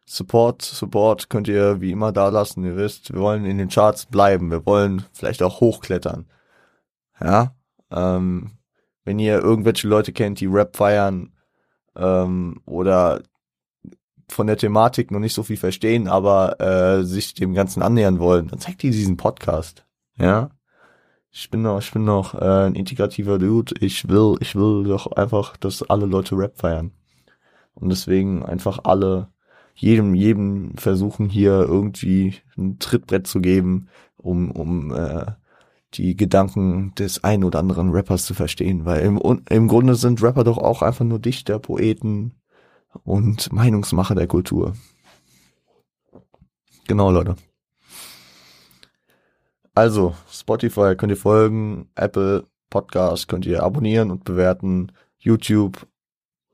Support, 0.06 0.62
Support 0.62 1.30
könnt 1.30 1.47
ihr 1.47 1.80
wie 1.82 1.91
immer 1.91 2.12
da 2.12 2.30
lassen. 2.30 2.66
Ihr 2.66 2.76
wisst, 2.76 3.14
wir 3.14 3.22
wollen 3.22 3.45
in 3.45 3.58
den 3.58 3.70
Charts 3.70 4.06
bleiben. 4.06 4.52
Wir 4.52 4.66
wollen 4.66 5.06
vielleicht 5.14 5.41
auch 5.43 5.62
hochklettern. 5.62 6.26
Ja. 7.20 7.56
Ähm, 7.91 8.58
wenn 9.04 9.20
ihr 9.20 9.39
irgendwelche 9.39 9.88
Leute 9.88 10.12
kennt, 10.12 10.39
die 10.39 10.47
Rap 10.47 10.76
feiern 10.76 11.34
ähm, 11.95 12.62
oder 12.66 13.22
von 14.30 14.47
der 14.47 14.58
Thematik 14.58 15.12
noch 15.12 15.20
nicht 15.20 15.34
so 15.34 15.43
viel 15.43 15.58
verstehen, 15.58 16.08
aber 16.08 16.60
äh, 16.60 17.04
sich 17.04 17.34
dem 17.34 17.54
Ganzen 17.54 17.82
annähern 17.82 18.20
wollen, 18.20 18.47
dann 18.47 18.60
zeigt 18.60 18.84
ihr 18.84 18.91
diesen 18.91 19.18
Podcast. 19.18 19.86
Ja. 20.18 20.49
Ich 21.32 21.49
bin 21.49 21.62
noch, 21.62 21.80
ich 21.80 21.91
bin 21.91 22.04
noch 22.04 22.34
äh, 22.34 22.66
ein 22.68 22.76
integrativer 22.76 23.39
Dude. 23.39 23.76
Ich 23.80 24.08
will, 24.10 24.36
ich 24.41 24.56
will 24.56 24.84
doch 24.84 25.12
einfach, 25.14 25.56
dass 25.58 25.84
alle 25.84 26.06
Leute 26.06 26.36
Rap 26.36 26.58
feiern. 26.58 26.91
Und 27.74 27.89
deswegen 27.89 28.43
einfach 28.43 28.80
alle 28.84 29.30
jedem, 29.74 30.13
jedem 30.13 30.78
versuchen 30.78 31.30
hier 31.30 31.53
irgendwie 31.61 32.36
ein 32.57 32.80
Trittbrett 32.80 33.28
zu 33.28 33.41
geben, 33.41 33.88
um, 34.17 34.51
um 34.51 34.93
äh, 34.93 35.32
die 35.93 36.15
Gedanken 36.15 36.93
des 36.95 37.24
einen 37.24 37.43
oder 37.43 37.59
anderen 37.59 37.91
Rappers 37.91 38.26
zu 38.26 38.34
verstehen, 38.34 38.86
weil 38.86 39.01
im, 39.01 39.19
im 39.49 39.67
Grunde 39.67 39.95
sind 39.95 40.22
Rapper 40.22 40.43
doch 40.43 40.57
auch 40.57 40.82
einfach 40.82 41.05
nur 41.05 41.19
Dichter, 41.19 41.59
Poeten 41.59 42.36
und 43.03 43.51
Meinungsmacher 43.51 44.15
der 44.15 44.28
Kultur. 44.28 44.74
Genau, 46.88 47.11
Leute. 47.11 47.36
Also, 49.74 50.15
Spotify 50.30 50.95
könnt 50.95 51.11
ihr 51.11 51.17
folgen, 51.17 51.89
Apple 51.95 52.47
Podcast 52.69 53.28
könnt 53.28 53.45
ihr 53.45 53.63
abonnieren 53.63 54.11
und 54.11 54.26
bewerten, 54.26 54.91
YouTube 55.17 55.88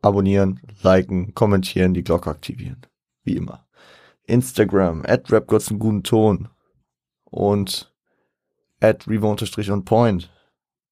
abonnieren, 0.02 0.62
liken, 0.84 1.34
kommentieren, 1.34 1.94
die 1.94 2.04
Glocke 2.04 2.30
aktivieren 2.30 2.86
wie 3.28 3.36
immer. 3.36 3.66
Instagram, 4.24 5.04
at 5.06 5.32
einen 5.32 5.80
guten 5.80 6.04
Ton 6.04 6.50
und 7.26 7.94
at 8.82 9.08
revo 9.08 9.36
point. 9.86 10.30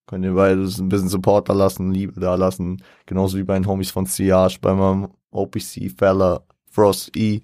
Könnt 0.08 0.24
ihr 0.24 0.36
beides 0.36 0.80
ein 0.80 0.90
bisschen 0.90 1.10
Support 1.10 1.50
da 1.50 1.54
lassen, 1.54 1.92
Liebe 1.92 2.20
da 2.20 2.36
lassen. 2.36 2.84
Genauso 3.08 3.38
wie 3.38 3.44
bei 3.44 3.56
den 3.56 3.68
Homies 3.68 3.90
von 3.90 4.06
Siage, 4.06 4.60
bei 4.62 4.72
meinem 4.74 5.08
OPC, 5.32 5.92
Fella, 5.98 6.44
Frost 6.70 7.18
E. 7.18 7.42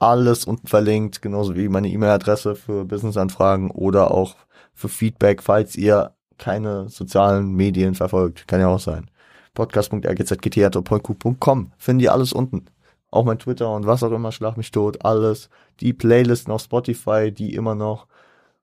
Alles 0.00 0.44
unten 0.44 0.66
verlinkt, 0.66 1.22
genauso 1.22 1.54
wie 1.54 1.68
meine 1.68 1.88
E-Mail-Adresse 1.88 2.56
für 2.56 2.84
Business-Anfragen 2.84 3.70
oder 3.70 4.10
auch 4.10 4.34
für 4.72 4.88
Feedback, 4.88 5.42
falls 5.42 5.76
ihr 5.76 6.14
keine 6.38 6.88
sozialen 6.88 7.52
Medien 7.52 7.94
verfolgt. 7.94 8.48
Kann 8.48 8.60
ja 8.60 8.68
auch 8.68 8.80
sein. 8.80 9.10
podcast.rgzgt.com. 9.54 11.72
Findet 11.76 12.04
ihr 12.04 12.12
alles 12.12 12.32
unten 12.32 12.64
auch 13.10 13.24
mein 13.24 13.38
Twitter 13.38 13.72
und 13.74 13.86
was 13.86 14.02
auch 14.02 14.12
immer, 14.12 14.32
schlag 14.32 14.56
mich 14.56 14.70
tot, 14.70 15.04
alles. 15.04 15.50
Die 15.80 15.92
Playlisten 15.92 16.52
auf 16.52 16.62
Spotify, 16.62 17.32
die 17.32 17.54
immer 17.54 17.74
noch 17.74 18.06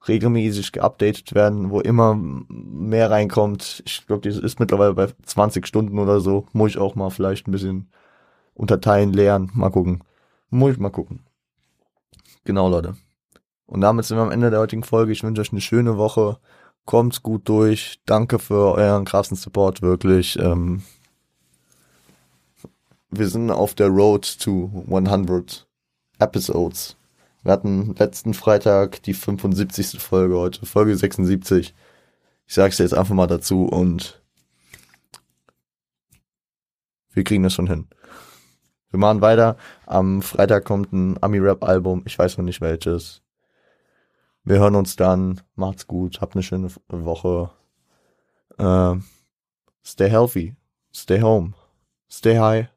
regelmäßig 0.07 0.71
geupdatet 0.71 1.33
werden, 1.35 1.69
wo 1.69 1.81
immer 1.81 2.15
mehr 2.15 3.11
reinkommt. 3.11 3.83
Ich 3.85 4.05
glaube, 4.07 4.29
die 4.29 4.37
ist 4.37 4.59
mittlerweile 4.59 4.93
bei 4.93 5.07
20 5.25 5.65
Stunden 5.67 5.99
oder 5.99 6.19
so. 6.19 6.45
Muss 6.53 6.71
ich 6.71 6.77
auch 6.77 6.95
mal 6.95 7.09
vielleicht 7.09 7.47
ein 7.47 7.51
bisschen 7.51 7.89
unterteilen, 8.53 9.13
lernen. 9.13 9.51
Mal 9.53 9.69
gucken. 9.69 10.03
Muss 10.49 10.73
ich 10.73 10.79
mal 10.79 10.89
gucken. 10.89 11.25
Genau, 12.45 12.69
Leute. 12.69 12.95
Und 13.65 13.81
damit 13.81 14.05
sind 14.05 14.17
wir 14.17 14.21
am 14.21 14.31
Ende 14.31 14.49
der 14.49 14.59
heutigen 14.59 14.83
Folge. 14.83 15.11
Ich 15.11 15.23
wünsche 15.23 15.41
euch 15.41 15.51
eine 15.51 15.61
schöne 15.61 15.97
Woche. 15.97 16.37
Kommt 16.85 17.21
gut 17.21 17.49
durch. 17.49 17.99
Danke 18.05 18.39
für 18.39 18.75
euren 18.75 19.03
krassen 19.03 19.35
Support, 19.35 19.81
wirklich. 19.81 20.39
Ähm, 20.39 20.83
wir 23.09 23.27
sind 23.27 23.51
auf 23.51 23.73
der 23.73 23.87
Road 23.87 24.39
to 24.39 24.85
100 24.87 25.67
Episodes. 26.19 26.97
Wir 27.43 27.53
hatten 27.53 27.95
letzten 27.95 28.33
Freitag 28.33 29.01
die 29.03 29.13
75. 29.13 29.99
Folge 30.01 30.37
heute, 30.37 30.65
Folge 30.65 30.95
76. 30.95 31.73
Ich 32.45 32.53
sag's 32.53 32.77
dir 32.77 32.83
jetzt 32.83 32.93
einfach 32.93 33.15
mal 33.15 33.27
dazu 33.27 33.65
und 33.65 34.21
wir 37.11 37.23
kriegen 37.23 37.43
das 37.43 37.53
schon 37.53 37.67
hin. 37.67 37.87
Wir 38.89 38.99
machen 38.99 39.21
weiter. 39.21 39.57
Am 39.85 40.21
Freitag 40.21 40.65
kommt 40.65 40.93
ein 40.93 41.21
Ami-Rap-Album. 41.21 42.03
Ich 42.05 42.17
weiß 42.17 42.37
noch 42.37 42.45
nicht 42.45 42.61
welches. 42.61 43.21
Wir 44.43 44.59
hören 44.59 44.75
uns 44.75 44.95
dann. 44.95 45.41
Macht's 45.55 45.87
gut. 45.87 46.21
Habt 46.21 46.35
eine 46.35 46.43
schöne 46.43 46.69
Woche. 46.87 47.49
Uh, 48.59 48.97
stay 49.83 50.09
healthy. 50.09 50.55
Stay 50.93 51.21
home. 51.21 51.53
Stay 52.09 52.39
high. 52.39 52.76